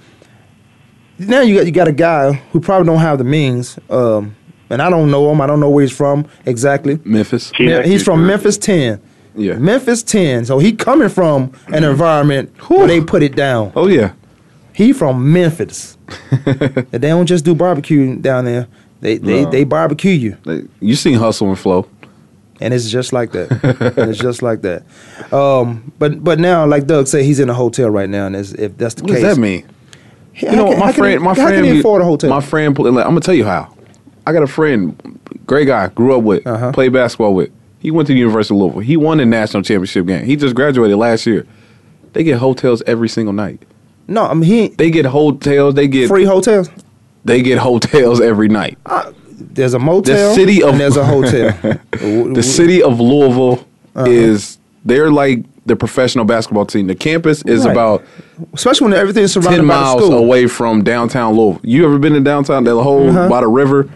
now 1.17 1.41
you 1.41 1.57
got 1.57 1.65
you 1.65 1.71
got 1.71 1.87
a 1.87 1.93
guy 1.93 2.33
who 2.33 2.59
probably 2.59 2.85
don't 2.85 3.01
have 3.01 3.17
the 3.17 3.23
means, 3.23 3.79
um, 3.89 4.35
and 4.73 4.81
I 4.81 4.89
don't 4.89 5.09
know 5.11 5.31
him. 5.31 5.39
I 5.41 5.47
don't 5.47 5.59
know 5.59 5.69
where 5.69 5.83
he's 5.83 5.95
from 5.95 6.25
exactly. 6.45 6.99
Memphis. 7.05 7.51
Yeah, 7.59 7.83
he's 7.83 8.03
from 8.03 8.19
Jersey. 8.21 8.27
Memphis 8.27 8.57
Ten. 8.57 9.01
Yeah. 9.35 9.53
Memphis 9.57 10.03
Ten. 10.03 10.45
So 10.45 10.59
he 10.59 10.73
coming 10.73 11.09
from 11.09 11.53
an 11.67 11.83
environment 11.83 12.49
where 12.69 12.87
they 12.87 13.01
put 13.01 13.23
it 13.23 13.35
down. 13.35 13.71
Oh 13.75 13.87
yeah. 13.87 14.13
He 14.73 14.91
from 14.93 15.31
Memphis. 15.31 15.97
and 16.45 16.87
they 16.91 17.09
don't 17.09 17.25
just 17.27 17.45
do 17.45 17.55
barbecue 17.55 18.15
down 18.17 18.45
there. 18.45 18.67
They 19.01 19.17
they, 19.17 19.43
No. 19.43 19.51
they 19.51 19.63
barbecue 19.63 20.11
you, 20.11 20.37
Like, 20.45 20.63
You 20.79 20.95
seen 20.95 21.15
Hustle 21.15 21.49
and 21.49 21.59
Flow. 21.59 21.87
and 22.61 22.73
it's 22.73 22.89
just 22.89 23.11
like 23.13 23.31
that. 23.33 23.51
and 23.97 24.09
it's 24.09 24.19
just 24.19 24.41
like 24.41 24.61
that. 24.61 24.83
Um, 25.33 25.91
but 25.99 26.23
but 26.23 26.39
now, 26.39 26.65
like 26.65 26.85
Doug 26.87 27.07
said, 27.07 27.23
he's 27.25 27.39
in 27.39 27.49
a 27.49 27.53
hotel 27.53 27.89
right 27.89 28.09
now, 28.09 28.25
and 28.27 28.35
if 28.35 28.77
that's 28.77 28.95
the 28.95 29.03
What 29.03 29.11
case, 29.13 29.21
does 29.23 29.35
that 29.35 29.41
mean? 29.41 29.65
How 30.35 30.49
You 30.51 30.55
know, 30.55 30.67
can- 30.69 30.79
my 30.79 30.91
friend, 30.93 31.19
he- 31.19 31.25
my 31.25 31.33
friend, 31.35 31.55
can 31.55 31.63
he 31.65 31.79
afford 31.79 32.01
a 32.01 32.05
hotel? 32.05 32.29
My 32.29 32.39
friend, 32.41 32.77
I'm 32.79 32.93
gonna 32.95 33.19
tell 33.19 33.35
you 33.35 33.45
how. 33.45 33.72
I 34.25 34.33
got 34.33 34.43
a 34.43 34.47
friend, 34.47 35.19
great 35.45 35.65
guy, 35.67 35.87
grew 35.89 36.15
up 36.17 36.23
with, 36.23 36.45
Uh-huh. 36.47 36.71
played 36.71 36.93
basketball 36.93 37.33
with. 37.33 37.49
He 37.79 37.91
went 37.91 38.07
to 38.07 38.13
the 38.13 38.19
University 38.19 38.55
of 38.55 38.61
Louisville. 38.61 38.79
He 38.81 38.95
won 38.95 39.17
the 39.17 39.25
national 39.25 39.63
championship 39.63 40.05
game. 40.05 40.23
He 40.25 40.35
just 40.37 40.55
graduated 40.55 40.97
last 40.97 41.25
year. 41.27 41.45
They 42.13 42.23
get 42.23 42.37
hotels 42.39 42.81
every 42.87 43.09
single 43.09 43.33
night. 43.33 43.61
no, 44.07 44.23
I 44.25 44.33
mean 44.33 44.43
he 44.43 44.67
They 44.69 44.89
get 44.91 45.05
hotels. 45.05 45.73
They 45.75 45.87
get 45.87 46.07
free 46.07 46.25
hotels. 46.25 46.69
They 47.25 47.41
get 47.41 47.57
hotels 47.57 48.19
every 48.21 48.47
night. 48.49 48.77
There's 49.39 49.73
a 49.73 49.79
motel. 49.79 50.33
city 50.35 50.61
of- 50.63 50.69
and 50.71 50.79
there's 50.79 50.97
a 50.97 51.05
hotel. 51.05 51.53
The 52.33 52.43
city 52.43 52.81
of 52.83 52.99
Louisville 52.99 53.65
Uh-huh. 53.95 54.05
is 54.09 54.57
they're 54.85 55.11
like 55.11 55.43
the 55.65 55.75
professional 55.75 56.25
basketball 56.25 56.65
team. 56.65 56.87
The 56.87 56.95
campus 56.95 57.41
is 57.45 57.65
Right. 57.65 57.71
about 57.71 58.03
Especially 58.53 58.85
when 58.89 58.93
everything's 58.99 59.31
surrounded 59.31 59.57
ten 59.57 59.67
the 59.67 59.73
miles 59.73 60.09
away 60.09 60.47
from 60.47 60.83
downtown 60.83 61.35
Louisville. 61.35 61.61
You 61.63 61.85
ever 61.85 61.97
been 61.99 62.13
to 62.13 62.19
downtown? 62.19 62.63
That 62.65 62.75
whole 62.75 63.09
Uh-huh. 63.09 63.29
by 63.29 63.41
the 63.41 63.47
river. 63.47 63.87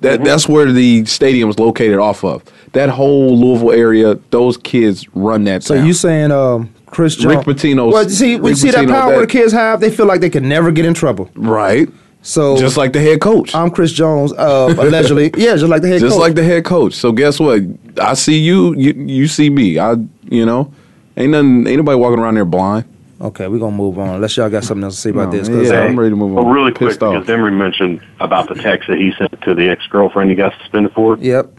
That 0.00 0.22
that's 0.24 0.48
where 0.48 0.70
the 0.70 1.04
stadium 1.06 1.48
is 1.50 1.58
located 1.58 1.98
off 1.98 2.22
of. 2.24 2.42
That 2.72 2.88
whole 2.88 3.36
Louisville 3.38 3.72
area. 3.72 4.14
Those 4.30 4.56
kids 4.56 5.06
run 5.14 5.44
that. 5.44 5.62
So 5.64 5.74
town. 5.74 5.86
you 5.86 5.92
saying 5.92 6.30
um, 6.30 6.72
Chris 6.86 7.22
Rick 7.24 7.44
Jones? 7.44 7.62
Pitino's- 7.62 7.92
Well, 7.92 8.08
see, 8.08 8.36
we 8.36 8.50
Rick 8.50 8.58
see 8.58 8.70
that 8.70 8.86
power 8.88 9.14
that- 9.14 9.20
the 9.20 9.26
kids 9.26 9.52
have. 9.52 9.80
They 9.80 9.90
feel 9.90 10.06
like 10.06 10.20
they 10.20 10.30
can 10.30 10.48
never 10.48 10.70
get 10.70 10.84
in 10.84 10.94
trouble. 10.94 11.28
right? 11.34 11.88
So 12.20 12.56
Just 12.58 12.76
like 12.76 12.92
the 12.92 13.00
head 13.00 13.20
coach. 13.20 13.54
I'm 13.54 13.70
Chris 13.70 13.92
Jones, 13.92 14.32
uh, 14.32 14.74
allegedly. 14.78 15.30
yeah, 15.36 15.54
just 15.56 15.64
like 15.68 15.82
the 15.82 15.88
head 15.88 16.00
just 16.00 16.14
coach. 16.14 16.20
like 16.20 16.34
the 16.34 16.42
head 16.44 16.64
coach. 16.64 16.94
So 16.94 17.12
guess 17.12 17.38
what? 17.40 17.62
I 18.00 18.14
see 18.14 18.38
you, 18.38 18.74
you, 18.74 18.92
you 18.92 19.28
see 19.28 19.48
me. 19.50 19.78
I, 19.78 19.92
you 20.24 20.44
know, 20.44 20.72
ain't 21.16 21.30
nothing, 21.30 21.66
ain't 21.66 21.76
nobody 21.78 21.96
walking 21.96 22.18
around 22.18 22.34
there 22.34 22.44
blind. 22.44 22.84
Okay, 23.20 23.48
we're 23.48 23.58
gonna 23.58 23.76
move 23.76 23.98
on. 23.98 24.10
Unless 24.16 24.36
y'all 24.36 24.48
got 24.48 24.62
something 24.62 24.84
else 24.84 24.94
to 24.94 25.00
say 25.00 25.10
about 25.10 25.32
No, 25.32 25.38
this. 25.40 25.48
yeah, 25.70 25.78
uh, 25.80 25.84
I'm 25.84 25.98
ready 25.98 26.10
to 26.10 26.16
move 26.16 26.36
on. 26.38 26.44
Well, 26.44 26.54
really 26.54 26.70
quick, 26.72 26.90
Pissed 26.90 27.02
off. 27.02 27.14
because 27.14 27.26
Demery 27.26 27.52
mentioned 27.52 28.00
about 28.20 28.48
the 28.48 28.54
text 28.54 28.88
that 28.88 28.98
he 28.98 29.12
sent 29.18 29.40
to 29.42 29.54
the 29.54 29.68
ex 29.68 29.84
girlfriend 29.88 30.30
he 30.30 30.36
got 30.36 30.52
suspended 30.60 30.92
for. 30.92 31.16
Yep. 31.18 31.50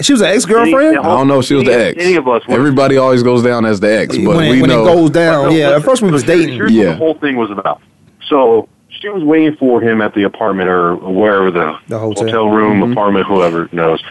She 0.00 0.12
was 0.12 0.20
an 0.22 0.28
ex 0.28 0.44
girlfriend. 0.44 0.98
I 0.98 1.02
don't 1.02 1.26
know 1.28 1.40
she 1.42 1.54
was 1.54 1.64
Any- 1.64 1.72
the 1.74 1.84
ex. 1.88 2.04
any 2.04 2.14
of 2.16 2.28
us 2.28 2.42
Everybody 2.48 2.96
always 2.98 3.22
goes 3.24 3.42
down 3.42 3.64
as 3.64 3.80
the 3.80 3.92
ex, 3.98 4.16
but 4.16 4.26
when 4.36 4.50
we 4.50 4.60
when 4.60 4.70
know. 4.70 4.82
it 4.82 4.94
goes 4.94 5.10
down, 5.10 5.48
No, 5.48 5.54
yeah. 5.56 5.76
At 5.76 5.82
first 5.82 6.02
we 6.02 6.10
was 6.10 6.22
so 6.22 6.28
here's- 6.28 6.46
dating. 6.46 6.60
What 6.62 6.70
Yeah. 6.72 6.84
the 6.90 6.96
whole 6.96 7.14
thing 7.14 7.36
was 7.36 7.50
about. 7.50 7.80
So 8.28 8.68
she 8.90 9.08
was 9.08 9.24
waiting 9.24 9.56
for 9.56 9.80
him 9.80 10.00
at 10.00 10.14
the 10.14 10.22
apartment 10.22 10.68
or 10.68 10.94
wherever 10.96 11.50
the, 11.50 11.76
The 11.88 11.98
hotel. 11.98 12.48
room, 12.48 12.80
Mm-hmm. 12.80 12.92
apartment, 12.92 13.26
whoever 13.26 13.68
knows. 13.72 14.02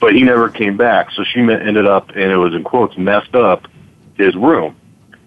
But 0.00 0.14
he 0.14 0.22
never 0.22 0.48
came 0.48 0.76
back. 0.76 1.10
So 1.10 1.24
she 1.24 1.40
met, 1.42 1.60
ended 1.66 1.86
up, 1.86 2.10
and 2.10 2.30
it 2.30 2.36
was 2.36 2.54
in 2.54 2.62
quotes, 2.62 2.96
messed 2.96 3.34
up 3.34 3.66
his 4.16 4.36
room. 4.36 4.76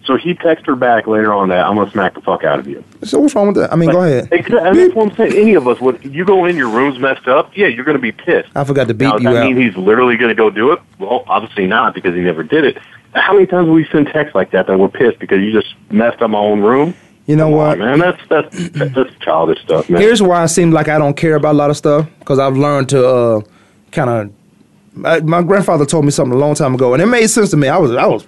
So 0.03 0.17
he 0.17 0.33
texted 0.33 0.65
her 0.65 0.75
back 0.75 1.05
later 1.05 1.31
on 1.31 1.49
that 1.49 1.65
I'm 1.65 1.75
gonna 1.75 1.91
smack 1.91 2.15
the 2.15 2.21
fuck 2.21 2.43
out 2.43 2.57
of 2.59 2.67
you. 2.67 2.83
So 3.03 3.19
what's 3.19 3.35
wrong 3.35 3.47
with 3.47 3.57
that? 3.57 3.71
I 3.71 3.75
mean, 3.75 3.91
go 3.91 4.03
ahead. 4.03 4.29
Exactly. 4.31 4.57
And 4.59 4.77
that's 4.77 4.95
what 4.95 5.11
I'm 5.11 5.15
saying. 5.15 5.33
Any 5.39 5.53
of 5.53 5.67
us 5.67 5.79
would. 5.79 6.03
You 6.03 6.25
go 6.25 6.45
in, 6.45 6.55
your 6.55 6.69
room's 6.69 6.97
messed 6.99 7.27
up. 7.27 7.51
Yeah, 7.55 7.67
you're 7.67 7.85
gonna 7.85 7.99
be 7.99 8.11
pissed. 8.11 8.49
I 8.55 8.63
forgot 8.63 8.87
to 8.87 8.93
beat 8.95 9.05
Now, 9.05 9.17
you 9.17 9.23
that 9.25 9.35
out. 9.37 9.45
mean 9.45 9.57
he's 9.61 9.77
literally 9.77 10.17
going 10.17 10.29
to 10.29 10.35
go 10.35 10.49
do 10.49 10.71
it? 10.71 10.79
Well, 10.99 11.23
obviously 11.27 11.67
not 11.67 11.93
because 11.93 12.15
he 12.15 12.21
never 12.21 12.41
did 12.43 12.63
it. 12.65 12.77
How 13.13 13.33
many 13.33 13.45
times 13.45 13.67
have 13.67 13.75
we 13.75 13.85
sent 13.91 14.07
texts 14.07 14.33
like 14.33 14.51
that 14.51 14.67
that 14.67 14.77
we're 14.79 14.87
pissed 14.89 15.19
because 15.19 15.39
you 15.41 15.51
just 15.51 15.75
messed 15.91 16.21
up 16.21 16.29
my 16.31 16.39
own 16.39 16.61
room? 16.61 16.93
You 17.27 17.35
know 17.35 17.45
Come 17.49 17.51
what? 17.51 17.81
on, 17.81 17.99
man, 17.99 17.99
that's 17.99 18.21
that's 18.27 18.69
that's 18.69 19.13
childish 19.19 19.61
stuff, 19.61 19.89
man. 19.89 20.01
Here's 20.01 20.21
why 20.21 20.41
I 20.41 20.47
seem 20.47 20.71
like 20.71 20.87
I 20.87 20.97
don't 20.97 21.15
care 21.15 21.35
about 21.35 21.53
a 21.53 21.57
lot 21.57 21.69
of 21.69 21.77
stuff 21.77 22.07
because 22.19 22.39
I've 22.39 22.57
learned 22.57 22.89
to 22.89 23.07
uh, 23.07 23.41
kind 23.91 24.09
of. 24.09 24.33
My, 24.93 25.19
my 25.21 25.41
grandfather 25.41 25.85
told 25.85 26.03
me 26.05 26.11
something 26.11 26.33
a 26.33 26.39
long 26.39 26.53
time 26.55 26.75
ago, 26.75 26.93
and 26.93 27.01
it 27.01 27.05
made 27.05 27.27
sense 27.27 27.49
to 27.51 27.57
me. 27.57 27.67
I 27.69 27.77
was, 27.77 27.91
I 27.91 28.05
was, 28.07 28.25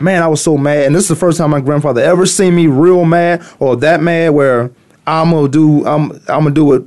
man, 0.00 0.22
I 0.22 0.28
was 0.28 0.42
so 0.42 0.56
mad, 0.56 0.86
and 0.86 0.94
this 0.94 1.02
is 1.04 1.08
the 1.08 1.16
first 1.16 1.36
time 1.38 1.50
my 1.50 1.60
grandfather 1.60 2.00
ever 2.02 2.24
seen 2.24 2.54
me 2.56 2.66
real 2.68 3.04
mad 3.04 3.44
or 3.58 3.76
that 3.76 4.02
mad 4.02 4.30
where 4.30 4.70
I'm 5.06 5.30
gonna 5.30 5.48
do, 5.48 5.86
I'm, 5.86 6.12
I'm 6.28 6.44
gonna 6.44 6.50
do 6.52 6.64
what 6.64 6.84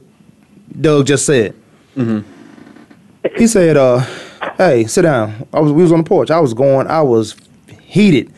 Doug 0.82 1.06
just 1.08 1.26
said. 1.26 1.54
He 3.38 3.48
said, 3.48 3.78
uh, 3.78 4.00
"Hey, 4.58 4.86
sit 4.86 5.02
down." 5.04 5.48
I 5.54 5.60
was, 5.60 5.72
we 5.74 5.84
was 5.84 5.92
on 5.92 6.00
the 6.00 6.04
porch. 6.06 6.32
I 6.32 6.40
was 6.40 6.54
going, 6.54 6.88
I 6.88 7.02
was 7.02 7.36
heated. 7.82 8.34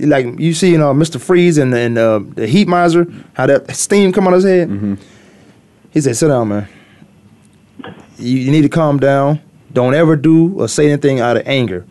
Like 0.00 0.26
you 0.40 0.52
see 0.54 0.74
in 0.74 0.82
uh, 0.82 0.92
Mr. 0.92 1.20
Freeze 1.20 1.56
and, 1.56 1.72
and 1.72 1.96
uh, 1.96 2.20
the 2.34 2.46
heat 2.48 2.66
miser, 2.66 3.06
how 3.34 3.46
that 3.46 3.74
steam 3.76 4.12
come 4.12 4.26
out 4.26 4.34
his 4.34 4.44
head. 4.44 4.98
He 5.92 6.00
said, 6.00 6.16
"Sit 6.16 6.28
down, 6.28 6.48
man. 6.48 6.68
You, 8.18 8.38
you 8.38 8.50
need 8.50 8.62
to 8.62 8.68
calm 8.68 8.98
down. 8.98 9.40
Don't 9.74 9.94
ever 9.94 10.16
do 10.16 10.54
or 10.58 10.68
say 10.68 10.86
anything 10.90 11.20
out 11.20 11.36
of 11.36 11.46
anger, 11.46 11.84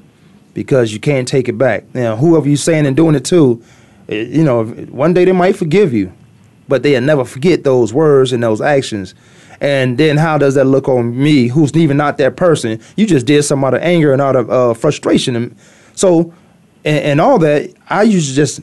because 0.53 0.93
you 0.93 0.99
can't 0.99 1.27
take 1.27 1.47
it 1.47 1.57
back. 1.57 1.83
Now, 1.93 2.15
whoever 2.15 2.47
you're 2.47 2.57
saying 2.57 2.85
and 2.85 2.95
doing 2.95 3.13
it 3.13 3.25
to, 3.25 3.61
eh, 4.09 4.23
you 4.23 4.43
know, 4.43 4.63
one 4.65 5.13
day 5.13 5.25
they 5.25 5.33
might 5.33 5.55
forgive 5.55 5.93
you, 5.93 6.11
but 6.67 6.81
they'll 6.81 7.01
never 7.01 7.25
forget 7.25 7.63
those 7.63 7.93
words 7.93 8.31
and 8.31 8.41
those 8.41 8.61
actions. 8.61 9.13
And 9.59 9.97
then 9.97 10.17
how 10.17 10.37
does 10.37 10.55
that 10.55 10.65
look 10.65 10.89
on 10.89 11.17
me, 11.21 11.47
who's 11.47 11.75
even 11.75 11.97
not 11.97 12.17
that 12.17 12.35
person? 12.35 12.79
You 12.95 13.05
just 13.05 13.25
did 13.25 13.43
some 13.43 13.63
out 13.63 13.73
of 13.73 13.81
anger 13.81 14.11
and 14.11 14.21
out 14.21 14.35
of 14.35 14.49
uh, 14.49 14.73
frustration. 14.73 15.35
And 15.35 15.55
so, 15.95 16.33
and, 16.83 16.97
and 17.05 17.21
all 17.21 17.39
that, 17.39 17.73
I 17.89 18.03
usually 18.03 18.35
just 18.35 18.61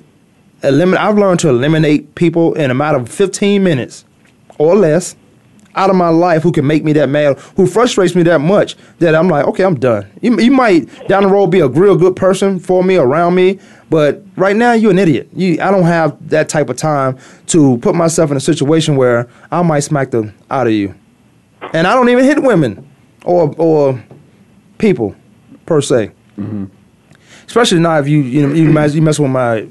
eliminate. 0.63 1.01
I've 1.01 1.19
learned 1.19 1.41
to 1.41 1.49
eliminate 1.49 2.15
people 2.15 2.55
in 2.55 2.71
a 2.71 2.75
matter 2.75 2.99
of 2.99 3.09
15 3.09 3.63
minutes 3.63 4.05
or 4.59 4.77
less 4.77 5.17
out 5.75 5.91
of 5.91 5.97
my 5.97 6.09
life 6.09 6.43
who 6.43 6.53
can 6.53 6.67
make 6.67 6.85
me 6.85 6.93
that 6.95 7.09
mad, 7.09 7.39
who 7.57 7.67
frustrates 7.67 8.15
me 8.15 8.23
that 8.25 8.41
much 8.41 8.77
that 8.99 9.15
I'm 9.15 9.29
like, 9.29 9.47
okay, 9.47 9.65
I'm 9.65 9.79
done. 9.79 10.11
You, 10.21 10.39
you 10.41 10.51
might 10.51 11.09
down 11.09 11.23
the 11.23 11.29
road 11.29 11.49
be 11.49 11.61
a 11.61 11.69
real 11.69 11.97
good 11.97 12.17
person 12.17 12.59
for 12.59 12.83
me, 12.83 12.97
around 12.97 13.35
me, 13.35 13.59
but 13.89 14.23
right 14.37 14.57
now 14.57 14.73
you're 14.73 14.91
an 14.91 14.99
idiot. 14.99 15.29
You, 15.35 15.61
I 15.61 15.71
don't 15.71 15.85
have 15.85 16.29
that 16.31 16.49
type 16.49 16.69
of 16.69 16.77
time 16.77 17.19
to 17.49 17.79
put 17.79 17.95
myself 17.95 18.31
in 18.31 18.37
a 18.37 18.41
situation 18.41 18.97
where 18.97 19.29
I 19.51 19.63
might 19.63 19.81
smack 19.81 20.11
the 20.11 20.33
out 20.51 20.67
of 20.67 20.73
you. 20.73 20.95
And 21.73 21.87
I 21.87 21.95
don't 21.95 22.09
even 22.09 22.25
hit 22.25 22.43
women 22.43 22.89
or 23.25 23.55
or 23.59 24.03
people 24.79 25.15
per 25.67 25.81
se. 25.81 26.11
Especially 27.47 27.81
now 27.81 27.99
if 27.99 28.09
you 28.09 28.21
you 28.21 28.47
know 28.47 28.55
you 28.55 28.71
mess, 28.73 28.95
you 28.95 29.03
mess 29.03 29.19
with 29.19 29.31
my 29.31 29.69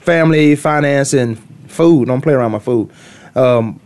family, 0.00 0.56
finance, 0.56 1.12
and 1.12 1.38
food. 1.70 2.08
Don't 2.08 2.20
play 2.20 2.32
around 2.32 2.52
my 2.52 2.58
food. 2.58 2.90
Um, 3.34 3.80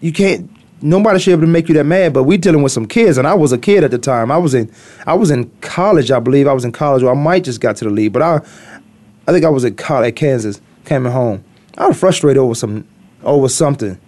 you 0.00 0.12
can't. 0.12 0.50
Nobody 0.80 1.18
should 1.18 1.30
be 1.30 1.32
able 1.32 1.42
to 1.42 1.48
make 1.48 1.68
you 1.68 1.74
that 1.74 1.84
mad. 1.84 2.12
But 2.12 2.22
we 2.24 2.36
dealing 2.36 2.62
with 2.62 2.72
some 2.72 2.86
kids, 2.86 3.18
and 3.18 3.26
I 3.26 3.34
was 3.34 3.52
a 3.52 3.58
kid 3.58 3.82
at 3.82 3.90
the 3.90 3.98
time. 3.98 4.30
I 4.30 4.38
was 4.38 4.54
in, 4.54 4.70
I 5.06 5.14
was 5.14 5.30
in 5.30 5.50
college, 5.60 6.10
I 6.10 6.20
believe. 6.20 6.46
I 6.46 6.52
was 6.52 6.64
in 6.64 6.72
college, 6.72 7.02
or 7.02 7.10
I 7.10 7.14
might 7.14 7.44
just 7.44 7.60
got 7.60 7.76
to 7.76 7.84
the 7.84 7.90
league. 7.90 8.12
But 8.12 8.22
I, 8.22 8.36
I 9.26 9.32
think 9.32 9.44
I 9.44 9.48
was 9.48 9.64
at 9.64 9.76
college, 9.76 10.08
at 10.08 10.16
Kansas, 10.16 10.60
coming 10.84 11.10
home. 11.10 11.44
I 11.76 11.88
was 11.88 11.98
frustrated 11.98 12.38
over 12.38 12.54
some, 12.54 12.86
over 13.24 13.48
something. 13.48 13.98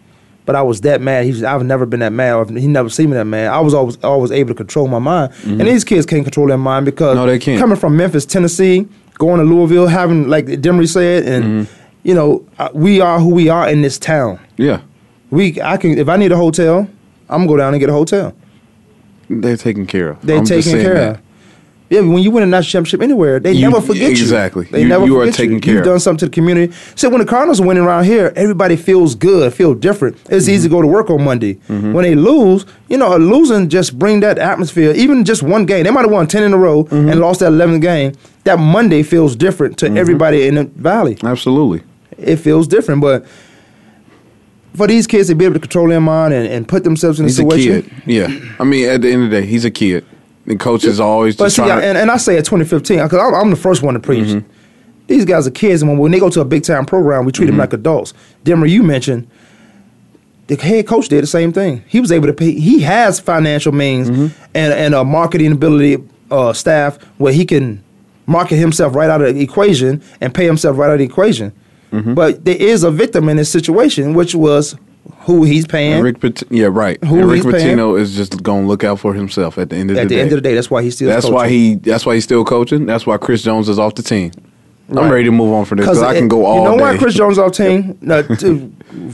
But 0.47 0.57
I 0.57 0.63
was 0.63 0.81
that 0.81 1.01
mad. 1.01 1.27
He 1.27 1.33
was, 1.33 1.45
I've 1.45 1.65
never 1.65 1.87
been 1.87 2.01
that 2.01 2.13
mad. 2.13 2.51
He 2.51 2.67
never 2.67 2.89
seen 2.89 3.11
me 3.11 3.15
that 3.15 3.25
mad. 3.25 3.49
I 3.49 3.61
was 3.61 3.75
always 3.75 3.97
always 4.03 4.33
able 4.33 4.49
to 4.49 4.55
control 4.55 4.89
my 4.89 4.99
mind. 4.99 5.33
And 5.45 5.59
mm-hmm. 5.59 5.65
these 5.65 5.85
kids 5.85 6.07
can't 6.07 6.25
control 6.25 6.49
their 6.49 6.59
mind 6.59 6.87
because 6.87 7.15
No, 7.15 7.27
they 7.27 7.39
can't. 7.39 7.61
coming 7.61 7.77
from 7.77 7.97
Memphis, 7.97 8.25
Tennessee, 8.27 8.89
going 9.15 9.39
to 9.39 9.45
Louisville, 9.45 9.87
having 9.87 10.29
like 10.29 10.47
Demery 10.47 10.89
said, 10.89 11.25
and 11.25 11.45
mm-hmm. 11.67 11.89
you 12.03 12.15
know, 12.15 12.45
we 12.73 13.01
are 13.01 13.21
who 13.21 13.29
we 13.29 13.49
are 13.49 13.69
in 13.69 13.83
this 13.83 13.99
town. 13.99 14.41
yeah, 14.57 14.81
We, 15.31 15.61
I 15.61 15.77
can, 15.77 15.99
if 15.99 16.09
I 16.09 16.17
need 16.17 16.33
a 16.33 16.37
hotel, 16.37 16.89
I'm 17.29 17.41
gonna 17.41 17.49
go 17.49 17.57
down 17.57 17.75
and 17.75 17.81
get 17.81 17.89
a 17.89 17.93
hotel. 17.93 18.35
they're 19.29 19.57
taken 19.57 19.87
care 19.87 20.11
of. 20.11 20.23
They're 20.23 20.39
I'm 20.39 20.45
taken 20.45 20.73
care 20.73 20.95
that. 20.95 21.11
of. 21.17 21.21
Yeah, 21.89 22.01
when 22.01 22.19
you 22.23 22.31
win 22.31 22.45
a 22.45 22.47
national 22.47 22.71
championship 22.83 23.03
anywhere, 23.03 23.41
they 23.41 23.53
You- 23.53 23.69
never 23.69 23.81
forget 23.81 24.03
you. 24.03 24.11
exactly. 24.11 24.67
They 24.71 24.83
You- 24.83 24.89
never 24.89 25.07
you 25.07 25.17
are 25.17 25.21
forget 25.23 25.35
taken 25.35 25.55
you. 25.55 25.61
care 25.61 25.75
You've 25.75 25.85
done 25.85 25.99
something 26.01 26.19
to 26.21 26.27
the 26.27 26.31
community. 26.33 26.73
So 26.95 27.09
when 27.09 27.19
the 27.21 27.25
Cardinals 27.25 27.61
are 27.61 27.67
winning 27.67 27.83
around 27.85 28.05
here, 28.05 28.33
everybody 28.37 28.77
feels 28.77 29.15
good, 29.17 29.53
feel 29.53 29.75
different. 29.75 30.17
It's 30.29 30.47
Mm-hmm. 30.47 30.55
easy 30.55 30.69
to 30.69 30.73
go 30.73 30.83
to 30.83 30.87
work 30.89 31.11
on 31.11 31.23
Monday. 31.25 31.59
When 31.69 32.03
they 32.03 32.15
lose, 32.15 32.65
you 32.89 32.97
know, 32.97 33.17
a 33.17 33.19
losing 33.19 33.69
just 33.69 33.99
bring 33.99 34.21
that 34.21 34.39
atmosphere. 34.39 34.93
Even 34.97 35.25
just 35.25 35.43
one 35.43 35.65
game, 35.65 35.83
they 35.85 35.91
might 35.91 36.03
have 36.03 36.13
won 36.13 36.27
ten 36.29 36.43
in 36.45 36.53
a 36.53 36.57
row 36.59 36.85
Mm-hmm. 36.85 37.09
and 37.09 37.21
lost 37.21 37.41
that 37.41 37.49
eleventh 37.49 37.83
game. 37.83 38.13
That 38.45 38.59
Monday 38.61 39.03
feels 39.03 39.35
different 39.37 39.77
to 39.79 39.87
everybody 39.97 40.47
in 40.47 40.55
the 40.57 40.65
valley. 40.65 41.19
Absolutely. 41.25 41.83
It 42.19 42.37
feels 42.37 42.67
different, 42.69 43.01
but. 43.01 43.25
For 44.75 44.87
these 44.87 45.07
kids 45.07 45.29
to 45.29 45.35
be 45.35 45.45
able 45.45 45.55
to 45.55 45.61
control 45.61 45.89
their 45.89 46.01
mind 46.01 46.33
and, 46.33 46.47
and 46.47 46.67
put 46.69 46.85
themselves 46.85 47.19
in 47.21 47.27
He's 47.27 47.39
a 47.39 47.47
a 47.47 47.51
situation, 47.51 47.83
kid. 47.83 48.03
Yeah. 48.07 48.55
I 48.61 48.65
mean, 48.65 48.89
at 48.89 49.03
the 49.03 49.11
end 49.13 49.25
of 49.25 49.31
the 49.31 49.41
day, 49.41 49.47
he's 49.47 49.65
a 49.65 49.71
kid. 49.71 50.05
The 50.47 50.57
coach 50.57 50.85
is 50.85 51.01
always 51.01 51.37
But 51.37 51.45
just 51.47 51.57
see, 51.57 51.63
trying 51.63 51.73
I, 51.73 51.83
and, 51.83 51.99
and 51.99 52.11
I 52.11 52.17
say 52.17 52.39
at 52.39 52.45
2015 52.45 53.03
because 53.03 53.19
I'm, 53.19 53.35
I'm 53.35 53.51
the 53.51 53.57
first 53.57 53.83
one 53.83 53.95
to 53.95 54.01
preach. 54.01 54.27
Mm-hmm. 54.29 54.49
These 55.07 55.25
guys 55.25 55.47
are 55.47 55.51
kids, 55.51 55.83
and 55.83 55.91
when, 55.91 55.99
when 55.99 56.13
they 56.13 56.21
go 56.21 56.31
to 56.31 56.41
a 56.41 56.45
big 56.45 56.63
time 56.63 56.87
program, 56.87 57.25
we 57.25 57.33
treat 57.33 57.47
Mm-hmm. 57.47 57.57
them 57.57 57.59
like 57.59 57.73
adults. 57.73 58.15
Denver, 58.45 58.67
you 58.67 58.83
mentioned 58.83 59.29
the 60.47 60.57
head 60.57 60.87
coach 60.87 61.09
did 61.09 61.23
the 61.23 61.27
same 61.29 61.53
thing. 61.53 61.85
He 61.87 62.01
was 62.01 62.11
able 62.13 62.27
to 62.27 62.33
pay. 62.33 62.53
He 62.53 62.81
has 62.81 63.21
financial 63.21 63.73
means 63.73 64.09
Mm-hmm. 64.11 64.27
and 64.55 64.73
and 64.73 64.95
a 64.95 65.05
marketing 65.05 65.53
ability 65.53 66.03
uh, 66.31 66.53
staff 66.53 66.97
where 67.19 67.33
he 67.33 67.45
can 67.45 67.83
market 68.27 68.57
himself 68.57 68.95
right 68.95 69.11
out 69.11 69.21
of 69.21 69.35
the 69.35 69.41
equation 69.43 70.01
and 70.21 70.33
pay 70.33 70.47
himself 70.47 70.79
right 70.79 70.87
out 70.89 70.93
of 70.95 70.99
the 71.01 71.05
equation. 71.05 71.53
Mm-hmm. 71.91 72.15
But 72.15 72.45
there 72.45 72.57
is 72.57 72.83
a 72.85 72.91
victim 72.91 73.29
in 73.29 73.37
this 73.37 73.51
situation, 73.51 74.15
which 74.15 74.35
was 74.35 74.77
who 75.21 75.45
he's 75.45 75.67
paying. 75.67 76.03
Rick, 76.03 76.21
Pit- 76.21 76.43
yeah, 76.51 76.69
right. 76.71 77.03
Who 77.05 77.29
Rick? 77.31 77.43
Pitino 77.43 77.99
is 77.99 78.15
just 78.17 78.43
going 78.43 78.63
to 78.63 78.69
look 78.69 78.85
out 78.85 79.01
for 79.01 79.13
himself 79.15 79.59
at 79.59 79.71
the 79.71 79.77
end 79.77 79.91
of 79.91 79.97
the 79.97 80.01
day. 80.01 80.03
At 80.03 80.09
the 80.09 80.15
the 80.15 80.15
day. 80.17 80.23
end 80.23 80.33
of 80.33 80.37
the 80.37 80.49
day, 80.49 80.55
that's 80.55 80.71
why 80.71 80.83
he's 80.83 80.95
still. 80.97 81.09
that's 81.09 81.27
why 81.27 81.45
coaching. 81.45 81.59
he. 81.59 81.75
That's 81.77 82.07
why 82.07 82.15
he's 82.15 82.25
still 82.25 82.45
coaching. 82.45 82.87
That's 82.87 83.07
why 83.07 83.17
Chris 83.19 83.43
Jones 83.43 83.69
is 83.69 83.79
off 83.79 83.95
the 83.95 84.03
team. 84.03 84.33
Right. 84.89 85.05
I'm 85.05 85.11
ready 85.13 85.25
to 85.25 85.31
move 85.31 85.53
on 85.53 85.65
from 85.67 85.79
this 85.79 85.87
because 85.87 86.03
I 86.03 86.15
can 86.15 86.27
go 86.27 86.45
all 86.45 86.57
You 86.59 86.65
know 86.65 86.77
day. 86.77 86.83
why 86.83 86.97
Chris 86.99 87.15
Jones 87.15 87.39
off 87.39 87.53
team? 87.57 87.97
No, 88.01 88.23
t- 88.23 88.73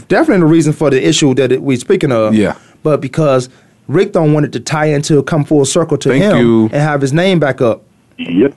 definitely 0.09 0.39
the 0.41 0.47
reason 0.47 0.73
for 0.73 0.89
the 0.91 1.07
issue 1.07 1.35
that 1.35 1.53
it, 1.53 1.63
we 1.63 1.77
speaking 1.77 2.13
of. 2.13 2.35
Yeah. 2.35 2.57
But 2.83 3.01
because 3.03 3.51
Rick 3.87 4.13
don't 4.13 4.33
want 4.33 4.47
it 4.47 4.53
to 4.53 4.61
tie 4.61 4.87
into 4.87 5.23
come 5.25 5.45
full 5.45 5.65
circle 5.67 5.99
to 5.99 6.09
Thank 6.09 6.23
him 6.25 6.37
you. 6.39 6.63
and 6.65 6.75
have 6.75 7.01
his 7.03 7.13
name 7.13 7.39
back 7.41 7.61
up. 7.61 7.83
Yep. 8.19 8.55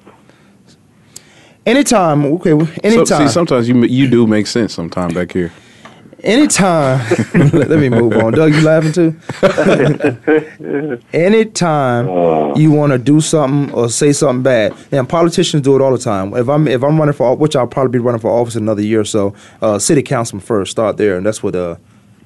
Anytime, 1.65 2.25
okay, 2.25 2.51
So, 2.51 2.67
anytime. 2.83 3.27
see, 3.27 3.27
sometimes 3.27 3.67
you 3.69 3.75
you 3.85 4.07
do 4.07 4.25
make 4.27 4.47
sense. 4.47 4.73
Sometime 4.73 5.09
back 5.13 5.31
here. 5.33 5.51
anytime 6.21 6.99
let 7.53 7.79
me 7.79 7.87
move 7.87 8.11
on 8.17 8.33
doug 8.33 8.53
you 8.53 8.59
laughing 8.59 8.91
too 8.91 9.15
anytime 11.13 12.05
you 12.57 12.71
want 12.71 12.91
to 12.91 12.97
do 12.97 13.21
something 13.21 13.73
or 13.73 13.87
say 13.89 14.11
something 14.11 14.43
bad 14.43 14.73
and 14.91 15.07
politicians 15.07 15.61
do 15.63 15.75
it 15.77 15.81
all 15.81 15.91
the 15.91 15.97
time 15.97 16.33
if 16.35 16.49
i'm 16.49 16.67
if 16.67 16.83
i'm 16.83 16.99
running 16.99 17.13
for 17.13 17.35
which 17.37 17.55
i'll 17.55 17.67
probably 17.67 17.91
be 17.91 17.99
running 17.99 18.19
for 18.19 18.29
office 18.29 18.55
another 18.57 18.81
year 18.81 18.99
or 18.99 19.05
so 19.05 19.33
uh, 19.61 19.79
city 19.79 20.01
councilman 20.01 20.41
first 20.45 20.71
start 20.71 20.97
there 20.97 21.15
and 21.15 21.25
that's 21.25 21.41
what 21.41 21.55
uh 21.55 21.75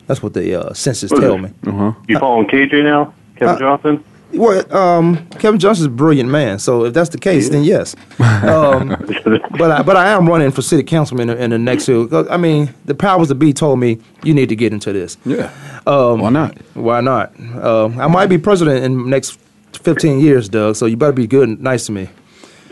that's 0.07 0.23
what 0.23 0.33
the 0.33 0.59
uh, 0.59 0.73
census 0.73 1.11
tell 1.11 1.37
me 1.37 1.49
Uh-huh. 1.67 1.93
You 2.07 2.17
following 2.17 2.47
KJ 2.47 2.83
now, 2.83 3.13
Kevin 3.37 3.55
Uh, 3.55 3.59
Johnson? 3.59 4.03
Well, 4.33 4.75
um, 4.75 5.27
Kevin 5.39 5.59
Johnson's 5.59 5.85
a 5.87 5.89
brilliant 5.89 6.29
man, 6.29 6.59
so 6.59 6.85
if 6.85 6.93
that's 6.93 7.09
the 7.09 7.17
case, 7.17 7.49
then 7.49 7.63
yes. 7.63 7.95
Um, 8.19 8.89
but 9.57 9.71
I, 9.71 9.81
but 9.83 9.95
I 9.95 10.09
am 10.09 10.27
running 10.27 10.51
for 10.51 10.61
city 10.61 10.83
councilman 10.83 11.29
in, 11.29 11.37
the- 11.37 11.43
in 11.43 11.49
the 11.51 11.59
next 11.59 11.87
year. 11.87 12.05
'Cause, 12.07 12.27
I 12.29 12.37
mean, 12.37 12.73
the 12.85 12.95
powers 12.95 13.27
that 13.29 13.35
be 13.35 13.53
told 13.53 13.79
me 13.79 13.99
you 14.23 14.33
need 14.33 14.49
to 14.49 14.55
get 14.55 14.73
into 14.73 14.91
this. 14.93 15.17
Yeah. 15.25 15.51
Um, 15.87 16.19
Why 16.19 16.29
not? 16.29 16.57
Why 16.73 17.01
not? 17.01 17.33
Um, 17.61 17.99
I 17.99 18.07
might 18.07 18.27
be 18.27 18.37
president 18.37 18.83
in 18.83 18.97
the 19.03 19.09
next 19.09 19.39
fifteen 19.73 20.19
years, 20.19 20.49
Doug. 20.49 20.75
So 20.75 20.85
you 20.85 20.97
better 20.97 21.11
be 21.13 21.27
good 21.27 21.49
and 21.49 21.61
nice 21.61 21.85
to 21.87 21.91
me. 21.91 22.09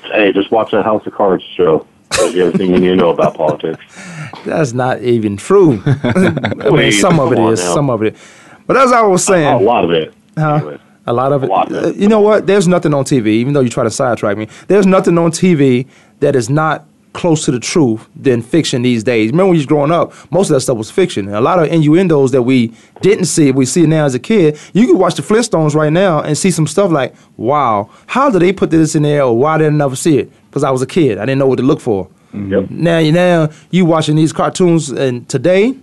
Hey, 0.04 0.32
just 0.34 0.52
watch 0.52 0.72
that 0.72 0.84
House 0.84 1.06
of 1.08 1.14
Cards 1.14 1.44
show. 1.56 1.86
Tells 2.10 2.36
everything 2.36 2.72
you 2.72 2.80
need 2.80 2.88
to 2.90 2.96
know 2.98 3.10
about 3.12 3.36
politics. 3.36 3.82
That's 4.46 4.74
not 4.74 5.02
even 5.02 5.38
true. 5.38 5.82
I 6.04 6.14
mean, 6.18 6.74
Wait, 6.74 6.92
some 6.92 7.20
of 7.20 7.32
it 7.32 7.36
come 7.36 7.46
on 7.46 7.54
is, 7.54 7.64
now. 7.64 7.74
some 7.74 7.90
of 7.90 8.02
it. 8.04 8.18
But 8.68 8.76
as 8.78 8.92
I 8.92 9.02
was 9.04 9.24
saying, 9.24 9.48
A 9.48 9.58
lot 9.60 9.86
of 9.86 9.92
it. 9.92 10.14
Huh? 10.38 10.78
A 11.08 11.14
lot 11.14 11.32
of 11.32 11.44
it. 11.44 11.50
lot 11.50 11.72
of 11.72 11.86
Uh, 11.86 11.94
You 11.96 12.08
know 12.08 12.22
what? 12.22 12.48
There's 12.48 12.68
nothing 12.68 12.94
on 12.94 13.04
TV, 13.06 13.28
even 13.28 13.54
though 13.54 13.62
you 13.62 13.70
try 13.70 13.84
to 13.84 13.90
sidetrack 13.92 14.38
me. 14.38 14.48
There's 14.68 14.86
nothing 14.86 15.18
on 15.18 15.32
TV 15.32 15.88
that 16.20 16.36
is 16.36 16.50
not 16.50 16.86
close 17.14 17.44
to 17.44 17.52
the 17.52 17.60
truth 17.60 18.08
than 18.16 18.42
fiction 18.42 18.84
these 18.84 19.04
days. 19.04 19.32
Remember 19.32 19.48
when 19.50 19.56
you 19.56 19.60
was 19.60 19.66
growing 19.66 19.92
up, 19.92 20.14
most 20.32 20.50
of 20.50 20.54
that 20.54 20.62
stuff 20.62 20.78
was 20.78 20.90
fiction. 20.90 21.28
And 21.28 21.36
a 21.36 21.42
lot 21.42 21.60
of 21.60 21.68
innuendos 21.70 22.32
that 22.32 22.44
we 22.44 22.72
didn't 23.02 23.26
see, 23.26 23.52
we 23.52 23.66
see 23.66 23.86
now 23.86 24.06
as 24.06 24.16
a 24.16 24.20
kid. 24.20 24.58
You 24.74 24.88
can 24.88 24.98
watch 24.98 25.16
the 25.16 25.22
Flintstones 25.22 25.76
right 25.76 25.92
now 25.92 26.22
and 26.22 26.38
see 26.38 26.52
some 26.52 26.68
stuff 26.68 26.90
like, 26.90 27.14
wow, 27.36 27.90
how 28.08 28.30
did 28.30 28.42
they 28.42 28.54
put 28.54 28.70
this 28.70 28.96
in 28.96 29.04
there 29.04 29.24
or 29.24 29.38
why 29.38 29.58
did 29.58 29.68
I 29.68 29.76
never 29.76 29.96
see 29.98 30.20
it? 30.20 30.32
Because 30.50 30.64
I 30.64 30.72
was 30.72 30.82
a 30.82 30.88
kid. 30.88 31.18
I 31.18 31.26
didn't 31.26 31.40
know 31.40 31.48
what 31.48 31.58
to 31.58 31.64
look 31.64 31.82
for. 31.82 32.08
Yep. 32.34 32.70
Now, 32.70 33.00
you 33.00 33.12
now 33.12 33.50
you 33.72 33.84
watching 33.84 34.16
these 34.16 34.32
cartoons 34.32 34.90
and 34.90 35.28
today, 35.28 35.76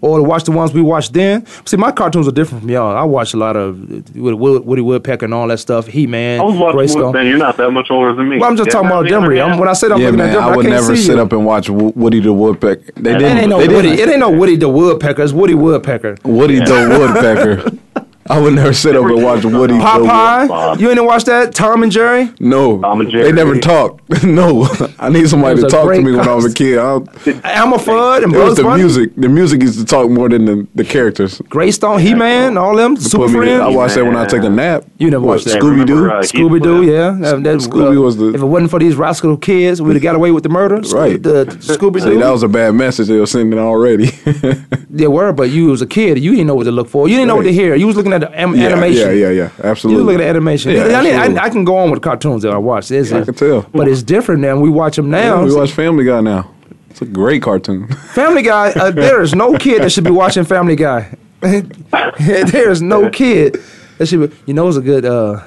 or 0.00 0.18
to 0.18 0.22
watch 0.22 0.44
the 0.44 0.52
ones 0.52 0.72
we 0.72 0.80
watched 0.82 1.12
then. 1.12 1.44
See, 1.66 1.76
my 1.76 1.90
cartoons 1.92 2.28
are 2.28 2.32
different 2.32 2.62
from 2.62 2.70
y'all. 2.70 2.96
I 2.96 3.02
watch 3.04 3.34
a 3.34 3.36
lot 3.36 3.56
of 3.56 3.78
Woody, 4.14 4.36
Woody 4.36 4.64
Woody 4.64 4.82
Woodpecker 4.82 5.24
and 5.24 5.34
all 5.34 5.48
that 5.48 5.58
stuff. 5.58 5.86
He 5.86 6.06
Man, 6.06 6.40
I 6.40 6.44
was 6.44 6.56
watching. 6.56 6.80
Grayskull. 6.80 7.12
Man, 7.12 7.26
you're 7.26 7.38
not 7.38 7.56
that 7.56 7.70
much 7.70 7.90
older 7.90 8.14
than 8.14 8.28
me. 8.28 8.38
Well, 8.38 8.48
I'm 8.50 8.56
just 8.56 8.68
Yeah, 8.68 8.72
talking 8.74 8.88
about 8.88 9.04
man, 9.04 9.12
Demery. 9.12 9.44
I'm, 9.44 9.58
when 9.58 9.68
I 9.68 9.72
said 9.72 9.90
I'm 9.92 9.98
yeah, 10.00 10.06
looking 10.06 10.18
man, 10.18 10.28
at 10.30 10.36
Demery, 10.36 10.42
I 10.42 10.56
would 10.56 10.62
can't 10.66 10.74
never 10.74 10.96
see 10.96 11.02
sit 11.02 11.16
you. 11.16 11.22
up 11.22 11.32
and 11.32 11.44
watch 11.44 11.68
Woody 11.68 12.20
the 12.20 12.32
Woodpecker. 12.32 12.92
They 12.96 13.12
didn't. 13.18 13.38
ain't 13.38 13.48
no 13.50 13.58
they 13.60 13.68
Woody. 13.68 13.88
didn't- 13.90 14.08
It 14.08 14.12
ain't 14.12 14.20
no 14.20 14.30
Woody 14.30 14.56
the 14.56 14.68
Woodpecker. 14.68 15.22
It's 15.22 15.32
Woody 15.32 15.54
Woodpecker. 15.54 16.16
Woody 16.24 16.60
the 16.60 16.96
Woodpecker. 16.98 17.78
I 18.30 18.40
would 18.40 18.54
never 18.54 18.72
sit 18.72 18.94
up 18.96 19.04
and 19.04 19.22
watch 19.22 19.44
Woody 19.44 19.74
the 19.74 19.80
Popeye. 19.80 20.78
You 20.80 20.90
ain't 20.90 21.04
watch 21.04 21.24
that? 21.24 21.54
Tom 21.54 21.82
and 21.82 21.90
Jerry. 21.90 22.30
No, 22.40 22.80
Tom 22.80 23.00
and 23.00 23.08
they 23.08 23.12
Jerry. 23.12 23.32
never 23.32 23.58
talked. 23.58 24.02
no, 24.24 24.66
I 24.98 25.08
need 25.08 25.28
somebody 25.28 25.60
to 25.62 25.68
talk 25.68 25.82
to 25.82 25.86
great 25.86 26.04
me 26.04 26.12
when 26.12 26.28
I 26.28 26.34
was 26.34 26.44
a 26.44 26.52
kid. 26.54 26.78
I 26.78 26.82
don't- 26.98 27.08
Elmer 27.44 27.76
Fudd 27.78 28.24
and 28.24 28.34
it 28.34 28.38
was 28.38 28.56
the 28.56 28.62
Bunny. 28.64 28.82
music. 28.82 29.12
The 29.16 29.28
music 29.28 29.62
used 29.62 29.78
to 29.78 29.84
talk 29.84 30.10
more 30.10 30.28
than 30.28 30.44
the, 30.44 30.66
the 30.74 30.84
characters. 30.84 31.40
Greystone, 31.48 32.00
He 32.00 32.14
Man, 32.14 32.56
all 32.58 32.76
them. 32.76 32.96
Super 32.96 33.24
Put 33.24 33.32
me 33.32 33.34
to- 33.40 33.40
Friends. 33.58 33.60
I 33.62 33.68
watch 33.68 33.94
that 33.94 34.04
when 34.04 34.16
I 34.16 34.26
take 34.26 34.42
a 34.42 34.50
nap. 34.50 34.84
You 34.98 35.10
never 35.10 35.24
Watch 35.24 35.46
watched 35.46 35.46
that. 35.46 35.62
Scooby 35.62 35.86
Doo. 35.86 35.94
Remember, 35.94 36.16
uh, 36.16 36.22
Scooby 36.22 36.62
Doo, 36.62 36.82
yeah. 36.84 37.10
That, 37.20 37.42
that, 37.44 37.58
Scooby 37.58 38.02
was 38.02 38.16
the- 38.16 38.34
If 38.34 38.42
it 38.42 38.46
wasn't 38.46 38.70
for 38.70 38.78
these 38.80 38.96
rascal 38.96 39.36
kids, 39.36 39.80
we'd 39.80 39.94
have 39.94 40.02
got 40.02 40.14
away 40.16 40.30
with 40.32 40.42
the 40.42 40.48
murder. 40.48 40.76
Right. 40.94 41.22
The 41.22 41.44
Scooby 41.60 42.00
See, 42.02 42.10
Doo. 42.10 42.18
that 42.18 42.30
was 42.30 42.42
a 42.42 42.48
bad 42.48 42.74
message 42.74 43.08
they 43.08 43.18
were 43.18 43.26
sending 43.26 43.58
already. 43.58 44.10
They 44.90 45.06
were, 45.06 45.32
but 45.32 45.50
you 45.50 45.66
was 45.66 45.80
a 45.82 45.86
kid. 45.86 46.18
You 46.18 46.30
didn't 46.32 46.46
know 46.48 46.54
what 46.56 46.64
to 46.64 46.72
look 46.72 46.88
for. 46.88 47.06
You 47.08 47.14
didn't 47.14 47.28
know 47.28 47.36
what 47.36 47.42
to 47.44 47.52
hear. 47.52 47.74
You 47.76 47.86
was 47.86 47.94
looking 47.94 48.12
at 48.14 48.17
the 48.20 48.40
am- 48.40 48.54
yeah, 48.54 48.66
animation. 48.66 49.08
yeah, 49.08 49.12
yeah, 49.12 49.30
yeah. 49.30 49.50
Absolutely. 49.62 50.04
was 50.04 50.06
looking 50.06 50.20
at 50.20 50.24
the 50.24 50.28
animation. 50.28 50.72
Yeah, 50.72 50.98
I, 50.98 51.02
mean. 51.28 51.38
I, 51.38 51.44
I 51.44 51.50
can 51.50 51.64
go 51.64 51.76
on 51.76 51.90
with 51.90 52.02
cartoons 52.02 52.42
that 52.42 52.52
I 52.52 52.58
watch. 52.58 52.90
It's, 52.90 53.12
I 53.12 53.24
can 53.24 53.34
tell. 53.34 53.62
But 53.72 53.88
it's 53.88 54.02
different 54.02 54.40
now. 54.40 54.58
We 54.58 54.70
watch 54.70 54.96
them 54.96 55.10
now. 55.10 55.40
Yeah, 55.40 55.44
we 55.44 55.54
watch 55.54 55.72
Family 55.72 56.04
Guy 56.04 56.20
now. 56.20 56.50
It's 56.90 57.02
a 57.02 57.06
great 57.06 57.42
cartoon. 57.42 57.88
Family 58.14 58.42
Guy. 58.42 58.70
Uh, 58.70 58.90
there 58.90 59.22
is 59.22 59.34
no 59.34 59.56
kid 59.58 59.82
that 59.82 59.90
should 59.90 60.04
be 60.04 60.10
watching 60.10 60.44
Family 60.44 60.76
Guy. 60.76 61.16
there 61.40 62.70
is 62.70 62.82
no 62.82 63.10
kid 63.10 63.58
that 63.98 64.06
should 64.06 64.30
be. 64.30 64.36
You 64.46 64.54
know, 64.54 64.68
it's 64.68 64.76
a 64.76 64.80
good. 64.80 65.04
Uh, 65.04 65.42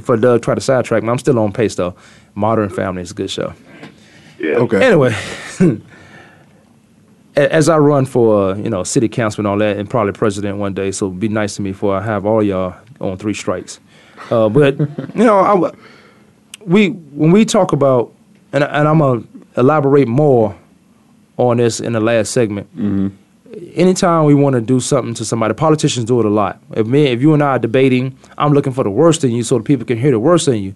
for 0.00 0.16
Doug, 0.16 0.42
try 0.42 0.54
to 0.54 0.60
sidetrack 0.60 1.02
me. 1.02 1.08
I'm 1.08 1.18
still 1.18 1.38
on 1.38 1.52
pace 1.52 1.74
though. 1.74 1.94
Modern 2.34 2.68
Family 2.68 3.02
is 3.02 3.12
a 3.12 3.14
good 3.14 3.30
show. 3.30 3.54
Yeah. 4.38 4.56
Okay. 4.56 4.84
Anyway, 4.84 5.14
a- 5.60 5.80
as 7.36 7.68
I 7.68 7.78
run 7.78 8.06
for 8.06 8.50
uh, 8.50 8.54
you 8.56 8.70
know 8.70 8.84
city 8.84 9.08
council 9.08 9.40
and 9.40 9.46
all 9.46 9.58
that, 9.58 9.76
and 9.76 9.88
probably 9.88 10.12
president 10.12 10.58
one 10.58 10.74
day, 10.74 10.90
so 10.92 11.10
be 11.10 11.28
nice 11.28 11.56
to 11.56 11.62
me 11.62 11.72
before 11.72 11.96
I 11.96 12.02
have 12.02 12.26
all 12.26 12.42
y'all 12.42 12.76
on 13.00 13.18
three 13.18 13.34
strikes. 13.34 13.80
Uh, 14.30 14.48
but 14.48 14.78
you 14.78 15.24
know, 15.24 15.38
I, 15.38 15.72
we 16.64 16.88
when 16.90 17.32
we 17.32 17.44
talk 17.44 17.72
about, 17.72 18.12
and, 18.52 18.64
and 18.64 18.88
I'm 18.88 18.98
gonna 18.98 19.24
elaborate 19.56 20.08
more 20.08 20.56
on 21.36 21.56
this 21.56 21.80
in 21.80 21.92
the 21.92 22.00
last 22.00 22.30
segment. 22.32 22.68
Anytime 23.74 24.24
we 24.24 24.34
want 24.34 24.54
to 24.54 24.60
do 24.60 24.80
something 24.80 25.14
to 25.14 25.24
somebody, 25.24 25.54
politicians 25.54 26.06
do 26.06 26.18
it 26.18 26.26
a 26.26 26.30
lot. 26.30 26.60
If 26.72 26.86
me, 26.88 27.06
if 27.06 27.20
you 27.20 27.34
and 27.34 27.42
I 27.42 27.50
are 27.50 27.58
debating, 27.58 28.18
I'm 28.36 28.52
looking 28.52 28.72
for 28.72 28.82
the 28.82 28.90
worst 28.90 29.22
in 29.22 29.30
you, 29.30 29.44
so 29.44 29.58
the 29.58 29.64
people 29.64 29.86
can 29.86 29.96
hear 29.96 30.10
the 30.10 30.18
worst 30.18 30.48
in 30.48 30.60
you. 30.62 30.74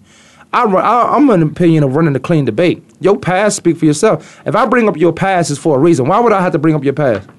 I, 0.51 0.63
run, 0.63 0.83
I, 0.83 1.15
I'm 1.15 1.29
an 1.29 1.43
opinion 1.43 1.83
of 1.83 1.95
running 1.95 2.15
a 2.15 2.19
clean 2.19 2.45
debate. 2.45 2.83
Your 2.99 3.17
past 3.17 3.57
speak 3.57 3.77
for 3.77 3.85
yourself. 3.85 4.41
If 4.45 4.55
I 4.55 4.65
bring 4.65 4.87
up 4.87 4.97
your 4.97 5.13
past, 5.13 5.51
it's 5.51 5.59
for 5.59 5.75
a 5.77 5.79
reason. 5.79 6.07
Why 6.07 6.19
would 6.19 6.33
I 6.33 6.41
have 6.41 6.53
to 6.53 6.59
bring 6.59 6.75
up 6.75 6.83
your 6.83 6.93
past? 6.93 7.29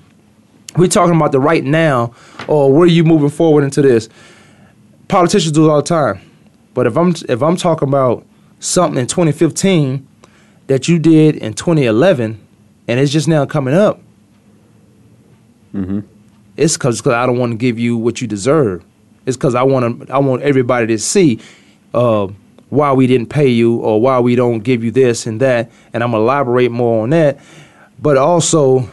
We're 0.77 0.89
talking 0.89 1.17
about 1.17 1.33
the 1.33 1.41
right 1.41 1.65
now, 1.65 2.15
or 2.47 2.73
where 2.73 2.87
you 2.87 3.03
moving 3.03 3.31
forward 3.31 3.65
into 3.65 3.83
this. 3.83 4.09
Politicians 5.09 5.53
do 5.53 5.67
it 5.67 5.71
all 5.71 5.83
the 5.83 5.89
time, 5.89 6.21
but 6.75 6.87
if 6.87 6.97
I'm 6.97 7.13
if 7.29 7.43
I'm 7.43 7.57
talking 7.57 7.89
about 7.89 8.25
something 8.61 9.01
in 9.01 9.09
2015 9.09 10.07
that 10.69 10.87
you 10.87 11.01
did 11.01 11.35
in 11.35 11.55
2011, 11.55 12.39
and 12.87 13.01
it's 13.01 13.11
just 13.11 13.27
now 13.27 13.45
coming 13.47 13.75
up, 13.75 14.01
it's 16.57 16.75
because 16.77 17.05
I 17.05 17.27
don't 17.27 17.39
want 17.39 17.51
to 17.53 17.59
give 17.59 17.77
you 17.81 17.97
what 17.97 18.21
you 18.21 18.29
deserve. 18.29 18.85
It's 19.27 19.37
because 19.37 19.57
I 19.57 19.63
want 19.65 20.07
to 20.07 20.15
I 20.15 20.19
want 20.19 20.43
everybody 20.43 20.87
to 20.87 20.99
see 20.99 21.41
uh, 21.93 22.29
why 22.71 22.93
we 22.93 23.07
didn't 23.07 23.29
pay 23.29 23.49
you 23.49 23.77
or 23.77 24.01
why 24.01 24.19
we 24.21 24.35
don't 24.35 24.61
give 24.61 24.83
you 24.83 24.91
this 24.91 25.27
and 25.27 25.41
that, 25.41 25.71
and 25.93 26.03
I'm 26.03 26.13
gonna 26.13 26.23
elaborate 26.23 26.71
more 26.71 27.03
on 27.03 27.11
that. 27.11 27.39
But 28.01 28.17
also, 28.17 28.89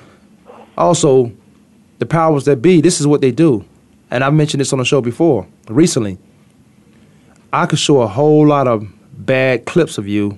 also, 0.78 1.32
the 2.00 2.06
powers 2.06 2.46
that 2.46 2.62
be, 2.62 2.82
this 2.82 3.00
is 3.00 3.08
what 3.08 3.22
they 3.22 3.32
do, 3.32 3.64
and 4.12 4.24
I've 4.24 4.34
mentioned 4.34 4.62
this 4.62 4.74
on 4.74 4.80
the 4.80 4.86
show 4.86 5.00
before 5.00 5.48
recently. 5.70 6.18
I 7.54 7.66
could 7.66 7.80
show 7.80 8.02
a 8.02 8.08
whole 8.08 8.46
lot 8.46 8.68
of 8.68 8.86
bad 9.14 9.66
clips 9.66 9.98
of 9.98 10.08
you 10.08 10.38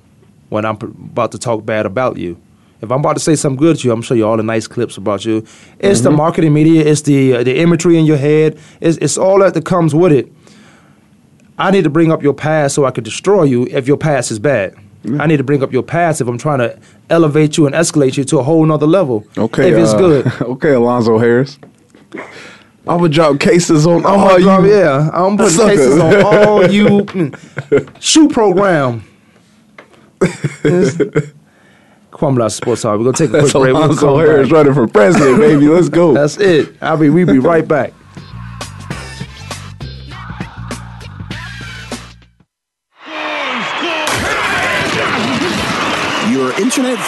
when 0.49 0.65
I'm 0.65 0.75
about 0.81 1.31
to 1.31 1.39
talk 1.39 1.65
bad 1.65 1.85
about 1.85 2.17
you. 2.17 2.39
If 2.81 2.91
I'm 2.91 3.01
about 3.01 3.13
to 3.13 3.19
say 3.19 3.35
something 3.35 3.57
good 3.57 3.77
to 3.79 3.87
you, 3.87 3.91
I'm 3.91 3.97
gonna 3.97 4.05
show 4.05 4.13
you 4.13 4.25
all 4.27 4.37
the 4.37 4.43
nice 4.43 4.67
clips 4.67 4.95
about 4.97 5.25
you. 5.25 5.45
It's 5.79 6.01
the 6.01 6.11
marketing 6.11 6.53
media, 6.53 6.85
it's 6.85 7.01
the 7.01 7.35
uh, 7.35 7.43
the 7.43 7.57
imagery 7.57 7.97
in 7.97 8.05
your 8.05 8.17
head, 8.17 8.57
it's, 8.79 8.97
it's 8.97 9.17
all 9.17 9.39
that 9.39 9.53
that 9.53 9.65
comes 9.65 9.93
with 9.93 10.11
it. 10.11 10.31
I 11.59 11.71
need 11.71 11.83
to 11.83 11.89
bring 11.89 12.11
up 12.11 12.23
your 12.23 12.33
past 12.33 12.75
so 12.75 12.85
I 12.85 12.91
could 12.91 13.03
destroy 13.03 13.43
you 13.43 13.67
if 13.69 13.87
your 13.87 13.97
past 13.97 14.31
is 14.31 14.39
bad. 14.39 14.75
I 15.19 15.27
need 15.27 15.37
to 15.37 15.43
bring 15.43 15.63
up 15.63 15.71
your 15.71 15.83
past 15.83 16.19
if 16.21 16.27
I'm 16.27 16.37
trying 16.37 16.59
to 16.59 16.77
elevate 17.09 17.57
you 17.57 17.65
and 17.65 17.73
escalate 17.75 18.17
you 18.17 18.23
to 18.25 18.39
a 18.39 18.43
whole 18.43 18.65
nother 18.65 18.85
level. 18.87 19.25
Okay. 19.37 19.71
if 19.71 19.77
it's 19.77 19.93
uh, 19.93 19.97
good. 19.97 20.25
Okay, 20.41 20.73
Alonzo 20.73 21.17
Harris. 21.17 21.57
I 22.87 22.95
would 22.95 23.11
drop 23.11 23.39
cases 23.39 23.85
on 23.85 24.05
all 24.05 24.39
drop- 24.39 24.63
you. 24.63 24.73
yeah, 24.73 25.09
I'm 25.13 25.37
putting 25.37 25.53
suckers. 25.57 25.77
cases 25.77 25.99
on 25.99 26.25
all 26.47 26.69
you 26.71 26.85
mm, 26.87 28.01
shoe 28.01 28.27
program. 28.29 29.03
Kwamla 32.11 32.51
Sports 32.51 32.81
Talk. 32.81 32.97
We're 32.97 33.05
gonna 33.05 33.13
take 33.17 33.29
a 33.29 33.33
That's 33.33 33.51
quick 33.51 33.63
break. 33.63 33.73
We'll 33.73 33.83
Alonzo 33.85 34.17
Harris 34.17 34.47
back. 34.47 34.53
running 34.53 34.73
for 34.73 34.87
president, 34.87 35.39
baby. 35.39 35.67
Let's 35.67 35.89
go. 35.89 36.13
That's 36.13 36.37
it. 36.37 36.75
I'll 36.81 36.97
be. 36.97 37.09
We'll 37.09 37.27
be 37.27 37.39
right 37.39 37.67
back. 37.67 37.93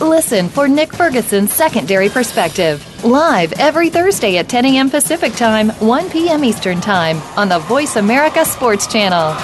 Listen 0.00 0.48
for 0.48 0.66
Nick 0.66 0.94
Ferguson's 0.94 1.52
Secondary 1.52 2.08
Perspective 2.08 3.04
Live 3.04 3.52
every 3.54 3.88
Thursday 3.88 4.36
at 4.36 4.48
10 4.48 4.66
a.m. 4.66 4.90
Pacific 4.90 5.32
Time, 5.32 5.70
1 5.70 6.10
p.m. 6.10 6.44
Eastern 6.44 6.80
Time 6.80 7.16
on 7.36 7.48
the 7.48 7.58
Voice 7.60 7.96
America 7.96 8.44
Sports 8.44 8.86
Channel. 8.86 9.34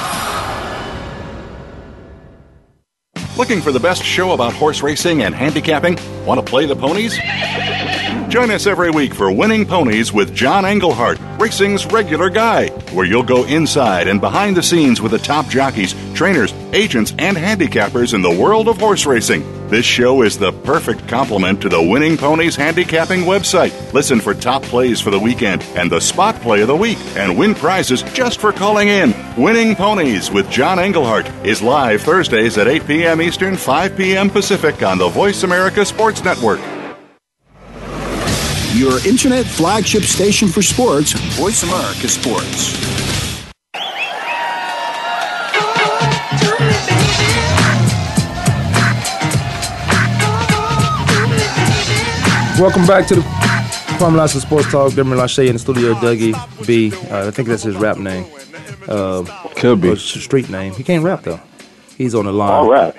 Looking 3.39 3.61
for 3.61 3.73
the 3.73 3.81
best 3.81 4.03
show 4.03 4.33
about 4.33 4.53
horse 4.53 4.83
racing 4.83 5.23
and 5.23 5.35
handicapping? 5.35 5.99
Want 6.25 6.39
to 6.39 6.45
play 6.45 6.67
the 6.67 6.77
ponies? 6.77 7.19
Join 8.31 8.51
us 8.51 8.67
every 8.67 8.91
week 8.91 9.15
for 9.15 9.31
Winning 9.33 9.65
Ponies 9.65 10.13
with 10.13 10.35
John 10.35 10.65
Englehart, 10.67 11.19
racing's 11.39 11.87
regular 11.87 12.29
guy, 12.29 12.69
where 12.93 13.07
you'll 13.07 13.23
go 13.23 13.45
inside 13.45 14.09
and 14.09 14.21
behind 14.21 14.57
the 14.57 14.63
scenes 14.63 15.01
with 15.01 15.13
the 15.13 15.19
top 15.19 15.49
jockeys, 15.49 15.95
trainers, 16.15 16.53
agents, 16.73 17.15
and 17.19 17.37
handicappers 17.37 18.15
in 18.15 18.23
the 18.23 18.31
world 18.31 18.69
of 18.69 18.79
horse 18.79 19.07
racing. 19.07 19.56
This 19.69 19.85
show 19.85 20.23
is 20.23 20.39
the 20.39 20.53
perfect 20.53 21.09
complement 21.09 21.61
to 21.63 21.69
the 21.69 21.83
Winning 21.83 22.17
Ponies 22.17 22.55
handicapping 22.55 23.23
website. 23.23 23.93
Listen 23.93 24.21
for 24.21 24.33
top 24.33 24.63
plays 24.63 25.01
for 25.01 25.11
the 25.11 25.19
weekend 25.19 25.65
and 25.75 25.91
the 25.91 26.01
spot 26.01 26.37
play 26.37 26.61
of 26.61 26.69
the 26.69 26.77
week 26.77 26.99
and 27.17 27.37
win 27.37 27.53
prizes 27.53 28.05
just 28.15 28.39
for 28.39 28.53
calling 28.53 28.87
in. 28.87 29.13
Winning 29.37 29.75
Ponies 29.75 30.31
with 30.31 30.49
John 30.49 30.79
Englehart 30.79 31.29
is 31.45 31.63
live 31.63 32.03
Thursdays 32.03 32.59
at 32.59 32.69
8 32.69 32.87
p.m. 32.87 33.21
Eastern, 33.21 33.57
5 33.57 33.97
p.m. 33.97 34.31
Pacific 34.31 34.85
on 34.85 34.99
the 34.99 35.09
Voice 35.09 35.43
America 35.43 35.85
Sports 35.85 36.23
Network. 36.23 36.61
Your 38.73 39.05
internet 39.05 39.47
flagship 39.47 40.05
station 40.05 40.47
for 40.47 40.63
sports, 40.63 41.13
Voice 41.37 41.65
America 41.65 42.07
Sports. 42.07 43.06
Welcome 52.59 52.87
back 52.87 53.07
to 53.09 53.17
the 53.17 53.21
Kwamie 53.99 54.17
Lassiter 54.17 54.41
Sports 54.41 54.71
Talk. 54.71 54.95
Demon 54.95 55.19
Lachey 55.19 55.47
in 55.47 55.53
the 55.55 55.59
studio, 55.59 55.93
Dougie 55.95 56.33
B. 56.67 56.91
Uh, 57.11 57.29
I 57.29 57.31
think 57.31 57.49
that's 57.49 57.63
his 57.63 57.77
rap 57.77 57.99
name. 57.99 58.25
Uh, 58.89 59.25
Could 59.57 59.81
be. 59.83 59.95
street 59.97 60.49
name. 60.49 60.73
He 60.73 60.83
can't 60.83 61.05
rap 61.05 61.23
though. 61.23 61.41
He's 61.99 62.15
on 62.15 62.25
the 62.25 62.33
line. 62.33 62.51
All 62.53 62.71
rap. 62.71 62.97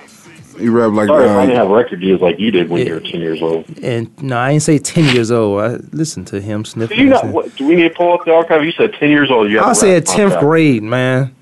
You 0.58 0.70
rap 0.70 0.92
like 0.92 1.08
Sorry 1.08 1.24
if 1.24 1.30
I 1.30 1.34
uh, 1.34 1.40
didn't 1.46 1.56
have 1.56 1.68
record 1.70 2.00
deals 2.00 2.20
like 2.20 2.38
you 2.38 2.50
did 2.50 2.68
when 2.68 2.86
you 2.86 2.94
were 2.94 3.00
10 3.00 3.20
years 3.20 3.42
old. 3.42 3.64
And 3.82 4.22
no, 4.22 4.36
I 4.36 4.50
ain't 4.50 4.62
say 4.62 4.78
ten 4.78 5.12
years 5.14 5.30
old. 5.30 5.60
I 5.60 5.68
listened 5.92 6.26
to 6.28 6.40
him 6.40 6.62
Do 6.62 6.70
sniffing. 6.70 6.98
you 6.98 7.06
not, 7.06 7.26
what, 7.26 7.54
do 7.56 7.66
we 7.66 7.74
need 7.76 7.88
to 7.88 7.94
pull 7.94 8.12
up 8.12 8.24
the 8.24 8.32
archive? 8.34 8.64
You 8.64 8.72
said 8.72 8.92
10 8.94 9.10
years 9.10 9.30
old. 9.30 9.50
You 9.50 9.58
had 9.58 9.66
I 9.68 9.72
a 9.72 9.74
said 9.74 10.06
tenth 10.06 10.32
contract. 10.32 10.40
grade, 10.40 10.82
man. 10.82 11.34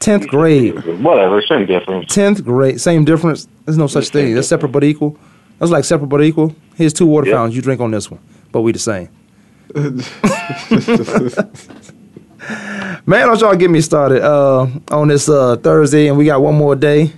Tenth 0.00 0.26
grade. 0.26 0.74
Whatever, 1.02 1.40
same 1.42 1.66
difference. 1.66 2.12
Tenth 2.12 2.44
grade, 2.44 2.80
same 2.80 3.04
difference. 3.04 3.46
There's 3.64 3.78
no 3.78 3.86
such 3.86 4.08
thing. 4.08 4.34
They're 4.34 4.42
separate 4.42 4.72
but 4.72 4.84
equal. 4.84 5.18
That's 5.62 5.70
like 5.70 5.84
separate 5.84 6.08
but 6.08 6.24
equal. 6.24 6.56
Here's 6.74 6.92
two 6.92 7.06
water 7.06 7.28
Yep. 7.28 7.36
fountains. 7.36 7.54
You 7.54 7.62
drink 7.62 7.80
on 7.80 7.92
this 7.92 8.10
one, 8.10 8.18
but 8.50 8.62
we 8.62 8.72
the 8.72 8.80
same. 8.80 9.08
Man, 13.06 13.28
don't 13.28 13.40
y'all 13.40 13.54
get 13.54 13.70
me 13.70 13.80
started 13.80 14.24
uh, 14.24 14.66
on 14.90 15.06
this 15.06 15.28
uh, 15.28 15.54
Thursday, 15.56 16.08
and 16.08 16.18
we 16.18 16.24
got 16.24 16.42
one 16.42 16.56
more 16.56 16.74
day. 16.74 17.12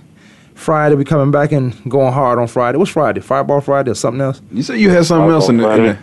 Friday, 0.53 0.93
we 0.93 1.03
coming 1.05 1.31
back 1.31 1.51
and 1.53 1.73
going 1.89 2.13
hard 2.13 2.37
on 2.37 2.45
Friday. 2.47 2.77
What's 2.77 2.91
Friday? 2.91 3.19
Fireball 3.19 3.61
Friday 3.61 3.89
or 3.89 3.95
something 3.95 4.21
else? 4.21 4.41
You 4.51 4.61
said 4.61 4.79
you 4.79 4.91
had 4.91 5.05
something 5.05 5.31
else 5.31 5.49
in 5.49 5.57
the. 5.57 5.67
In 5.71 5.83
the, 5.83 5.97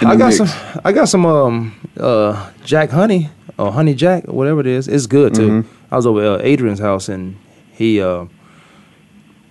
in 0.00 0.06
I 0.08 0.14
the 0.14 0.18
got 0.18 0.26
mix. 0.26 0.36
some. 0.38 0.48
I 0.84 0.90
got 0.92 1.04
some 1.08 1.24
um 1.24 1.72
uh 2.00 2.50
Jack 2.64 2.90
Honey 2.90 3.30
or 3.58 3.70
Honey 3.70 3.94
Jack 3.94 4.24
or 4.26 4.32
whatever 4.34 4.58
it 4.60 4.66
is. 4.66 4.88
It's 4.88 5.06
good 5.06 5.34
too. 5.36 5.62
Mhm. 5.62 5.66
I 5.92 5.96
was 5.96 6.04
over 6.06 6.20
at 6.20 6.40
uh, 6.40 6.42
Adrian's 6.42 6.80
house 6.80 7.08
and 7.08 7.36
he 7.72 8.00
uh 8.02 8.26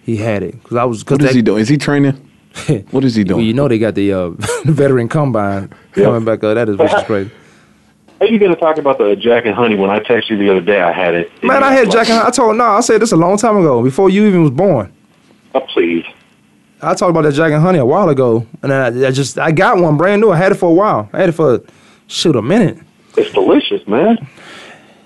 he 0.03 0.17
had 0.17 0.43
it 0.43 0.61
because 0.61 0.75
I 0.77 0.83
was. 0.83 1.01
Cause 1.03 1.13
What 1.15 1.21
is 1.21 1.27
that- 1.29 1.35
he 1.35 1.41
doing? 1.41 1.61
Is 1.61 1.69
he 1.69 1.77
training? 1.77 2.21
what 2.91 3.03
is 3.03 3.15
he 3.15 3.23
Well, 3.23 3.35
doing? 3.37 3.45
you 3.47 3.53
know 3.53 3.67
they 3.67 3.79
got 3.79 3.95
the 3.95 4.13
uh, 4.13 4.29
veteran 4.65 5.07
combine 5.09 5.71
coming 5.93 6.25
back. 6.25 6.43
up. 6.43 6.55
that 6.55 6.69
is 6.69 6.77
which 6.77 6.93
is 6.93 7.03
crazy. 7.03 7.31
How 8.19 8.27
you 8.27 8.39
going 8.39 8.53
to 8.53 8.59
talk 8.59 8.77
about 8.77 8.97
the 8.97 9.15
Jack 9.17 9.45
and 9.45 9.53
Honey 9.53 9.75
when 9.75 9.89
I 9.89 9.99
texted 9.99 10.29
you 10.29 10.37
the 10.37 10.49
other 10.49 10.61
day? 10.61 10.81
I 10.81 10.91
had 10.93 11.15
it. 11.15 11.29
Man, 11.43 11.63
I 11.63 11.73
had 11.73 11.91
Jack 11.91 12.09
and 12.09 12.17
I 12.19 12.29
told 12.29 12.55
no, 12.55 12.63
I 12.63 12.79
said 12.79 13.01
this 13.01 13.11
a 13.11 13.17
long 13.17 13.37
time 13.37 13.57
ago 13.57 13.83
before 13.83 14.09
you 14.09 14.25
even 14.27 14.41
was 14.41 14.51
born. 14.51 14.91
Oh, 15.53 15.59
please. 15.61 16.05
I 16.81 16.93
talked 16.93 17.09
about 17.09 17.23
that 17.23 17.33
Jack 17.33 17.51
and 17.51 17.61
Honey 17.61 17.79
a 17.79 17.85
while 17.85 18.07
ago, 18.09 18.45
and 18.63 18.71
I, 18.71 19.07
I 19.07 19.11
just 19.11 19.37
I 19.39 19.51
got 19.51 19.79
one 19.79 19.97
brand 19.97 20.21
new. 20.21 20.31
I 20.31 20.37
had 20.37 20.51
it 20.51 20.55
for 20.55 20.69
a 20.69 20.73
while. 20.73 21.09
I 21.11 21.19
had 21.19 21.29
it 21.29 21.33
for 21.33 21.61
shoot 22.07 22.35
a 22.35 22.41
minute. 22.41 22.77
It's 23.17 23.31
delicious, 23.33 23.85
man. 23.87 24.17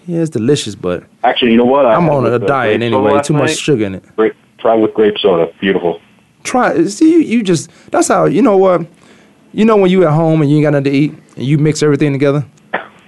Yeah, 0.05 0.21
it's 0.21 0.29
delicious, 0.31 0.73
but 0.75 1.03
Actually, 1.23 1.51
you 1.51 1.57
know 1.57 1.65
what? 1.65 1.85
I 1.85 1.93
I'm 1.93 2.09
on 2.09 2.25
a 2.25 2.39
diet 2.39 2.81
anyway. 2.81 3.11
last 3.13 3.27
Too 3.27 3.33
much 3.33 3.49
night. 3.49 3.57
sugar 3.59 3.85
in 3.85 3.95
it. 3.95 4.15
Grape, 4.15 4.33
try 4.57 4.73
with 4.75 4.93
grape 4.93 5.17
soda. 5.19 5.51
Beautiful. 5.61 6.01
Try 6.43 6.85
see 6.85 7.11
you, 7.11 7.19
you 7.19 7.43
just 7.43 7.69
that's 7.91 8.07
how 8.07 8.25
you 8.25 8.41
know 8.41 8.57
what 8.57 8.85
you 9.51 9.65
know 9.65 9.77
when 9.77 9.91
you 9.91 10.05
at 10.05 10.13
home 10.13 10.41
and 10.41 10.49
you 10.49 10.57
ain't 10.57 10.65
got 10.65 10.71
nothing 10.71 10.85
to 10.85 10.91
eat 10.91 11.13
and 11.35 11.45
you 11.45 11.57
mix 11.57 11.83
everything 11.83 12.13
together. 12.13 12.45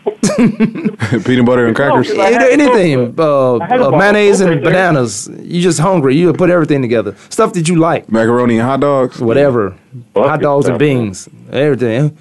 Peanut 0.38 1.45
butter 1.45 1.67
and 1.67 1.75
crackers. 1.75 2.11
Yeah, 2.13 2.47
anything, 2.49 3.13
uh, 3.19 3.57
I 3.57 3.67
had 3.67 3.79
a 3.82 3.88
uh, 3.88 3.91
mayonnaise 3.91 4.41
and 4.41 4.49
Coke 4.49 4.55
right 4.55 4.63
there. 4.63 4.73
bananas. 4.73 5.29
You 5.41 5.61
just 5.61 5.79
hungry. 5.79 6.15
You 6.15 6.32
put 6.34 6.49
everything 6.49 6.82
together. 6.82 7.15
Stuff 7.29 7.53
that 7.53 7.67
you 7.67 7.75
like. 7.75 8.11
Macaroni 8.11 8.57
and 8.57 8.67
hot 8.67 8.79
dogs. 8.79 9.19
Whatever. 9.19 9.77
Hot 10.15 10.41
dogs 10.41 10.67
and 10.67 10.79
beans. 10.79 11.29
Everything. 11.51 12.17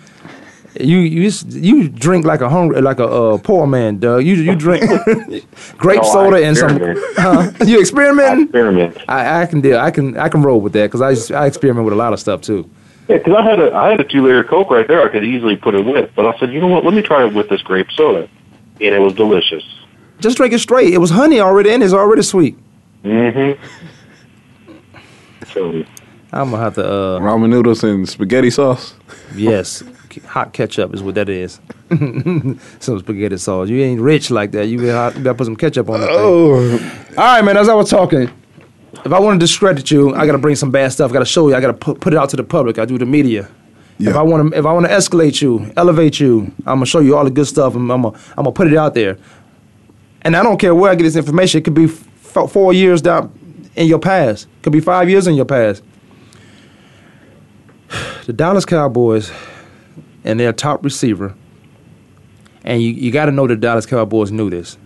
You 0.79 0.99
you 0.99 1.31
you 1.49 1.89
drink 1.89 2.25
like 2.25 2.41
a 2.43 2.49
hungry 2.49 2.81
like 2.81 3.01
a 3.01 3.07
uh, 3.07 3.39
poor 3.39 3.67
man, 3.67 3.99
Doug. 3.99 4.25
You 4.25 4.35
you 4.37 4.55
drink 4.55 4.85
grape 5.79 6.03
No, 6.03 6.09
soda 6.13 6.45
and 6.45 6.57
some. 6.57 6.79
Huh? 7.17 7.51
You 7.67 7.81
experimenting? 7.81 8.45
Experiment. 8.45 8.97
I, 9.09 9.43
I 9.43 9.47
can 9.47 9.61
deal. 9.61 9.79
I 9.79 9.91
can 9.91 10.17
I 10.17 10.29
can 10.29 10.43
roll 10.43 10.61
with 10.61 10.73
that 10.75 10.87
because 10.87 11.03
I 11.03 11.15
just- 11.15 11.33
I 11.33 11.47
experiment 11.47 11.85
with 11.87 11.93
a 11.95 11.97
lot 11.97 12.13
of 12.13 12.21
stuff 12.21 12.41
too. 12.43 12.71
Yeah, 13.09 13.19
because 13.19 13.35
I 13.35 13.43
had 13.43 13.59
a 13.59 13.75
I 13.75 13.91
had 13.91 13.99
a 14.01 14.05
two 14.05 14.23
liter 14.23 14.45
Coke 14.45 14.71
right 14.71 14.87
there. 14.87 15.03
I 15.03 15.09
could 15.09 15.25
easily 15.25 15.57
put 15.57 15.75
it 15.75 15.85
with, 15.85 16.11
but 16.15 16.25
I 16.27 16.39
said, 16.39 16.53
you 16.53 16.61
know 16.61 16.69
what? 16.69 16.85
Let 16.85 16.95
me 16.95 17.03
try 17.03 17.27
it 17.27 17.35
with 17.35 17.49
this 17.49 17.63
grape 17.63 17.89
soda, 17.91 18.29
and 18.81 18.95
it 18.95 19.01
was 19.01 19.15
delicious. 19.15 19.65
Just 20.21 20.37
drink 20.37 20.53
it 20.53 20.61
straight. 20.61 20.95
It 20.95 20.99
was 20.99 21.11
honey 21.11 21.41
already 21.41 21.71
in. 21.73 21.83
it. 21.83 21.87
It's 21.87 21.95
already 21.95 22.23
sweet. 22.23 22.57
Mm-hmm. 23.03 23.61
So 25.53 25.85
I'm 26.33 26.51
gonna 26.51 26.59
have 26.63 26.75
to. 26.77 26.85
Uh, 26.87 27.19
Ramen 27.21 27.49
noodles 27.51 27.83
and 27.83 28.09
spaghetti 28.09 28.51
sauce. 28.51 28.95
Yes, 29.35 29.83
hot 30.27 30.53
ketchup 30.53 30.95
is 30.95 31.03
what 31.03 31.15
that 31.15 31.29
is. 31.29 31.61
some 32.81 32.99
spaghetti 32.99 33.37
sauce. 33.37 33.69
You 33.69 33.81
ain't 33.83 34.01
rich 34.01 34.31
like 34.31 34.53
that. 34.53 34.67
You 34.67 34.85
gotta, 34.85 35.35
put 35.35 35.45
some 35.45 35.57
ketchup 35.57 35.89
on 35.91 36.03
it. 36.03 36.09
Oh. 36.11 36.55
All 37.17 37.25
right, 37.25 37.45
man. 37.45 37.57
As 37.57 37.69
I 37.69 37.75
was 37.75 37.91
talking, 37.91 38.31
if 39.05 39.13
I 39.13 39.19
want 39.19 39.41
to 39.41 39.45
discredit 39.45 39.91
you, 39.91 40.15
I 40.15 40.27
gotta 40.27 40.39
bring 40.39 40.57
some 40.57 40.71
bad 40.71 40.93
stuff. 40.93 41.11
I 41.11 41.15
gotta 41.15 41.25
show 41.25 41.49
you. 41.49 41.55
I 41.55 41.61
gotta 41.61 41.75
put, 41.75 42.01
put 42.01 42.13
it 42.13 42.17
out 42.17 42.31
to 42.31 42.37
the 42.37 42.45
public. 42.45 42.79
I 42.79 42.85
do 42.85 42.99
the 42.99 43.07
media. 43.07 43.49
Yeah. 43.99 44.11
If 44.11 44.17
I 44.17 44.23
want 44.23 44.53
to, 44.53 44.59
if 44.59 44.65
I 44.65 44.73
want 44.73 44.87
to 44.87 44.93
escalate 44.93 45.43
you, 45.43 45.73
elevate 45.77 46.19
you, 46.19 46.53
I'm 46.61 46.77
gonna 46.77 46.87
show 46.87 47.01
you 47.01 47.17
all 47.17 47.25
the 47.25 47.31
good 47.31 47.47
stuff. 47.47 47.75
and 47.75 47.91
I'm 47.93 48.03
gonna, 48.03 48.17
I'm 48.31 48.45
gonna 48.45 48.53
put 48.53 48.67
it 48.67 48.77
out 48.77 48.95
there. 48.95 49.19
And 50.23 50.37
I 50.37 50.43
don't 50.43 50.59
care 50.59 50.75
where 50.75 50.91
I 50.91 50.95
get 50.95 51.05
this 51.05 51.17
information. 51.17 51.59
It 51.59 51.65
could 51.65 51.75
be 51.75 51.85
f- 51.85 52.51
four 52.51 52.73
years 52.73 53.03
down 53.03 53.33
in 53.77 53.87
your 53.87 53.99
past. 53.99 54.49
Could 54.63 54.73
be 54.73 54.81
five 54.81 55.09
years 55.09 55.27
in 55.27 55.35
your 55.35 55.45
past. 55.45 55.83
The 58.27 58.35
Dallas 58.35 58.65
Cowboys 58.65 59.33
and 60.25 60.39
their 60.39 60.53
top 60.53 60.85
receiver, 60.85 61.35
and 62.65 62.83
you, 62.83 62.91
you 62.91 63.11
got 63.11 63.27
to 63.27 63.33
know 63.33 63.47
the 63.47 63.57
Dallas 63.57 63.87
Cowboys 63.87 64.31
knew 64.31 64.51
this 64.51 64.77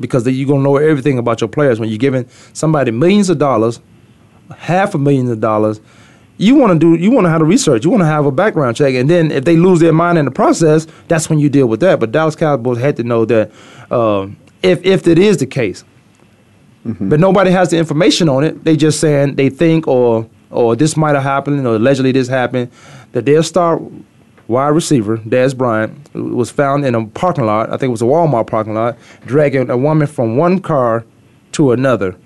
because 0.00 0.26
you're 0.26 0.46
going 0.46 0.60
to 0.60 0.64
know 0.64 0.76
everything 0.76 1.18
about 1.18 1.40
your 1.40 1.48
players 1.48 1.78
when 1.78 1.88
you're 1.88 1.98
giving 1.98 2.28
somebody 2.52 2.90
millions 2.90 3.30
of 3.30 3.38
dollars, 3.38 3.80
half 4.56 4.94
a 4.94 4.98
million 4.98 5.30
of 5.30 5.40
dollars. 5.40 5.80
You 6.36 6.56
want 6.56 6.72
to 6.72 6.78
do, 6.78 7.00
you 7.00 7.12
want 7.12 7.26
to 7.26 7.30
have 7.30 7.42
a 7.42 7.44
research, 7.44 7.84
you 7.84 7.90
want 7.90 8.00
to 8.00 8.06
have 8.06 8.26
a 8.26 8.32
background 8.32 8.76
check, 8.76 8.94
and 8.94 9.08
then 9.08 9.30
if 9.30 9.44
they 9.44 9.56
lose 9.56 9.78
their 9.78 9.92
mind 9.92 10.18
in 10.18 10.24
the 10.24 10.32
process, 10.32 10.86
that's 11.06 11.30
when 11.30 11.38
you 11.38 11.48
deal 11.48 11.68
with 11.68 11.80
that. 11.80 12.00
But 12.00 12.10
Dallas 12.10 12.34
Cowboys 12.34 12.78
had 12.78 12.96
to 12.96 13.04
know 13.04 13.24
that 13.24 13.52
um, 13.92 14.36
if 14.62 14.84
if 14.84 15.04
that 15.04 15.16
is 15.16 15.36
the 15.36 15.46
case, 15.46 15.84
but 16.84 17.20
nobody 17.20 17.50
has 17.50 17.70
the 17.70 17.78
information 17.78 18.28
on 18.28 18.42
it. 18.42 18.64
They 18.64 18.76
just 18.76 18.98
saying 19.00 19.36
they 19.36 19.48
think 19.48 19.86
or 19.86 20.28
or 20.50 20.74
this 20.74 20.96
might 20.96 21.14
have 21.14 21.22
happened 21.22 21.64
or 21.66 21.76
allegedly 21.76 22.12
this 22.12 22.28
happened. 22.28 22.70
That 23.12 23.26
their 23.26 23.42
star 23.44 23.80
wide 24.48 24.68
receiver, 24.68 25.18
Dez 25.18 25.56
Bryant, 25.56 26.12
was 26.14 26.50
found 26.50 26.84
in 26.84 26.94
a 26.94 27.06
parking 27.06 27.46
lot. 27.46 27.68
I 27.68 27.76
think 27.76 27.88
it 27.88 27.92
was 27.92 28.02
a 28.02 28.06
Walmart 28.06 28.46
parking 28.46 28.74
lot, 28.74 28.96
dragging 29.26 29.70
a 29.70 29.76
woman 29.76 30.06
from 30.06 30.36
one 30.36 30.60
car 30.60 31.04
to 31.52 31.72
another. 31.72 32.16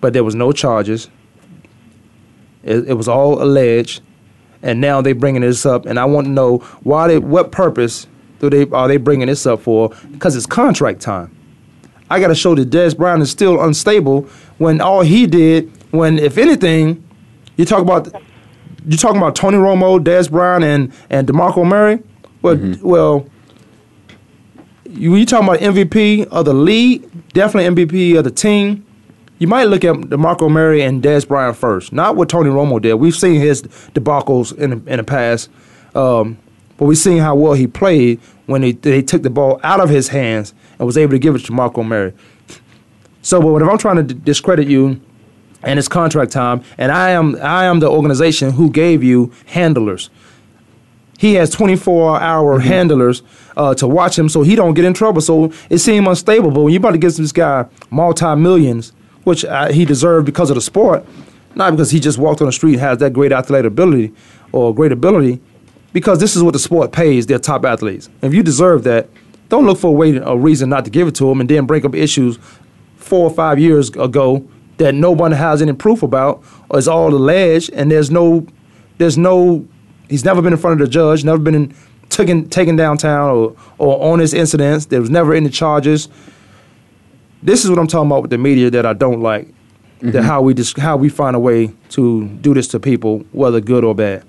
But 0.00 0.12
there 0.12 0.24
was 0.24 0.34
no 0.34 0.52
charges. 0.52 1.10
It, 2.62 2.88
it 2.88 2.94
was 2.94 3.08
all 3.08 3.42
alleged, 3.42 4.02
and 4.62 4.80
now 4.80 5.00
they're 5.00 5.14
bringing 5.14 5.42
this 5.42 5.64
up. 5.64 5.86
And 5.86 5.98
I 5.98 6.04
want 6.04 6.26
to 6.26 6.30
know 6.30 6.58
why 6.82 7.08
they, 7.08 7.18
what 7.18 7.52
purpose 7.52 8.06
do 8.40 8.50
they 8.50 8.68
are 8.70 8.88
they 8.88 8.96
bringing 8.96 9.26
this 9.26 9.46
up 9.46 9.60
for? 9.60 9.90
Because 10.10 10.36
it's 10.36 10.46
contract 10.46 11.00
time. 11.00 11.34
I 12.10 12.20
got 12.20 12.28
to 12.28 12.34
show 12.34 12.54
that 12.54 12.70
Dez 12.70 12.96
Brown 12.96 13.20
is 13.20 13.30
still 13.30 13.62
unstable 13.62 14.22
when 14.56 14.80
all 14.80 15.02
he 15.02 15.26
did, 15.26 15.70
when 15.92 16.18
if 16.18 16.38
anything, 16.38 17.04
you 17.56 17.64
talk 17.64 17.82
about 17.82 18.12
you 18.86 18.96
talking 18.96 19.18
about 19.18 19.36
Tony 19.36 19.56
Romo, 19.56 20.02
Dez 20.02 20.30
Brown, 20.30 20.62
and 20.62 20.92
and 21.10 21.26
Demarco 21.26 21.66
Murray. 21.66 22.02
Well, 22.42 22.76
well, 22.82 23.26
you 24.84 25.14
you 25.16 25.26
talking 25.26 25.48
about 25.48 25.60
MVP 25.60 26.26
of 26.26 26.44
the 26.44 26.54
league, 26.54 27.08
definitely 27.32 27.84
MVP 27.84 28.18
of 28.18 28.24
the 28.24 28.30
team. 28.30 28.84
You 29.38 29.46
might 29.46 29.64
look 29.64 29.84
at 29.84 29.94
DeMarco 29.94 30.50
Murray 30.50 30.82
and 30.82 31.00
Dez 31.00 31.26
Bryant 31.26 31.56
first, 31.56 31.92
not 31.92 32.16
what 32.16 32.28
Tony 32.28 32.50
Romo 32.50 32.82
did. 32.82 32.94
We've 32.94 33.14
seen 33.14 33.40
his 33.40 33.62
debacles 33.62 34.56
in 34.58 34.70
the, 34.70 34.92
in 34.92 34.96
the 34.96 35.04
past. 35.04 35.48
Um, 35.94 36.38
but 36.76 36.86
we've 36.86 36.98
seen 36.98 37.18
how 37.18 37.34
well 37.34 37.52
he 37.52 37.66
played 37.66 38.20
when 38.46 38.62
they, 38.62 38.72
they 38.72 39.02
took 39.02 39.22
the 39.22 39.30
ball 39.30 39.60
out 39.62 39.80
of 39.80 39.90
his 39.90 40.08
hands 40.08 40.54
and 40.78 40.86
was 40.86 40.96
able 40.96 41.12
to 41.12 41.18
give 41.18 41.34
it 41.36 41.44
to 41.44 41.52
Marco 41.52 41.82
Murray. 41.82 42.14
So, 43.22 43.40
but 43.40 43.62
if 43.62 43.68
I'm 43.68 43.78
trying 43.78 44.06
to 44.06 44.14
discredit 44.14 44.68
you 44.68 45.00
and 45.62 45.78
it's 45.78 45.88
contract 45.88 46.32
time, 46.32 46.62
and 46.76 46.92
I 46.92 47.10
am 47.10 47.36
I 47.42 47.64
am 47.64 47.80
the 47.80 47.88
organization 47.88 48.52
who 48.52 48.70
gave 48.70 49.02
you 49.02 49.32
handlers. 49.46 50.10
He 51.18 51.34
has 51.34 51.50
24 51.50 52.20
hour 52.20 52.60
handlers 52.60 53.22
uh, 53.56 53.74
to 53.74 53.88
watch 53.88 54.16
him, 54.16 54.28
so 54.28 54.42
he 54.42 54.54
don't 54.54 54.74
get 54.74 54.84
in 54.84 54.94
trouble. 54.94 55.20
So 55.20 55.52
it 55.68 55.78
seemed 55.78 56.06
unstable. 56.06 56.52
But 56.52 56.62
when 56.62 56.72
you 56.72 56.78
about 56.78 56.92
to 56.92 56.98
give 56.98 57.16
this 57.16 57.32
guy 57.32 57.66
multi 57.90 58.36
millions, 58.36 58.92
which 59.24 59.44
uh, 59.44 59.72
he 59.72 59.84
deserved 59.84 60.26
because 60.26 60.48
of 60.48 60.54
the 60.54 60.60
sport, 60.60 61.04
not 61.56 61.72
because 61.72 61.90
he 61.90 61.98
just 61.98 62.18
walked 62.18 62.40
on 62.40 62.46
the 62.46 62.52
street 62.52 62.74
and 62.74 62.80
has 62.80 62.98
that 62.98 63.12
great 63.12 63.32
athletic 63.32 63.68
ability 63.72 64.14
or 64.52 64.72
great 64.72 64.92
ability, 64.92 65.40
because 65.92 66.20
this 66.20 66.36
is 66.36 66.42
what 66.42 66.52
the 66.52 66.58
sport 66.58 66.92
pays 66.92 67.26
their 67.26 67.40
top 67.40 67.64
athletes. 67.64 68.08
If 68.22 68.32
you 68.32 68.44
deserve 68.44 68.84
that, 68.84 69.08
don't 69.48 69.66
look 69.66 69.78
for 69.78 69.88
a 69.88 69.92
way, 69.92 70.16
a 70.16 70.36
reason 70.36 70.68
not 70.68 70.84
to 70.84 70.90
give 70.90 71.08
it 71.08 71.16
to 71.16 71.28
him, 71.28 71.40
and 71.40 71.50
then 71.50 71.66
bring 71.66 71.84
up 71.84 71.96
issues 71.96 72.38
four 72.96 73.28
or 73.28 73.34
five 73.34 73.58
years 73.58 73.88
ago 73.90 74.48
that 74.78 74.94
no 74.94 75.10
one 75.10 75.32
has 75.32 75.60
any 75.60 75.72
proof 75.72 76.02
about, 76.02 76.42
or 76.70 76.78
it's 76.78 76.88
all 76.88 77.14
alleged, 77.14 77.70
and 77.72 77.90
there's 77.90 78.10
no, 78.10 78.46
there's 78.96 79.18
no, 79.18 79.66
he's 80.08 80.24
never 80.24 80.40
been 80.40 80.52
in 80.52 80.58
front 80.58 80.80
of 80.80 80.86
the 80.86 80.90
judge, 80.90 81.24
never 81.24 81.38
been 81.38 81.54
in, 81.54 81.74
taken 82.08 82.48
taken 82.48 82.76
downtown 82.76 83.30
or 83.30 83.56
or 83.78 84.12
on 84.12 84.18
his 84.18 84.34
incidents. 84.34 84.86
There 84.86 85.00
was 85.00 85.10
never 85.10 85.34
any 85.34 85.50
charges. 85.50 86.08
This 87.42 87.64
is 87.64 87.70
what 87.70 87.78
I'm 87.78 87.86
talking 87.86 88.10
about 88.10 88.22
with 88.22 88.30
the 88.30 88.38
media 88.38 88.70
that 88.70 88.84
I 88.86 88.92
don't 88.92 89.20
like. 89.20 89.48
That 90.00 90.14
mm-hmm. 90.14 90.26
how 90.26 90.42
we 90.42 90.54
how 90.76 90.96
we 90.96 91.08
find 91.08 91.34
a 91.34 91.40
way 91.40 91.72
to 91.90 92.28
do 92.28 92.54
this 92.54 92.68
to 92.68 92.80
people, 92.80 93.20
whether 93.32 93.60
good 93.60 93.84
or 93.84 93.94
bad. 93.94 94.24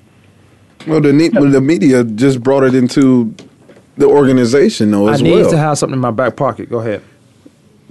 Well, 0.88 1.02
the 1.02 1.14
ne- 1.14 1.30
well, 1.30 1.50
the 1.50 1.62
media 1.62 2.04
just 2.04 2.42
brought 2.42 2.64
it 2.64 2.74
into 2.74 3.36
the 3.98 4.08
organization 4.08 4.92
though 4.92 5.08
I 5.08 5.14
as 5.14 5.22
need 5.22 5.50
to 5.50 5.58
have 5.58 5.78
something 5.78 5.96
in 5.96 6.00
my 6.00 6.12
back 6.12 6.36
pocket. 6.36 6.70
Go 6.70 6.80
ahead. 6.80 7.04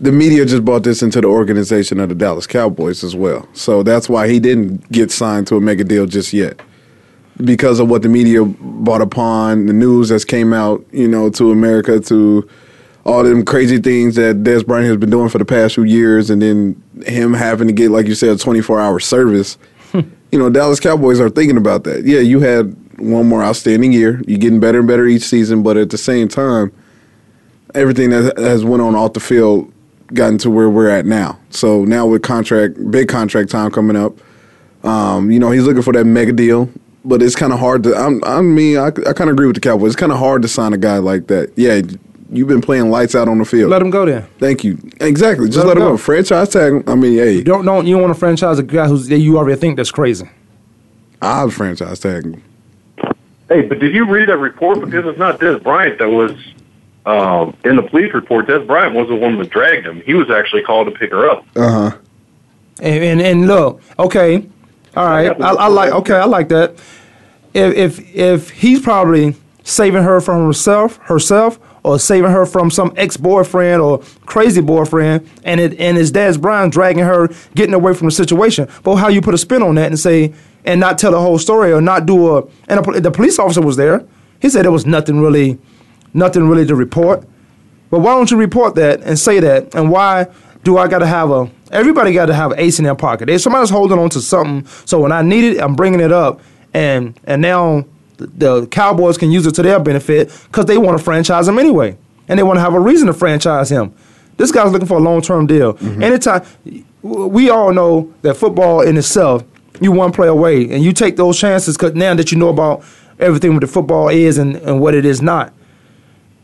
The 0.00 0.12
media 0.12 0.44
just 0.44 0.64
brought 0.64 0.84
this 0.84 1.02
into 1.02 1.20
the 1.20 1.26
organization 1.26 1.98
of 1.98 2.08
the 2.08 2.14
Dallas 2.14 2.46
Cowboys 2.46 3.02
as 3.02 3.16
well. 3.16 3.48
So 3.52 3.82
that's 3.82 4.08
why 4.08 4.28
he 4.28 4.38
didn't 4.38 4.90
get 4.92 5.10
signed 5.10 5.48
to 5.48 5.56
a 5.56 5.60
mega 5.60 5.82
deal 5.82 6.06
just 6.06 6.32
yet. 6.32 6.60
Because 7.44 7.80
of 7.80 7.88
what 7.88 8.02
the 8.02 8.08
media 8.08 8.44
brought 8.44 9.00
upon, 9.00 9.66
the 9.66 9.72
news 9.72 10.08
that's 10.08 10.24
came 10.24 10.52
out, 10.52 10.84
you 10.92 11.08
know, 11.08 11.30
to 11.30 11.50
America, 11.50 11.98
to 12.00 12.48
all 13.04 13.24
them 13.24 13.44
crazy 13.44 13.78
things 13.78 14.16
that 14.16 14.42
Dez 14.42 14.66
Bryant 14.66 14.86
has 14.86 14.96
been 14.98 15.10
doing 15.10 15.28
for 15.28 15.38
the 15.38 15.44
past 15.44 15.74
few 15.74 15.84
years, 15.84 16.30
and 16.30 16.42
then 16.42 16.80
him 17.06 17.32
having 17.32 17.66
to 17.66 17.72
get, 17.72 17.90
like 17.90 18.06
you 18.06 18.14
said, 18.14 18.30
a 18.30 18.38
24 18.38 18.80
hour 18.80 19.00
service. 19.00 19.56
you 19.94 20.38
know, 20.38 20.50
Dallas 20.50 20.78
Cowboys 20.78 21.18
are 21.18 21.30
thinking 21.30 21.56
about 21.56 21.84
that. 21.84 22.04
Yeah, 22.04 22.20
you 22.20 22.40
had 22.40 22.76
one 22.98 23.26
more 23.26 23.42
outstanding 23.42 23.92
year. 23.92 24.20
You're 24.26 24.38
getting 24.38 24.60
better 24.60 24.80
and 24.80 24.88
better 24.88 25.06
each 25.06 25.22
season, 25.22 25.62
but 25.62 25.76
at 25.76 25.90
the 25.90 25.98
same 25.98 26.28
time, 26.28 26.72
everything 27.74 28.10
that 28.10 28.36
has 28.38 28.64
went 28.64 28.82
on 28.82 28.94
off 28.94 29.12
the 29.12 29.20
field 29.20 29.72
gotten 30.14 30.38
to 30.38 30.50
where 30.50 30.68
we're 30.70 30.88
at 30.88 31.06
now. 31.06 31.38
So 31.50 31.84
now 31.84 32.06
with 32.06 32.22
contract, 32.22 32.90
big 32.90 33.08
contract 33.08 33.50
time 33.50 33.70
coming 33.70 33.96
up, 33.96 34.14
um, 34.84 35.30
you 35.30 35.38
know, 35.38 35.50
he's 35.50 35.64
looking 35.64 35.82
for 35.82 35.92
that 35.92 36.04
mega 36.04 36.32
deal. 36.32 36.68
But 37.04 37.22
it's 37.22 37.36
kind 37.36 37.52
of 37.52 37.58
hard 37.58 37.84
to. 37.84 37.94
I'm, 37.94 38.22
I 38.24 38.42
mean, 38.42 38.76
I, 38.76 38.86
I 38.88 38.90
kind 39.12 39.22
of 39.22 39.28
agree 39.30 39.46
with 39.46 39.54
the 39.56 39.60
Cowboys. 39.60 39.92
It's 39.92 40.00
kind 40.00 40.12
of 40.12 40.18
hard 40.18 40.42
to 40.42 40.48
sign 40.48 40.72
a 40.72 40.76
guy 40.76 40.98
like 40.98 41.28
that. 41.28 41.52
Yeah, 41.56 41.80
you've 42.30 42.48
been 42.48 42.60
playing 42.60 42.90
lights 42.90 43.14
out 43.14 43.28
on 43.28 43.38
the 43.38 43.44
field. 43.46 43.70
Let 43.70 43.80
him 43.80 43.88
go 43.90 44.04
there. 44.04 44.28
Thank 44.38 44.62
you. 44.64 44.78
Exactly. 45.00 45.46
Just 45.46 45.58
Let 45.58 45.68
let, 45.68 45.76
him 45.78 45.82
him 45.84 45.88
go. 45.90 45.92
go. 45.92 45.96
Franchise 45.96 46.48
tag 46.50 46.72
him. 46.72 46.84
I 46.86 46.96
mean, 46.96 47.14
hey, 47.16 47.32
You 47.34 47.44
don't 47.44 47.64
know 47.64 47.80
you 47.80 47.94
don't 47.94 48.02
want 48.02 48.12
to 48.14 48.18
franchise 48.18 48.58
a 48.58 48.62
guy 48.62 48.88
who's 48.88 49.08
that 49.08 49.18
you 49.18 49.38
already 49.38 49.58
think 49.58 49.76
that's 49.76 49.90
crazy. 49.92 50.28
I'll 51.22 51.50
franchise 51.50 52.00
tag 52.00 52.24
him. 52.24 52.42
Hey, 53.48 53.62
but 53.62 53.78
did 53.78 53.94
you 53.94 54.04
read 54.04 54.28
that 54.28 54.36
report? 54.36 54.80
Because 54.80 55.06
it's 55.06 55.18
not 55.18 55.40
Dez 55.40 55.62
Bryant 55.62 55.98
that 56.00 56.10
was 56.10 56.32
um, 57.08 57.56
in 57.64 57.76
the 57.76 57.82
police 57.82 58.12
report. 58.12 58.46
Dez 58.46 58.66
Bryant 58.66 58.94
was 58.94 59.08
the 59.08 59.14
one 59.14 59.38
that 59.38 59.50
dragged 59.50 59.86
him. 59.86 60.00
He 60.02 60.14
was 60.14 60.30
actually 60.30 60.62
called 60.62 60.86
to 60.86 60.92
pick 60.92 61.10
her 61.10 61.28
up. 61.28 61.46
Uh 61.56 61.70
huh. 61.90 61.98
And, 62.80 63.04
and 63.04 63.20
and 63.20 63.46
look, 63.46 63.80
okay, 63.98 64.46
all 64.94 65.06
right, 65.06 65.40
I, 65.40 65.52
I 65.52 65.66
like 65.66 65.92
okay, 65.92 66.14
I 66.14 66.24
like 66.24 66.48
that. 66.50 66.74
If 67.54 67.74
if 67.74 68.14
if 68.14 68.50
he's 68.50 68.80
probably 68.80 69.34
saving 69.64 70.02
her 70.02 70.20
from 70.20 70.46
herself, 70.46 70.96
herself, 70.98 71.58
or 71.82 71.98
saving 71.98 72.30
her 72.30 72.46
from 72.46 72.70
some 72.70 72.92
ex 72.96 73.16
boyfriend 73.16 73.80
or 73.80 73.98
crazy 74.26 74.60
boyfriend, 74.60 75.28
and 75.44 75.60
it 75.60 75.78
and 75.80 75.96
his 75.96 76.12
Dez 76.12 76.40
Bryant 76.40 76.72
dragging 76.72 77.04
her, 77.04 77.28
getting 77.54 77.74
away 77.74 77.94
from 77.94 78.06
the 78.06 78.12
situation. 78.12 78.68
But 78.82 78.96
how 78.96 79.08
you 79.08 79.20
put 79.20 79.34
a 79.34 79.38
spin 79.38 79.62
on 79.62 79.74
that 79.74 79.86
and 79.86 79.98
say 79.98 80.34
and 80.64 80.80
not 80.80 80.98
tell 80.98 81.12
the 81.12 81.20
whole 81.20 81.38
story 81.38 81.72
or 81.72 81.80
not 81.80 82.06
do 82.06 82.36
a 82.36 82.42
and 82.68 82.86
a, 82.86 83.00
the 83.00 83.10
police 83.10 83.38
officer 83.38 83.62
was 83.62 83.76
there. 83.76 84.04
He 84.40 84.48
said 84.48 84.64
there 84.64 84.72
was 84.72 84.86
nothing 84.86 85.20
really, 85.20 85.58
nothing 86.14 86.48
really 86.48 86.66
to 86.66 86.74
report. 86.74 87.26
But 87.90 88.00
why 88.00 88.14
don't 88.14 88.30
you 88.30 88.36
report 88.36 88.74
that 88.74 89.00
and 89.02 89.18
say 89.18 89.40
that? 89.40 89.74
And 89.74 89.90
why 89.90 90.26
do 90.64 90.78
I 90.78 90.88
got 90.88 90.98
to 90.98 91.06
have 91.06 91.30
a? 91.30 91.50
Everybody 91.70 92.12
got 92.12 92.26
to 92.26 92.34
have 92.34 92.52
an 92.52 92.58
ace 92.58 92.78
in 92.78 92.84
their 92.84 92.94
pocket. 92.94 93.28
If 93.28 93.40
somebody's 93.40 93.70
holding 93.70 93.98
on 93.98 94.10
to 94.10 94.20
something, 94.20 94.66
so 94.86 95.00
when 95.00 95.12
I 95.12 95.22
need 95.22 95.44
it, 95.44 95.60
I'm 95.60 95.74
bringing 95.74 96.00
it 96.00 96.12
up, 96.12 96.40
and 96.74 97.18
and 97.24 97.42
now 97.42 97.84
the, 98.16 98.26
the 98.26 98.66
Cowboys 98.68 99.16
can 99.16 99.30
use 99.30 99.46
it 99.46 99.52
to 99.52 99.62
their 99.62 99.80
benefit 99.80 100.28
because 100.46 100.66
they 100.66 100.78
want 100.78 100.98
to 100.98 101.04
franchise 101.04 101.48
him 101.48 101.58
anyway, 101.58 101.96
and 102.28 102.38
they 102.38 102.42
want 102.42 102.56
to 102.56 102.60
have 102.60 102.74
a 102.74 102.80
reason 102.80 103.06
to 103.06 103.14
franchise 103.14 103.70
him. 103.70 103.94
This 104.36 104.52
guy's 104.52 104.72
looking 104.72 104.88
for 104.88 104.98
a 104.98 105.00
long 105.00 105.20
term 105.20 105.46
deal. 105.46 105.74
Mm-hmm. 105.74 106.02
Anytime, 106.02 106.44
we 107.02 107.50
all 107.50 107.72
know 107.72 108.12
that 108.22 108.34
football 108.34 108.82
in 108.82 108.96
itself, 108.96 109.44
you 109.80 109.92
one 109.92 110.12
play 110.12 110.28
away, 110.28 110.70
and 110.70 110.82
you 110.82 110.92
take 110.92 111.16
those 111.16 111.38
chances 111.38 111.76
because 111.76 111.94
now 111.94 112.14
that 112.14 112.32
you 112.32 112.38
know 112.38 112.48
about 112.48 112.84
everything 113.18 113.52
what 113.52 113.60
the 113.60 113.66
football 113.66 114.08
is 114.08 114.38
and, 114.38 114.56
and 114.56 114.80
what 114.80 114.94
it 114.94 115.04
is 115.04 115.20
not. 115.20 115.52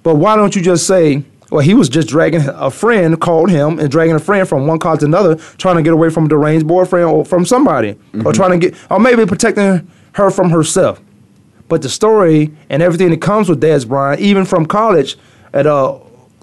But 0.04 0.16
why 0.16 0.36
don't 0.36 0.54
you 0.54 0.62
just 0.62 0.86
say, 0.86 1.24
well, 1.50 1.62
he 1.62 1.74
was 1.74 1.88
just 1.88 2.08
dragging 2.08 2.42
a 2.46 2.70
friend, 2.70 3.18
called 3.20 3.50
him, 3.50 3.78
and 3.80 3.90
dragging 3.90 4.14
a 4.14 4.20
friend 4.20 4.46
from 4.48 4.66
one 4.66 4.78
car 4.78 4.96
to 4.98 5.04
another, 5.04 5.34
trying 5.56 5.76
to 5.76 5.82
get 5.82 5.92
away 5.92 6.10
from 6.10 6.26
a 6.26 6.28
deranged 6.28 6.66
boyfriend 6.66 7.08
or 7.08 7.24
from 7.24 7.44
somebody, 7.44 7.98
or 8.24 8.32
trying 8.32 8.58
to 8.60 8.70
get, 8.70 8.78
or 8.90 9.00
maybe 9.00 9.24
protecting 9.26 9.90
her 10.12 10.30
from 10.30 10.50
herself. 10.50 11.00
But 11.68 11.80
the 11.82 11.88
story 11.88 12.52
and 12.68 12.82
everything 12.82 13.10
that 13.10 13.22
comes 13.22 13.48
with 13.48 13.60
Dez 13.62 13.88
Bryant, 13.88 14.20
even 14.20 14.44
from 14.44 14.66
college 14.66 15.16
at 15.54 15.66
uh, 15.66 15.98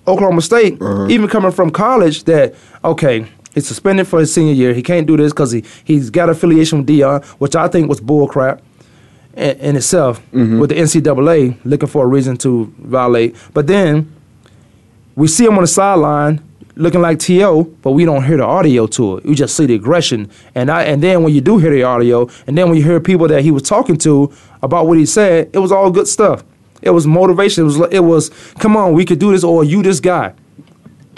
Oklahoma 0.08 0.42
State, 0.42 0.82
even 1.12 1.28
coming 1.28 1.52
from 1.52 1.70
college, 1.70 2.24
that 2.24 2.56
okay, 2.84 3.28
he's 3.54 3.68
suspended 3.68 4.08
for 4.08 4.20
his 4.20 4.34
senior 4.34 4.54
year. 4.54 4.74
He 4.74 4.82
can't 4.82 5.06
do 5.06 5.18
this 5.18 5.32
because 5.32 5.52
he 5.52 5.64
he's 5.84 6.10
got 6.10 6.30
affiliation 6.30 6.80
with 6.80 6.88
Deion, 6.88 7.24
which 7.40 7.56
I 7.56 7.68
think 7.68 7.88
was 7.90 8.02
bullcrap 8.02 8.62
in, 9.36 9.58
in 9.58 9.76
itself 9.76 10.20
mm-hmm. 10.32 10.60
with 10.60 10.70
the 10.70 10.76
NCAA 10.76 11.58
looking 11.64 11.90
for 11.90 12.06
a 12.06 12.08
reason 12.08 12.38
to 12.38 12.74
violate. 12.78 13.36
But 13.54 13.68
then 13.68 14.14
we 15.16 15.28
see 15.28 15.46
him 15.46 15.56
on 15.56 15.62
the 15.62 15.68
sideline 15.68 16.42
looking 16.76 17.02
like 17.02 17.20
To, 17.20 17.64
but 17.82 17.92
we 17.92 18.06
don't 18.06 18.24
hear 18.24 18.38
the 18.38 18.46
audio 18.46 18.88
to 18.88 19.18
it. 19.18 19.26
We 19.26 19.36
just 19.36 19.56
see 19.56 19.66
the 19.66 19.76
aggression. 19.76 20.30
And 20.56 20.72
I 20.72 20.84
and 20.84 21.02
then 21.02 21.24
when 21.24 21.34
you 21.34 21.42
do 21.42 21.58
hear 21.58 21.72
the 21.72 21.84
audio, 21.84 22.30
and 22.48 22.58
then 22.58 22.70
when 22.70 22.78
you 22.78 22.84
hear 22.84 23.00
people 23.00 23.28
that 23.28 23.44
he 23.44 23.52
was 23.52 23.64
talking 23.64 23.98
to 23.98 24.34
about 24.62 24.88
what 24.88 24.98
he 24.98 25.06
said, 25.06 25.50
it 25.54 25.60
was 25.60 25.72
all 25.72 25.92
good 25.92 26.08
stuff. 26.08 26.44
It 26.82 26.92
was 26.92 27.06
motivation. 27.06 27.64
It 27.64 27.66
was 27.66 27.80
it 27.92 28.04
was 28.04 28.30
come 28.60 28.76
on, 28.76 28.94
we 28.94 29.06
could 29.06 29.20
do 29.20 29.32
this, 29.32 29.44
or 29.44 29.64
you 29.64 29.84
this 29.84 30.00
guy. 30.00 30.34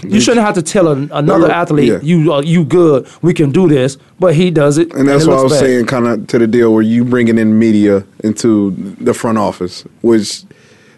You 0.08 0.20
shouldn't 0.22 0.46
have 0.46 0.56
to 0.56 0.62
tell 0.62 0.88
an, 0.90 1.10
another 1.14 1.48
No, 1.48 1.54
athlete 1.54 2.04
you 2.04 2.34
uh, 2.34 2.42
you 2.42 2.64
good. 2.66 3.08
We 3.22 3.34
can 3.34 3.52
do 3.52 3.68
this, 3.68 3.98
but 4.20 4.36
he 4.36 4.52
does 4.52 4.78
it, 4.78 4.94
And 4.94 5.08
that's 5.08 5.26
it 5.26 5.30
what 5.30 5.40
I 5.40 5.44
was 5.44 5.54
bad. 5.54 5.60
saying, 5.60 5.86
kind 5.88 6.08
of 6.08 6.28
to 6.28 6.40
the 6.40 6.48
deal 6.48 6.74
where 6.74 6.82
you 6.82 7.04
bringing 7.06 7.38
in 7.38 7.58
media 7.60 8.06
into 8.24 8.72
the 9.00 9.14
front 9.14 9.38
office, 9.38 9.84
which 10.02 10.44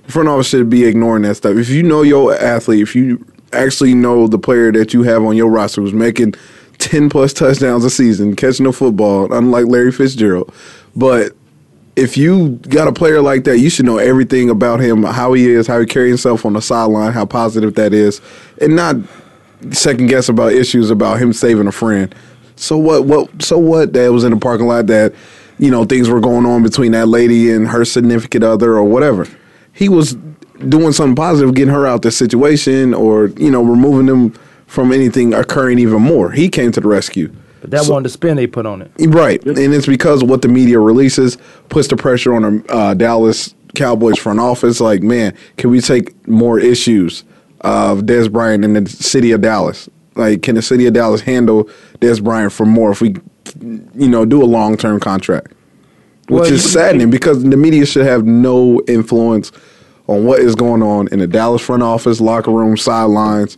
the 0.06 0.12
front 0.12 0.30
office 0.30 0.48
should 0.50 0.70
be 0.70 0.86
ignoring 0.86 1.24
that 1.24 1.36
stuff. 1.36 1.56
If 1.58 1.70
you 1.70 1.84
know 1.84 2.02
your 2.02 2.34
athlete, 2.36 2.82
if 2.82 2.96
you 2.96 3.26
actually 3.54 3.94
know 3.94 4.28
the 4.28 4.40
player 4.40 4.72
that 4.72 4.94
you 4.94 5.04
have 5.04 5.24
on 5.24 5.36
your 5.38 5.50
roster 5.50 5.82
who's 5.82 5.94
making 5.94 6.34
ten 6.78 7.10
plus 7.10 7.34
touchdowns 7.34 7.84
a 7.86 7.90
season, 7.90 8.36
catching 8.36 8.66
the 8.66 8.74
football, 8.74 9.32
unlike 9.34 9.66
Larry 9.68 9.92
Fitzgerald, 9.92 10.54
but 10.96 11.34
if 11.96 12.18
you 12.18 12.60
got 12.70 12.88
a 12.88 12.94
player 12.94 13.22
like 13.22 13.46
that, 13.46 13.60
you 13.60 13.70
should 13.70 13.86
know 13.86 13.98
everything 13.98 14.50
about 14.50 14.80
him, 14.80 15.04
how 15.04 15.34
he 15.34 15.50
is, 15.50 15.68
how 15.68 15.80
he 15.80 15.86
carries 15.86 16.12
himself 16.12 16.46
on 16.46 16.54
the 16.54 16.62
sideline, 16.62 17.14
how 17.14 17.26
positive 17.26 17.76
that 17.76 17.94
is, 17.94 18.22
and 18.60 18.76
not 18.76 18.98
second 19.72 20.08
guess 20.08 20.28
about 20.30 20.52
issues 20.52 20.90
about 20.90 21.20
him 21.20 21.32
saving 21.32 21.68
a 21.68 21.72
friend. 21.72 22.14
So 22.56 22.78
what? 22.78 23.06
What? 23.06 23.42
So 23.42 23.58
what? 23.58 23.94
That 23.94 24.12
was 24.12 24.24
in 24.24 24.32
the 24.32 24.38
parking 24.38 24.68
lot. 24.68 24.88
That 24.88 25.14
you 25.58 25.72
know 25.72 25.86
things 25.86 26.10
were 26.10 26.20
going 26.20 26.46
on 26.46 26.64
between 26.64 26.92
that 26.94 27.08
lady 27.08 27.52
and 27.52 27.68
her 27.68 27.86
significant 27.86 28.44
other 28.44 28.74
or 28.74 28.84
whatever. 28.84 29.28
He 29.74 29.90
was 29.90 30.16
doing 30.70 30.94
something 30.94 31.16
positive, 31.16 31.54
getting 31.54 31.74
her 31.74 31.86
out 31.86 31.96
of 31.96 32.02
the 32.02 32.12
situation, 32.12 32.94
or 32.94 33.28
you 33.28 33.52
know 33.52 33.64
removing 33.64 34.06
them 34.06 34.32
from 34.68 34.92
anything 34.92 35.34
occurring 35.34 35.80
even 35.80 36.02
more. 36.02 36.32
He 36.32 36.50
came 36.50 36.72
to 36.74 36.82
the 36.82 36.88
rescue. 36.88 37.34
That 37.72 37.82
wasn't 37.82 38.04
the 38.04 38.10
spin 38.10 38.36
they 38.36 38.48
put 38.48 38.66
on 38.66 38.82
it. 38.82 38.92
Right, 39.00 39.44
and 39.46 39.58
it's 39.58 39.88
because 39.88 40.24
of 40.24 40.30
what 40.30 40.42
the 40.42 40.48
media 40.48 40.80
releases 40.80 41.38
puts 41.70 41.88
the 41.88 41.98
pressure 41.98 42.34
on 42.34 42.42
the 42.42 42.74
uh, 42.74 42.94
Dallas 42.94 43.54
Cowboys 43.76 44.18
front 44.18 44.40
office. 44.40 44.80
Like, 44.80 45.04
man, 45.04 45.36
can 45.58 45.70
we 45.70 45.82
take 45.82 46.28
more 46.28 46.60
issues 46.60 47.24
of 47.62 48.02
Dez 48.02 48.32
Bryant 48.32 48.64
in 48.64 48.74
the 48.74 48.90
city 48.90 49.32
of 49.32 49.42
Dallas? 49.42 49.90
Like, 50.16 50.42
can 50.42 50.56
the 50.56 50.62
city 50.62 50.86
of 50.86 50.94
Dallas 50.94 51.22
handle 51.22 51.66
Dez 52.00 52.24
Bryant 52.24 52.54
for 52.54 52.66
more 52.66 52.92
if 52.92 53.02
we, 53.02 53.16
you 53.62 54.08
know, 54.08 54.26
do 54.26 54.42
a 54.42 54.46
long 54.46 54.78
term 54.78 55.00
contract? 55.00 55.52
which 56.28 56.42
Well, 56.42 56.54
is 56.54 56.72
saddening 56.72 57.10
because 57.10 57.44
the 57.44 57.58
media 57.58 57.86
should 57.86 58.06
have 58.06 58.26
no 58.26 58.82
influence 58.88 59.52
on 60.08 60.26
what 60.26 60.40
is 60.40 60.56
going 60.56 60.82
on 60.82 61.08
in 61.10 61.20
the 61.20 61.28
Dallas 61.28 61.62
front 61.62 61.84
office, 61.84 62.20
locker 62.20 62.52
room, 62.52 62.78
sidelines. 62.78 63.58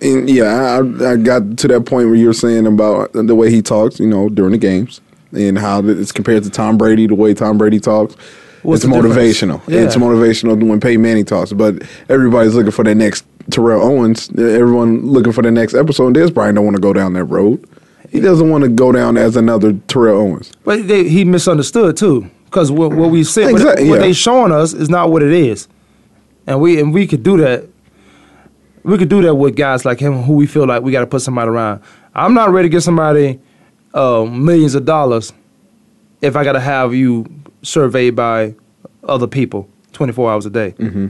And 0.00 0.30
yeah, 0.30 0.80
I, 0.80 1.12
I 1.12 1.16
got 1.16 1.58
to 1.58 1.68
that 1.68 1.86
point 1.86 2.06
where 2.08 2.14
you 2.14 2.26
were 2.26 2.32
saying 2.32 2.66
about 2.66 3.12
the 3.12 3.34
way 3.34 3.50
he 3.50 3.62
talks, 3.62 3.98
you 3.98 4.06
know, 4.06 4.28
during 4.28 4.52
the 4.52 4.58
games 4.58 5.00
and 5.32 5.58
how 5.58 5.82
it's 5.84 6.12
compared 6.12 6.44
to 6.44 6.50
Tom 6.50 6.78
Brady, 6.78 7.06
the 7.06 7.14
way 7.14 7.34
Tom 7.34 7.58
Brady 7.58 7.80
talks. 7.80 8.14
What's 8.62 8.84
it's 8.84 8.92
motivational. 8.92 9.66
Yeah. 9.68 9.80
It's 9.80 9.96
motivational 9.96 10.60
when 10.68 10.80
Peyton 10.80 11.02
Manning 11.02 11.24
talks, 11.24 11.52
but 11.52 11.82
everybody's 12.08 12.54
looking 12.54 12.72
for 12.72 12.84
their 12.84 12.94
next 12.94 13.24
Terrell 13.50 13.82
Owens. 13.82 14.30
Everyone 14.30 15.06
looking 15.06 15.32
for 15.32 15.42
the 15.42 15.50
next 15.50 15.74
episode. 15.74 16.08
And 16.08 16.16
Dez 16.16 16.32
Bryant 16.34 16.56
don't 16.56 16.64
want 16.64 16.76
to 16.76 16.82
go 16.82 16.92
down 16.92 17.12
that 17.14 17.24
road. 17.24 17.64
He 18.10 18.20
doesn't 18.20 18.48
want 18.48 18.64
to 18.64 18.70
go 18.70 18.90
down 18.90 19.16
as 19.16 19.36
another 19.36 19.74
Terrell 19.86 20.20
Owens. 20.20 20.52
But 20.64 20.88
they, 20.88 21.08
he 21.08 21.24
misunderstood 21.24 21.96
too, 21.96 22.30
because 22.46 22.72
what, 22.72 22.92
what 22.92 23.10
we 23.10 23.22
said, 23.22 23.52
what, 23.52 23.60
Exactly, 23.60 23.88
what 23.88 23.96
yeah. 23.96 24.06
they 24.06 24.12
showing 24.12 24.52
us 24.52 24.72
is 24.72 24.88
not 24.88 25.10
what 25.10 25.22
it 25.22 25.32
is, 25.32 25.68
and 26.46 26.60
we 26.60 26.80
and 26.80 26.92
we 26.94 27.06
could 27.06 27.22
do 27.22 27.36
that. 27.38 27.68
We 28.88 28.96
could 28.96 29.10
do 29.10 29.20
that 29.20 29.34
with 29.34 29.54
guys 29.54 29.84
like 29.84 30.00
him, 30.00 30.22
who 30.22 30.32
we 30.32 30.46
feel 30.46 30.66
like 30.66 30.82
we 30.82 30.92
got 30.92 31.00
to 31.00 31.06
put 31.06 31.20
somebody 31.20 31.50
around. 31.50 31.82
I'm 32.14 32.32
not 32.32 32.50
ready 32.50 32.68
to 32.68 32.72
give 32.72 32.82
somebody 32.82 33.38
uh, 33.92 34.24
millions 34.24 34.74
of 34.74 34.86
dollars 34.86 35.34
if 36.22 36.36
I 36.36 36.42
got 36.42 36.52
to 36.52 36.60
have 36.60 36.94
you 36.94 37.26
surveyed 37.60 38.16
by 38.16 38.54
other 39.04 39.26
people 39.26 39.68
24 39.92 40.32
hours 40.32 40.46
a 40.46 40.50
day. 40.50 40.70
Mm-hmm. 40.78 41.08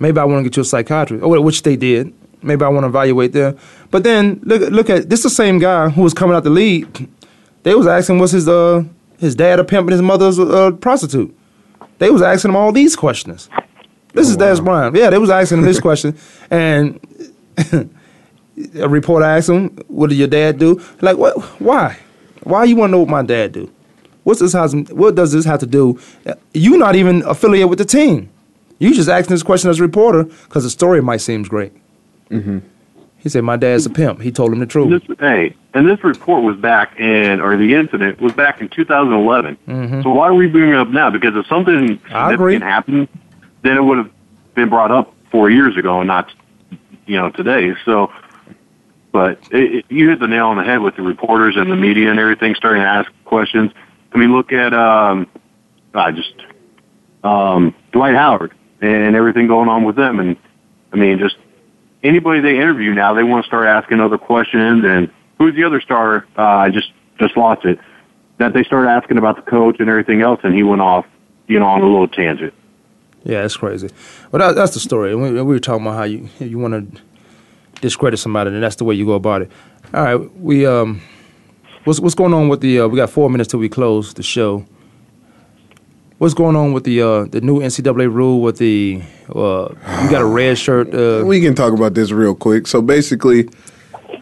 Maybe 0.00 0.18
I 0.18 0.24
want 0.24 0.40
to 0.40 0.50
get 0.50 0.56
you 0.56 0.62
a 0.62 0.64
psychiatrist, 0.64 1.24
which 1.24 1.62
they 1.62 1.76
did. 1.76 2.12
Maybe 2.42 2.64
I 2.64 2.68
want 2.68 2.82
to 2.82 2.88
evaluate 2.88 3.32
them. 3.32 3.56
But 3.92 4.02
then 4.02 4.40
look, 4.42 4.68
look 4.72 4.90
at 4.90 5.08
this: 5.08 5.22
the 5.22 5.30
same 5.30 5.60
guy 5.60 5.88
who 5.88 6.02
was 6.02 6.12
coming 6.12 6.34
out 6.34 6.42
the 6.42 6.50
league. 6.50 7.08
They 7.62 7.76
was 7.76 7.86
asking, 7.86 8.18
was 8.18 8.32
his 8.32 8.48
uh 8.48 8.82
his 9.18 9.36
dad 9.36 9.60
a 9.60 9.64
pimp 9.64 9.86
and 9.86 9.92
his 9.92 10.02
mother's 10.02 10.38
a, 10.38 10.42
a 10.42 10.72
prostitute? 10.72 11.32
They 11.98 12.10
was 12.10 12.20
asking 12.20 12.50
him 12.50 12.56
all 12.56 12.72
these 12.72 12.96
questions. 12.96 13.48
This 14.16 14.28
is 14.30 14.36
Dez 14.36 14.64
Bryant. 14.64 14.96
Yeah, 14.96 15.10
they 15.10 15.18
was 15.18 15.30
asking 15.30 15.58
him 15.58 15.64
this 15.64 15.78
question, 15.88 16.16
and 16.50 16.98
a 18.74 18.88
reporter 18.88 19.24
asked 19.26 19.48
him, 19.48 19.68
"What 19.88 20.08
did 20.10 20.16
your 20.16 20.28
dad 20.28 20.58
do?" 20.58 20.80
Like, 21.00 21.16
what? 21.18 21.38
Why? 21.60 21.98
Why 22.42 22.64
you 22.64 22.76
want 22.76 22.90
to 22.90 22.92
know 22.92 23.00
what 23.00 23.08
my 23.08 23.22
dad 23.22 23.52
do? 23.52 23.70
What's 24.24 24.40
this 24.40 24.52
has? 24.54 24.74
What 24.74 25.14
does 25.14 25.32
this 25.32 25.44
have 25.44 25.60
to 25.60 25.66
do? 25.66 25.98
You 26.54 26.76
not 26.78 26.96
even 26.96 27.22
affiliated 27.22 27.70
with 27.70 27.78
the 27.78 27.84
team. 27.84 28.28
You 28.78 28.94
just 28.94 29.08
asking 29.08 29.34
this 29.34 29.42
question 29.42 29.70
as 29.70 29.78
a 29.78 29.82
reporter 29.82 30.24
because 30.24 30.64
the 30.64 30.70
story 30.70 31.00
might 31.00 31.20
seems 31.20 31.48
great. 31.48 31.72
Mm-hmm. 32.30 32.58
He 33.18 33.28
said, 33.28 33.42
"My 33.44 33.56
dad's 33.56 33.86
a 33.86 33.90
pimp." 33.90 34.20
He 34.22 34.32
told 34.32 34.52
him 34.52 34.58
the 34.60 34.66
truth. 34.66 34.90
This, 35.06 35.16
hey, 35.18 35.54
and 35.74 35.86
this 35.88 36.02
report 36.02 36.42
was 36.42 36.56
back 36.56 36.98
in, 36.98 37.40
or 37.40 37.56
the 37.56 37.74
incident 37.74 38.20
was 38.20 38.32
back 38.32 38.60
in 38.60 38.68
2011. 38.68 39.56
Mhm. 39.68 40.02
So 40.02 40.10
why 40.10 40.28
are 40.28 40.34
we 40.34 40.46
bringing 40.46 40.70
it 40.70 40.76
up 40.76 40.88
now? 40.88 41.10
Because 41.10 41.34
if 41.36 41.46
something 41.46 41.98
significant 42.08 42.62
happened, 42.62 43.08
then 43.66 43.76
it 43.76 43.82
would 43.82 43.98
have 43.98 44.10
been 44.54 44.68
brought 44.68 44.90
up 44.90 45.12
four 45.30 45.50
years 45.50 45.76
ago 45.76 46.00
and 46.00 46.08
not, 46.08 46.32
you 47.06 47.16
know, 47.16 47.30
today. 47.30 47.74
So, 47.84 48.12
but 49.12 49.38
it, 49.50 49.76
it, 49.76 49.84
you 49.88 50.08
hit 50.08 50.20
the 50.20 50.26
nail 50.26 50.46
on 50.46 50.56
the 50.56 50.64
head 50.64 50.80
with 50.80 50.96
the 50.96 51.02
reporters 51.02 51.56
and 51.56 51.70
the 51.70 51.76
media 51.76 52.10
and 52.10 52.18
everything 52.18 52.54
starting 52.54 52.82
to 52.82 52.88
ask 52.88 53.10
questions. 53.24 53.72
I 54.12 54.18
mean, 54.18 54.32
look 54.32 54.52
at 54.52 54.72
um, 54.72 55.26
I 55.94 56.12
just 56.12 56.34
um, 57.24 57.74
Dwight 57.92 58.14
Howard 58.14 58.54
and 58.80 59.16
everything 59.16 59.46
going 59.46 59.68
on 59.68 59.84
with 59.84 59.96
them, 59.96 60.20
and 60.20 60.36
I 60.92 60.96
mean, 60.96 61.18
just 61.18 61.36
anybody 62.02 62.40
they 62.40 62.56
interview 62.56 62.92
now, 62.94 63.14
they 63.14 63.22
want 63.22 63.44
to 63.44 63.46
start 63.46 63.66
asking 63.66 64.00
other 64.00 64.18
questions. 64.18 64.84
And 64.84 65.10
who's 65.38 65.54
the 65.54 65.64
other 65.64 65.80
star? 65.80 66.26
Uh, 66.36 66.42
I 66.42 66.70
just 66.70 66.92
just 67.18 67.36
lost 67.36 67.64
it. 67.64 67.78
That 68.38 68.52
they 68.52 68.64
started 68.64 68.90
asking 68.90 69.16
about 69.18 69.36
the 69.36 69.50
coach 69.50 69.76
and 69.80 69.88
everything 69.88 70.20
else, 70.20 70.40
and 70.42 70.54
he 70.54 70.62
went 70.62 70.82
off, 70.82 71.06
you 71.46 71.58
know, 71.58 71.66
on 71.66 71.80
a 71.80 71.86
little 71.86 72.08
tangent. 72.08 72.52
Yeah, 73.26 73.42
that's 73.42 73.56
crazy. 73.56 73.90
Well, 74.30 74.38
that, 74.40 74.54
that's 74.54 74.74
the 74.74 74.80
story. 74.80 75.14
We, 75.16 75.32
we 75.32 75.42
were 75.42 75.58
talking 75.58 75.84
about 75.84 75.96
how 75.96 76.04
you 76.04 76.28
you 76.38 76.58
want 76.58 76.92
to 76.94 77.00
discredit 77.80 78.18
somebody, 78.20 78.50
and 78.50 78.62
that's 78.62 78.76
the 78.76 78.84
way 78.84 78.94
you 78.94 79.04
go 79.04 79.14
about 79.14 79.42
it. 79.42 79.50
All 79.92 80.02
right, 80.04 80.36
we 80.40 80.64
um, 80.64 81.00
what's 81.84 81.98
what's 82.00 82.14
going 82.14 82.32
on 82.32 82.48
with 82.48 82.60
the? 82.60 82.80
Uh, 82.80 82.88
we 82.88 82.96
got 82.96 83.10
four 83.10 83.28
minutes 83.28 83.50
till 83.50 83.60
we 83.60 83.68
close 83.68 84.14
the 84.14 84.22
show. 84.22 84.64
What's 86.18 86.34
going 86.34 86.56
on 86.56 86.72
with 86.72 86.84
the 86.84 87.02
uh, 87.02 87.24
the 87.24 87.40
new 87.40 87.58
NCAA 87.60 88.10
rule 88.12 88.40
with 88.40 88.58
the 88.58 89.02
uh, 89.34 89.68
you 90.04 90.10
got 90.10 90.22
a 90.22 90.26
red 90.26 90.56
shirt? 90.56 90.94
Uh, 90.94 91.24
we 91.26 91.40
can 91.40 91.54
talk 91.54 91.72
about 91.74 91.94
this 91.94 92.10
real 92.12 92.34
quick. 92.34 92.66
So 92.68 92.80
basically, 92.80 93.48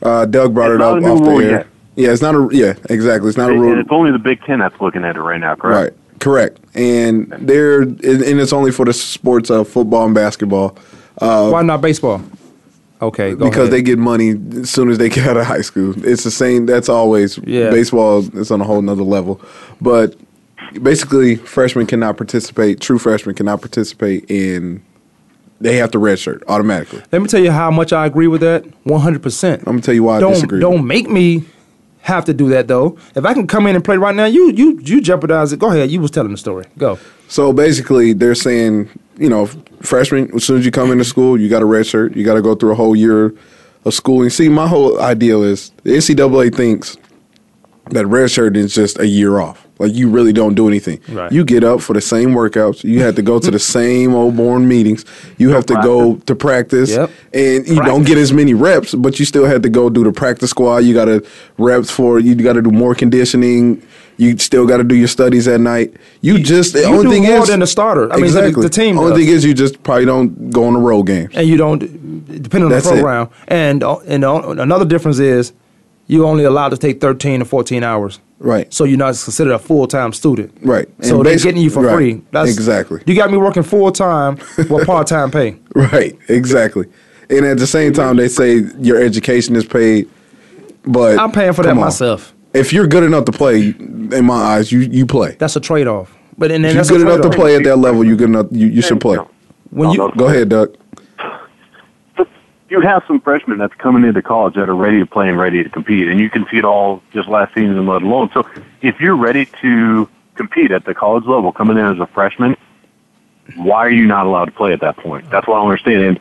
uh, 0.02 0.24
Doug 0.26 0.54
brought 0.54 0.72
It's 0.72 0.80
it 0.80 0.82
up 0.82 0.96
off 1.04 1.22
the 1.24 1.30
air. 1.30 1.50
yet. 1.50 1.66
Yeah, 1.96 2.10
it's 2.10 2.22
not 2.22 2.34
a 2.34 2.48
yeah 2.50 2.74
exactly. 2.90 3.28
It's 3.28 3.38
not 3.38 3.50
a 3.50 3.54
rule. 3.54 3.78
it's 3.78 3.90
only 3.92 4.10
the 4.10 4.18
Big 4.18 4.42
Ten 4.44 4.58
that's 4.58 4.80
looking 4.80 5.04
at 5.04 5.14
it 5.16 5.20
right 5.20 5.38
now, 5.40 5.54
correct? 5.54 5.96
Right, 5.96 6.03
correct. 6.24 6.58
And 6.74 7.32
they're 7.38 7.82
and 7.82 8.00
it's 8.02 8.52
only 8.52 8.72
for 8.72 8.84
the 8.84 8.92
sports 8.92 9.50
of 9.50 9.68
football 9.68 10.06
and 10.06 10.14
basketball. 10.14 10.76
Uh, 11.18 11.50
Why 11.50 11.62
not 11.62 11.80
baseball? 11.80 12.20
Okay, 13.02 13.34
because 13.34 13.56
ahead. 13.56 13.70
they 13.72 13.82
get 13.82 13.98
money 13.98 14.34
as 14.60 14.70
soon 14.70 14.88
as 14.88 14.98
they 14.98 15.08
get 15.10 15.26
out 15.26 15.36
of 15.36 15.46
high 15.46 15.60
school. 15.60 15.94
It's 16.06 16.24
the 16.24 16.30
same. 16.30 16.66
That's 16.66 16.88
always 16.88 17.38
Yeah. 17.44 17.70
baseball. 17.70 18.24
is 18.36 18.50
on 18.50 18.60
a 18.60 18.64
whole 18.64 18.80
nother 18.82 19.02
level. 19.02 19.40
But 19.80 20.14
basically, 20.82 21.36
freshmen 21.36 21.86
cannot 21.86 22.16
participate. 22.16 22.80
True 22.80 22.98
freshmen 22.98 23.34
cannot 23.34 23.60
participate 23.60 24.24
in. 24.30 24.80
They 25.60 25.76
have 25.76 25.90
to 25.92 25.98
redshirt 25.98 26.42
automatically. 26.48 27.02
Let 27.12 27.22
me 27.22 27.28
tell 27.28 27.40
you 27.42 27.50
how 27.52 27.70
much 27.70 27.92
I 27.92 28.06
agree 28.06 28.26
with 28.26 28.40
that. 28.40 28.64
One 28.84 29.00
hundred 29.00 29.22
percent. 29.22 29.60
I'm 29.66 29.74
gonna 29.74 29.82
tell 29.82 29.94
you 29.94 30.02
why 30.04 30.16
I 30.16 30.20
don't 30.20 30.32
disagree. 30.34 30.60
don't 30.60 30.86
make 30.86 31.08
me 31.08 31.44
have 32.04 32.26
to 32.26 32.34
do 32.34 32.50
that 32.50 32.68
though. 32.68 32.98
If 33.14 33.24
I 33.24 33.32
can 33.32 33.46
come 33.46 33.66
in 33.66 33.74
and 33.74 33.82
play 33.82 33.96
right 33.96 34.14
now, 34.14 34.26
you 34.26 34.50
you 34.52 34.78
you 34.80 35.00
jeopardize 35.00 35.52
it. 35.52 35.58
Go 35.58 35.70
ahead. 35.70 35.90
You 35.90 36.00
was 36.00 36.10
telling 36.10 36.32
the 36.32 36.36
story. 36.36 36.66
Go. 36.76 36.98
So 37.28 37.52
basically, 37.52 38.12
they're 38.12 38.34
saying, 38.34 38.90
you 39.16 39.30
know, 39.30 39.46
freshmen, 39.80 40.30
as 40.34 40.44
soon 40.44 40.58
as 40.58 40.66
you 40.66 40.70
come 40.70 40.92
into 40.92 41.04
school, 41.04 41.40
you 41.40 41.48
got 41.48 41.62
a 41.62 41.64
red 41.64 41.86
shirt. 41.86 42.14
You 42.14 42.22
got 42.22 42.34
to 42.34 42.42
go 42.42 42.54
through 42.54 42.72
a 42.72 42.74
whole 42.74 42.94
year 42.94 43.34
of 43.86 43.94
schooling. 43.94 44.28
See, 44.28 44.50
my 44.50 44.68
whole 44.68 45.00
ideal 45.00 45.42
is 45.42 45.70
the 45.82 45.92
NCAA 45.92 46.54
thinks 46.54 46.98
that 47.90 48.06
red 48.06 48.30
shirt 48.30 48.56
is 48.56 48.74
just 48.74 48.98
a 48.98 49.06
year 49.06 49.38
off. 49.40 49.66
Like 49.78 49.92
you 49.92 50.08
really 50.08 50.32
don't 50.32 50.54
do 50.54 50.68
anything. 50.68 51.00
Right. 51.08 51.30
You 51.32 51.44
get 51.44 51.64
up 51.64 51.80
for 51.80 51.92
the 51.94 52.00
same 52.00 52.30
workouts. 52.30 52.84
You 52.84 53.00
have 53.02 53.16
to 53.16 53.22
go 53.22 53.38
to 53.40 53.50
the 53.50 53.58
same 53.76 54.14
old 54.14 54.36
boring 54.36 54.68
meetings. 54.68 55.04
You 55.36 55.50
have 55.50 55.66
to 55.66 55.74
go 55.82 56.16
to 56.16 56.34
practice, 56.36 56.90
Yep. 56.90 57.10
and 57.32 57.66
you 57.66 57.76
don't 57.82 58.04
get 58.06 58.16
as 58.16 58.32
many 58.32 58.54
reps, 58.54 58.94
but 58.94 59.18
you 59.18 59.24
still 59.26 59.44
have 59.46 59.62
to 59.62 59.68
go 59.68 59.90
do 59.90 60.04
the 60.04 60.12
practice 60.12 60.50
squad. 60.50 60.78
You 60.78 60.94
got 60.94 61.06
to 61.06 61.26
reps 61.58 61.90
for. 61.90 62.18
You 62.20 62.34
got 62.36 62.52
to 62.54 62.62
do 62.62 62.70
more 62.70 62.94
conditioning. 62.94 63.82
You 64.16 64.38
still 64.38 64.64
got 64.64 64.76
to 64.76 64.84
do 64.84 64.94
your 64.94 65.08
studies 65.08 65.48
at 65.48 65.60
night. 65.60 65.96
You 66.20 66.38
just 66.38 66.72
the 66.74 66.80
you 66.82 66.86
only 66.86 67.02
do 67.02 67.10
thing 67.10 67.22
more 67.24 67.42
is 67.42 67.48
than 67.48 67.58
the 67.58 67.66
starter. 67.66 68.04
I 68.12 68.16
mean, 68.16 68.20
the- 68.20 68.26
exactly. 68.38 68.62
the 68.62 68.68
team 68.70 68.96
Only 68.96 69.10
does. 69.10 69.18
thing 69.18 69.28
is, 69.28 69.44
you 69.44 69.54
just 69.54 69.82
probably 69.82 70.04
don't 70.04 70.50
go 70.52 70.64
on 70.66 70.74
the 70.74 70.78
road 70.78 71.02
games. 71.02 71.34
and 71.34 71.48
you 71.48 71.56
don't 71.56 71.80
depending 71.80 72.66
on 72.66 72.70
That's 72.70 72.86
the 72.88 72.92
it. 72.92 73.02
program. 73.02 73.28
And 73.48 73.82
uh, 73.82 73.98
and 74.06 74.24
uh, 74.24 74.50
another 74.50 74.84
difference 74.84 75.18
is 75.18 75.52
you 76.06 76.26
only 76.26 76.44
allowed 76.44 76.70
to 76.70 76.76
take 76.76 77.00
thirteen 77.00 77.40
to 77.40 77.44
fourteen 77.44 77.82
hours. 77.82 78.20
Right. 78.38 78.72
So 78.72 78.84
you're 78.84 78.98
not 78.98 79.14
considered 79.16 79.52
a 79.52 79.58
full 79.58 79.86
time 79.86 80.12
student. 80.12 80.52
Right. 80.62 80.88
So 81.02 81.22
they're 81.22 81.38
getting 81.38 81.62
you 81.62 81.70
for 81.70 81.82
right. 81.82 81.94
free. 81.94 82.22
That's 82.30 82.50
Exactly. 82.50 83.02
You 83.06 83.14
got 83.14 83.30
me 83.30 83.38
working 83.38 83.62
full 83.62 83.90
time 83.90 84.38
with 84.56 84.86
part 84.86 85.06
time 85.06 85.30
pay. 85.30 85.58
Right, 85.74 86.18
exactly. 86.28 86.86
And 87.30 87.46
at 87.46 87.58
the 87.58 87.66
same 87.66 87.92
time, 87.92 88.16
they 88.16 88.28
say 88.28 88.64
your 88.78 89.02
education 89.02 89.56
is 89.56 89.64
paid, 89.64 90.10
but 90.84 91.18
I'm 91.18 91.32
paying 91.32 91.54
for 91.54 91.62
that 91.62 91.70
on. 91.70 91.78
myself. 91.78 92.34
If 92.52 92.72
you're 92.72 92.86
good 92.86 93.02
enough 93.02 93.24
to 93.24 93.32
play, 93.32 93.74
in 93.78 94.24
my 94.26 94.34
eyes, 94.34 94.70
you 94.70 94.80
you 94.80 95.06
play. 95.06 95.36
That's 95.38 95.56
a 95.56 95.60
trade 95.60 95.86
off. 95.86 96.14
But 96.36 96.50
and 96.50 96.64
then 96.64 96.76
If 96.76 96.90
you're 96.90 96.98
good 96.98 97.08
enough 97.08 97.22
to 97.22 97.36
play 97.36 97.56
at 97.56 97.64
that 97.64 97.76
level, 97.76 98.04
you 98.04 98.16
good 98.16 98.28
enough. 98.28 98.46
You, 98.50 98.66
you 98.66 98.82
should 98.82 99.00
play. 99.00 99.18
When 99.70 99.90
you 99.90 100.12
Go 100.16 100.26
ahead, 100.26 100.50
Doug. 100.50 100.76
You 102.68 102.80
have 102.80 103.02
some 103.06 103.20
freshmen 103.20 103.58
that's 103.58 103.74
coming 103.74 104.04
into 104.04 104.22
college 104.22 104.54
that 104.54 104.68
are 104.68 104.74
ready 104.74 104.98
to 105.00 105.06
play 105.06 105.28
and 105.28 105.38
ready 105.38 105.62
to 105.62 105.68
compete, 105.68 106.08
and 106.08 106.18
you 106.18 106.30
can 106.30 106.46
see 106.50 106.58
it 106.58 106.64
all 106.64 107.02
just 107.12 107.28
last 107.28 107.54
season, 107.54 107.86
let 107.86 108.02
alone. 108.02 108.30
So, 108.32 108.48
if 108.80 109.00
you're 109.00 109.16
ready 109.16 109.46
to 109.60 110.08
compete 110.34 110.70
at 110.70 110.84
the 110.84 110.94
college 110.94 111.24
level, 111.24 111.52
coming 111.52 111.76
in 111.76 111.84
as 111.84 111.98
a 111.98 112.06
freshman, 112.06 112.56
why 113.56 113.78
are 113.78 113.90
you 113.90 114.06
not 114.06 114.26
allowed 114.26 114.46
to 114.46 114.52
play 114.52 114.72
at 114.72 114.80
that 114.80 114.96
point? 114.96 115.28
That's 115.30 115.46
what 115.46 115.56
I 115.56 115.58
don't 115.60 115.70
understand. 115.70 116.20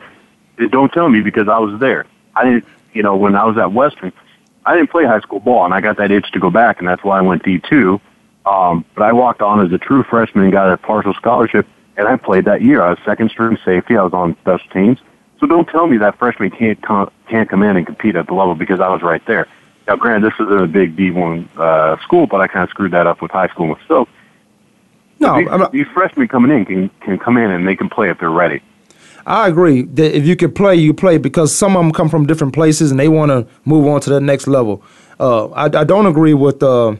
And 0.58 0.70
don't 0.70 0.92
tell 0.92 1.08
me 1.08 1.20
because 1.20 1.48
I 1.48 1.58
was 1.58 1.80
there. 1.80 2.06
I 2.36 2.44
didn't, 2.44 2.64
you 2.92 3.02
know, 3.02 3.16
when 3.16 3.34
I 3.34 3.44
was 3.44 3.56
at 3.56 3.72
Western, 3.72 4.12
I 4.66 4.76
didn't 4.76 4.90
play 4.90 5.04
high 5.04 5.20
school 5.20 5.40
ball, 5.40 5.64
and 5.64 5.74
I 5.74 5.80
got 5.80 5.96
that 5.96 6.10
itch 6.10 6.30
to 6.32 6.40
go 6.40 6.50
back, 6.50 6.78
and 6.78 6.88
that's 6.88 7.02
why 7.02 7.18
I 7.18 7.22
went 7.22 7.42
D 7.42 7.58
two. 7.58 8.00
Um, 8.46 8.84
but 8.94 9.04
I 9.04 9.12
walked 9.12 9.40
on 9.40 9.64
as 9.64 9.72
a 9.72 9.78
true 9.78 10.02
freshman 10.02 10.50
got 10.50 10.70
a 10.70 10.76
partial 10.76 11.14
scholarship, 11.14 11.66
and 11.96 12.06
I 12.06 12.16
played 12.16 12.44
that 12.44 12.60
year. 12.60 12.82
I 12.82 12.90
was 12.90 12.98
second 13.04 13.30
string 13.30 13.56
safety. 13.64 13.96
I 13.96 14.02
was 14.02 14.12
on 14.12 14.36
special 14.42 14.68
teams. 14.70 14.98
So 15.40 15.46
don't 15.46 15.68
tell 15.68 15.86
me 15.86 15.98
that 15.98 16.18
freshman 16.18 16.50
can't 16.50 16.80
come, 16.82 17.10
can't 17.28 17.48
come 17.48 17.62
in 17.62 17.76
and 17.76 17.86
compete 17.86 18.16
at 18.16 18.26
the 18.26 18.34
level 18.34 18.54
because 18.54 18.80
I 18.80 18.88
was 18.88 19.02
right 19.02 19.24
there. 19.26 19.46
Now, 19.86 19.96
granted, 19.96 20.30
this 20.30 20.40
isn't 20.40 20.62
a 20.62 20.66
big 20.66 20.96
D1 20.96 21.48
uh, 21.58 22.00
school, 22.02 22.26
but 22.26 22.40
I 22.40 22.46
kind 22.46 22.64
of 22.64 22.70
screwed 22.70 22.92
that 22.92 23.06
up 23.06 23.20
with 23.20 23.30
high 23.30 23.48
school 23.48 23.76
Stoke. 23.84 24.08
No, 25.20 25.36
these, 25.38 25.46
not- 25.46 25.72
these 25.72 25.86
freshmen 25.92 26.28
coming 26.28 26.50
in 26.50 26.64
can 26.64 26.88
can 27.00 27.18
come 27.18 27.36
in 27.36 27.50
and 27.50 27.66
they 27.66 27.76
can 27.76 27.88
play 27.88 28.10
if 28.10 28.18
they're 28.18 28.30
ready. 28.30 28.60
I 29.26 29.48
agree 29.48 29.82
that 29.82 30.16
if 30.16 30.26
you 30.26 30.36
can 30.36 30.52
play, 30.52 30.74
you 30.76 30.92
play 30.92 31.16
because 31.16 31.54
some 31.54 31.76
of 31.76 31.82
them 31.82 31.92
come 31.92 32.08
from 32.10 32.26
different 32.26 32.52
places 32.52 32.90
and 32.90 33.00
they 33.00 33.08
want 33.08 33.30
to 33.30 33.46
move 33.64 33.86
on 33.86 34.00
to 34.02 34.10
the 34.10 34.20
next 34.20 34.46
level. 34.46 34.82
Uh, 35.18 35.46
I, 35.48 35.64
I 35.64 35.84
don't 35.84 36.04
agree 36.06 36.34
with 36.34 36.62
uh, 36.62 36.96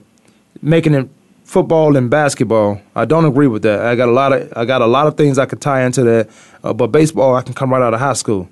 making 0.63 0.95
it 0.95 1.09
football 1.45 1.97
and 1.97 2.11
basketball. 2.11 2.81
I 2.97 3.05
don't 3.05 3.25
agree 3.25 3.47
with 3.47 3.63
that. 3.63 3.81
I 3.81 3.95
got 3.95 4.09
a 4.09 4.13
lot 4.13 4.33
of 4.33 4.53
I 4.57 4.65
got 4.65 4.83
a 4.83 4.87
lot 4.87 5.07
of 5.07 5.17
things 5.17 5.39
I 5.39 5.47
could 5.47 5.61
tie 5.61 5.85
into 5.85 6.03
that, 6.03 6.31
uh, 6.65 6.73
but 6.73 6.89
baseball 6.89 7.37
I 7.37 7.43
can 7.43 7.55
come 7.55 7.71
right 7.71 7.83
out 7.83 7.95
of 7.95 8.01
high 8.01 8.15
school. 8.15 8.49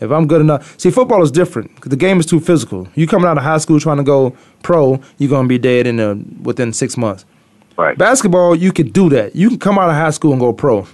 If 0.00 0.10
I'm 0.10 0.26
good 0.26 0.40
enough, 0.40 0.80
see, 0.80 0.90
football 0.90 1.22
is 1.22 1.30
different 1.30 1.80
the 1.82 1.96
game 1.96 2.18
is 2.18 2.26
too 2.26 2.40
physical. 2.40 2.88
You 2.94 3.06
coming 3.06 3.28
out 3.28 3.36
of 3.36 3.44
high 3.44 3.58
school 3.58 3.78
trying 3.78 3.98
to 3.98 4.02
go 4.02 4.34
pro, 4.62 5.00
you're 5.18 5.30
gonna 5.30 5.46
be 5.46 5.58
dead 5.58 5.86
in 5.86 5.96
the, 5.96 6.24
within 6.42 6.72
six 6.72 6.96
months. 6.96 7.24
Right. 7.76 7.96
Basketball, 7.96 8.56
you 8.56 8.72
could 8.72 8.92
do 8.92 9.08
that. 9.10 9.36
You 9.36 9.48
can 9.48 9.58
come 9.58 9.78
out 9.78 9.88
of 9.88 9.94
high 9.94 10.10
school 10.10 10.32
and 10.32 10.40
go 10.40 10.52
pro. 10.52 10.86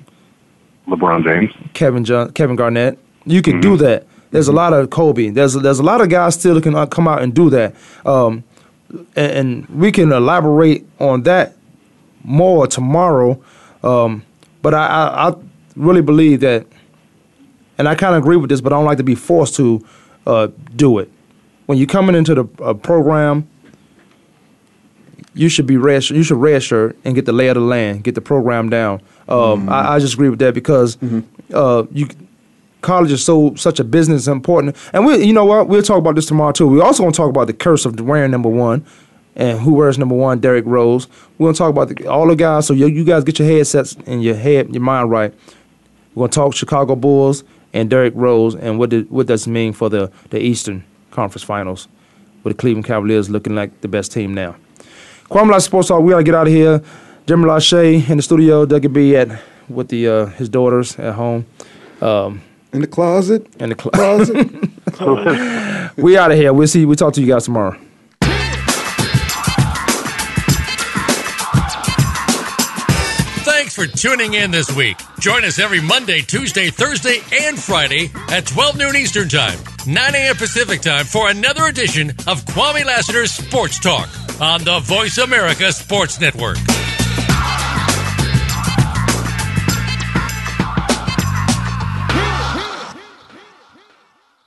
LeBron 0.87 1.25
James. 1.25 1.51
Kevin 1.73 2.05
John, 2.05 2.33
Kevin 2.33 2.55
Garnett. 2.57 2.99
You 3.25 3.43
can 3.43 3.61
do 3.61 3.77
that. 3.79 4.07
There's 4.31 4.49
a 4.49 4.53
lot 4.53 4.73
of 4.73 4.91
Kobe. 4.91 5.31
There's 5.31 5.55
there's 5.55 5.79
a 5.79 5.83
lot 5.83 6.01
of 6.01 6.09
guys 6.09 6.35
still 6.35 6.55
that 6.55 6.63
can 6.63 6.75
uh, 6.75 6.87
come 6.87 7.09
out 7.09 7.23
and 7.23 7.35
do 7.35 7.51
that. 7.51 7.75
Um, 8.05 8.45
and, 9.15 9.67
we 9.69 9.93
can 9.93 10.13
elaborate 10.13 10.87
on 10.99 11.23
that 11.23 11.57
more 12.23 12.67
tomorrow. 12.67 13.41
Um, 13.83 14.25
but 14.63 14.75
I, 14.75 14.87
I, 14.87 15.29
I 15.29 15.35
really 15.77 16.03
believe 16.03 16.41
that, 16.41 16.67
and 17.79 17.89
I 17.89 17.95
kind 17.95 18.15
of 18.15 18.23
agree 18.23 18.37
with 18.37 18.51
this, 18.51 18.61
but 18.61 18.73
I 18.73 18.77
don't 18.77 18.85
like 18.85 18.99
to 18.99 19.05
be 19.05 19.15
forced 19.15 19.55
to 19.57 19.85
uh, 20.27 20.49
do 20.75 20.99
it. 20.99 21.11
When 21.67 21.79
you're 21.79 21.87
coming 21.87 22.15
into 22.15 22.35
the 22.35 22.63
uh, 22.63 22.75
program, 22.75 23.49
you 25.35 25.49
should 25.49 25.67
be 25.67 25.77
red. 25.77 26.09
You 26.09 26.23
should 26.23 26.63
shirt 26.63 26.97
and 27.05 27.15
get 27.15 27.27
the 27.27 27.33
lay 27.33 27.49
of 27.49 27.57
the 27.57 27.61
land, 27.61 28.05
get 28.05 28.15
the 28.15 28.21
program 28.21 28.71
down. 28.71 29.03
Um, 29.29 29.69
I, 29.69 29.95
I 29.95 29.99
just 29.99 30.15
agree 30.15 30.31
with 30.31 30.39
that 30.39 30.55
because 30.55 30.97
uh, 31.53 31.85
you 31.91 32.09
college 32.83 33.13
is 33.13 33.25
so 33.25 33.55
such 33.55 33.81
a 33.81 33.85
business 33.85 34.27
important. 34.27 34.77
And 34.93 35.05
we, 35.05 35.25
you 35.25 35.33
know 35.33 35.45
what, 35.45 35.69
we'll 35.69 35.83
talk 35.83 35.99
about 35.99 36.15
this 36.15 36.27
tomorrow 36.27 36.53
too. 36.53 36.69
We're 36.69 36.83
also 36.83 37.05
to 37.09 37.17
talk 37.17 37.31
about 37.31 37.47
the 37.47 37.53
curse 37.53 37.85
of 37.85 37.99
wearing 38.01 38.31
number 38.31 38.49
one 38.49 38.85
and 39.35 39.59
who 39.61 39.75
wears 39.75 39.99
number 39.99 40.15
one, 40.15 40.41
Derrick 40.41 40.65
Rose. 40.67 41.09
We're 41.39 41.53
to 41.53 41.59
talk 41.59 41.71
about 41.71 41.89
the, 41.89 42.07
all 42.07 42.27
the 42.27 42.37
guys. 42.37 42.67
So 42.67 42.75
you, 42.75 42.87
you 42.87 43.05
guys 43.05 43.25
get 43.25 43.39
your 43.39 43.49
headsets 43.49 43.97
and 44.07 44.23
your 44.23 44.35
head, 44.35 44.73
your 44.73 44.83
mind 44.83 45.11
right. 45.11 45.35
We're 46.15 46.29
to 46.29 46.35
talk 46.35 46.55
Chicago 46.55 46.97
Bulls 46.97 47.45
and 47.73 47.91
Derrick 47.91 48.15
Rose 48.17 48.55
and 48.55 48.79
what 48.79 48.91
did, 48.91 49.11
what 49.11 49.27
does 49.27 49.47
it 49.47 49.51
mean 49.51 49.73
for 49.73 49.91
the 49.91 50.11
the 50.31 50.41
Eastern 50.41 50.85
Conference 51.11 51.43
Finals 51.43 51.89
with 52.43 52.57
the 52.57 52.61
Cleveland 52.61 52.87
Cavaliers 52.87 53.29
looking 53.29 53.55
like 53.55 53.81
the 53.81 53.89
best 53.89 54.13
team 54.13 54.33
now. 54.33 54.57
Kwamie 55.29 55.51
Lassiter 55.51 55.71
Sports 55.71 55.89
Talk. 55.89 56.03
We 56.03 56.13
got 56.13 56.19
to 56.19 56.25
get 56.25 56.35
out 56.35 56.47
of 56.47 56.53
here. 56.53 56.83
Jim 57.27 57.43
Lachey 57.43 58.09
in 58.09 58.19
the 58.19 58.23
studio. 58.23 58.65
Doug 58.65 58.93
B 58.93 59.17
at 59.17 59.43
with 59.69 59.89
the 59.89 60.09
uh, 60.09 60.27
his 60.27 60.49
daughters 60.49 60.97
at 60.99 61.15
home. 61.15 61.45
Um, 62.01 62.41
in 62.77 62.83
the 62.83 62.87
closet. 62.87 63.45
In 63.59 63.71
the 63.71 63.75
cl- 63.75 63.91
closet. 63.91 64.47
we 65.97 66.17
out 66.17 66.31
of 66.31 66.39
here. 66.39 66.53
We'll 66.53 66.69
see. 66.69 66.85
We'll 66.85 66.95
talk 66.97 67.15
to 67.15 67.21
you 67.21 67.27
guys 67.27 67.45
tomorrow. 67.47 67.77
Thanks 73.45 73.75
for 73.75 73.87
tuning 73.87 74.35
in 74.35 74.51
this 74.51 74.71
week. 74.77 74.99
Join 75.19 75.45
us 75.45 75.59
every 75.59 75.81
Monday, 75.81 76.21
Tuesday, 76.21 76.69
Thursday, 76.71 77.21
and 77.33 77.59
Friday 77.59 78.11
at 78.29 78.47
12 78.47 78.77
noon 78.77 78.95
Eastern 78.95 79.29
Time, 79.29 79.59
9 79.87 80.15
a.m. 80.15 80.37
Pacific 80.37 80.83
Time 80.83 81.07
for 81.07 81.31
another 81.31 81.65
edition 81.65 82.11
of 82.27 82.45
Kwamie 82.45 82.85
Lassiter's 82.85 83.33
Sports 83.33 83.81
Talk 83.81 84.09
on 84.41 84.63
the 84.63 84.79
Voice 84.81 85.19
America 85.19 85.73
Sports 85.73 86.21
Network. 86.21 86.59